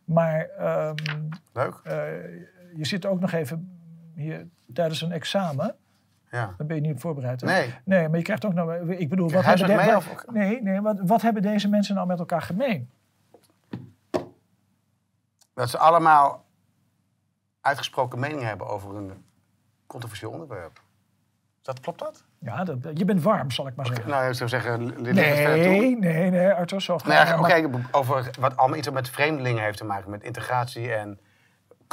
Maar 0.05 0.49
ehm, 0.59 0.95
Leuk. 1.53 1.81
eh, 1.85 1.95
je 2.77 2.85
zit 2.85 3.07
ook 3.07 3.21
nog 3.21 3.33
even 3.33 3.79
hier 4.15 4.47
tijdens 4.73 5.03
een 5.03 5.13
examen. 5.13 5.75
Ja. 6.31 6.55
Dan 6.57 6.67
ben 6.67 6.77
je 6.77 6.83
niet 6.83 6.93
op 6.93 7.01
voorbereid. 7.01 7.41
hè? 7.41 7.47
Nee. 7.47 7.75
Nee, 7.85 8.09
maar 8.09 8.19
je 8.19 8.25
krijgt 8.25 8.45
ook 8.45 8.55
nog... 8.55 8.75
Ik 8.89 9.09
bedoel, 9.09 9.31
wat 9.31 9.45
hebben, 9.45 9.67
de- 9.67 9.75
mee 9.75 9.87
wat- 9.87 9.97
of- 9.97 10.25
nee, 10.33 10.63
nee, 10.63 10.81
wat, 10.81 11.01
wat 11.03 11.23
hebben 11.23 11.43
deze 11.43 11.69
mensen 11.69 11.95
nou 11.95 12.07
met 12.07 12.19
elkaar 12.19 12.43
gemeen? 12.43 12.91
Dat 15.55 15.71
ze 15.71 15.79
allemaal 15.79 16.45
uitgesproken 17.61 18.19
meningen 18.21 18.47
hebben 18.47 18.67
over 18.69 18.97
een 18.97 19.25
controversieel 19.87 20.31
onderwerp. 20.31 20.83
Dat, 21.63 21.81
klopt 21.81 21.99
dat? 21.99 22.25
Ja, 22.39 22.65
dat, 22.65 22.79
je 22.95 23.05
bent 23.05 23.23
warm, 23.23 23.51
zal 23.51 23.67
ik 23.67 23.75
maar 23.77 23.87
zeggen. 23.87 24.09
Nou, 24.09 24.29
ik 24.29 24.35
zou 24.35 24.49
zeggen, 24.49 24.95
toe? 24.95 25.03
Nee, 25.13 25.97
nee, 25.99 26.31
nee, 26.31 26.53
Arthur, 26.53 26.81
zo 26.81 26.99
Nou 27.05 27.39
oké, 27.39 27.71
over 27.91 28.31
wat 28.41 28.57
allemaal 28.57 28.79
iets 28.79 28.91
met 28.91 29.09
vreemdelingen 29.09 29.63
heeft 29.63 29.79
te 29.79 29.85
maken, 29.85 30.11
met 30.11 30.23
integratie 30.23 30.93
en 30.93 31.21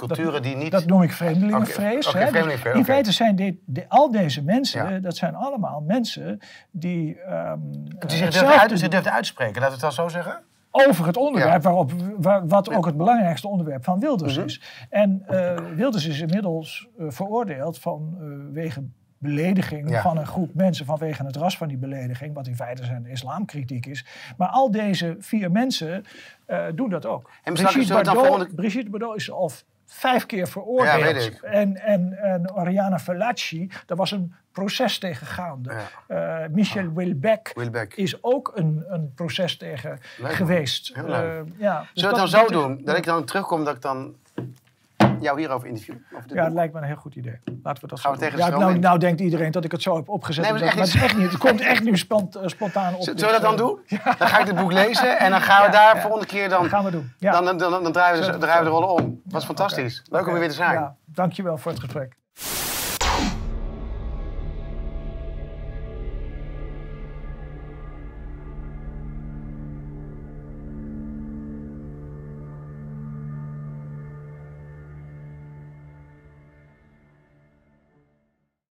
culturen 0.06 0.42
die 0.42 0.56
niet... 0.56 0.72
Dat 0.72 0.86
noem 0.86 1.02
ik 1.02 1.12
vreemdelingenvrees. 1.12 2.12
Dus 2.12 2.64
in 2.74 2.86
feite 2.86 3.12
zijn 3.12 3.36
dit, 3.36 3.56
de- 3.66 3.86
al 3.88 4.12
deze 4.12 4.44
mensen, 4.44 4.94
Ja. 4.94 5.00
dat 5.00 5.16
zijn 5.18 5.36
allemaal 5.36 5.82
mensen 5.82 6.40
die 6.72 7.20
ehm, 7.22 7.60
die 8.00 8.10
zich 8.18 8.30
durft, 8.32 8.94
uit, 8.94 9.08
uitspreken, 9.08 9.62
laten 9.62 9.80
we 9.80 9.86
het 9.86 9.96
dan 9.96 10.06
zo 10.06 10.08
zeggen? 10.08 10.42
over 10.72 11.06
het 11.06 11.18
onderwerp 11.18 11.52
Ja. 11.54 11.60
waarop, 11.60 11.92
waar, 12.18 12.48
wat 12.48 12.74
ook 12.74 12.86
het 12.86 12.98
belangrijkste 12.98 13.48
onderwerp 13.48 13.84
van 13.84 14.00
Wilders 14.00 14.36
Mhm. 14.38 14.46
is. 14.46 14.62
En 14.90 15.24
eh, 15.28 15.56
Wilders 15.76 16.06
is 16.08 16.20
inmiddels 16.20 16.88
eh, 17.00 17.06
veroordeeld 17.10 17.80
vanwege 17.80 18.84
belediging 19.18 19.90
Ja. 19.90 20.02
van 20.02 20.18
een 20.18 20.26
groep 20.28 20.54
mensen 20.54 20.86
vanwege 20.86 21.26
het 21.26 21.36
ras 21.36 21.58
van 21.58 21.68
die 21.68 21.78
belediging, 21.78 22.34
wat 22.34 22.48
in 22.48 22.56
feite 22.56 22.86
zijn 22.86 23.06
islamkritiek 23.06 23.86
is. 23.86 24.06
Maar 24.38 24.48
al 24.50 24.72
deze 24.72 25.16
vier 25.20 25.52
mensen 25.52 26.04
eh, 26.46 26.66
doen 26.76 26.90
dat 26.90 27.06
ook. 27.06 27.30
En 27.44 27.54
Brigitte, 27.54 27.94
Bardot, 27.94 28.14
volgende- 28.14 28.54
Brigitte 28.56 28.90
Bardot 28.90 29.16
is 29.16 29.32
al 29.32 29.52
vijf 29.88 30.26
keer 30.26 30.48
veroordeeld. 30.48 31.00
Ja, 31.00 31.14
weet 31.14 31.26
ik. 31.26 31.42
En, 31.42 31.76
en, 31.78 32.18
en 32.18 32.54
Oriana 32.54 33.00
Fallaci, 33.00 33.72
daar 33.86 33.98
was 33.98 34.12
een 34.12 34.34
proces 34.52 34.98
tegen 34.98 35.28
gaande. 35.28 35.72
Eh, 36.08 36.38
Michel 36.50 36.94
Wilbeck 36.94 37.52
Wilbeck. 37.56 37.94
is 37.94 38.24
ook 38.24 38.52
een, 38.56 38.86
een 38.88 39.14
proces 39.16 39.58
tegen 39.58 40.00
Leuk, 40.18 40.34
geweest. 40.34 40.90
Eh, 40.90 41.04
ja, 41.58 41.80
dus 41.80 41.90
Zullen 41.94 42.16
we 42.16 42.22
het 42.22 42.32
dan 42.32 42.42
zo 42.42 42.48
doen? 42.48 42.82
Dat 42.84 42.98
ik 42.98 43.04
dan 43.04 43.26
terugkom, 43.26 43.64
dat 43.64 43.76
ik 43.76 43.82
dan 43.82 44.16
jou 45.22 45.40
hierover 45.40 45.68
interview? 45.68 45.96
Over 46.12 46.28
dit 46.28 46.38
Ja, 46.38 46.44
het 46.44 46.54
boek? 46.54 46.62
ligt 46.62 46.74
me 46.74 46.80
een 46.80 46.86
heel 46.86 46.96
goed 46.96 47.16
idee. 47.16 47.40
Laten 47.64 47.82
we 47.82 47.88
dat 47.88 48.00
Gaan 48.00 48.16
zo 48.16 48.20
we 48.20 48.26
tegen 48.26 48.38
ja, 48.40 48.58
nou, 48.58 48.80
nou 48.80 49.00
denkt 49.00 49.22
iedereen 49.22 49.52
dat 49.52 49.64
ik 49.64 49.72
het 49.72 49.82
zo 49.82 49.96
heb 49.96 50.10
opgezet. 50.10 50.44
Nee, 50.44 50.54
maar 50.54 50.62
maar, 50.62 50.76
het 50.76 50.88
is 50.88 51.02
echt 51.02 51.18
niet. 51.18 51.32
Het 51.32 51.38
komt 51.40 51.62
echt 51.62 51.84
nu 51.84 51.98
spont- 51.98 52.36
eh, 52.36 52.48
spontaan 52.48 52.96
op. 52.96 53.02
Zullen 53.02 53.20
dus, 53.20 53.26
we 53.26 53.32
dat 53.32 53.42
dan 53.42 53.52
eh, 53.52 53.58
doen? 53.58 53.80
Dan 54.18 54.28
ga 54.28 54.40
ik 54.40 54.46
dit 54.46 54.56
boek 54.56 54.72
lezen 54.72 55.20
en 55.20 55.32
dan 55.32 55.42
gaan 55.42 55.66
we 55.66 55.72
daar 55.72 56.02
volgende 56.02 56.26
keer 56.26 56.50
dan... 56.50 56.62
Dat 56.62 56.72
gaan 56.72 56.84
we 56.84 56.92
doen. 56.92 57.14
Dan, 57.20 57.46
dan, 57.46 57.58
dan, 57.58 57.92
draaien 57.92 58.32
we 58.32 58.40
de, 58.40 58.70
rollen 58.70 58.90
om. 58.90 59.22
Dat 59.24 59.42
is 59.42 59.48
fantastisch. 59.48 60.04
Leuk 60.10 60.28
om 60.28 60.34
er 60.34 60.40
weer 60.40 60.50
te 60.50 60.56
zijn. 60.56 60.74
Ja, 60.74 60.96
dankjewel 61.06 61.58
voor 61.58 61.72
het 61.72 61.80
gesprek. 61.80 62.16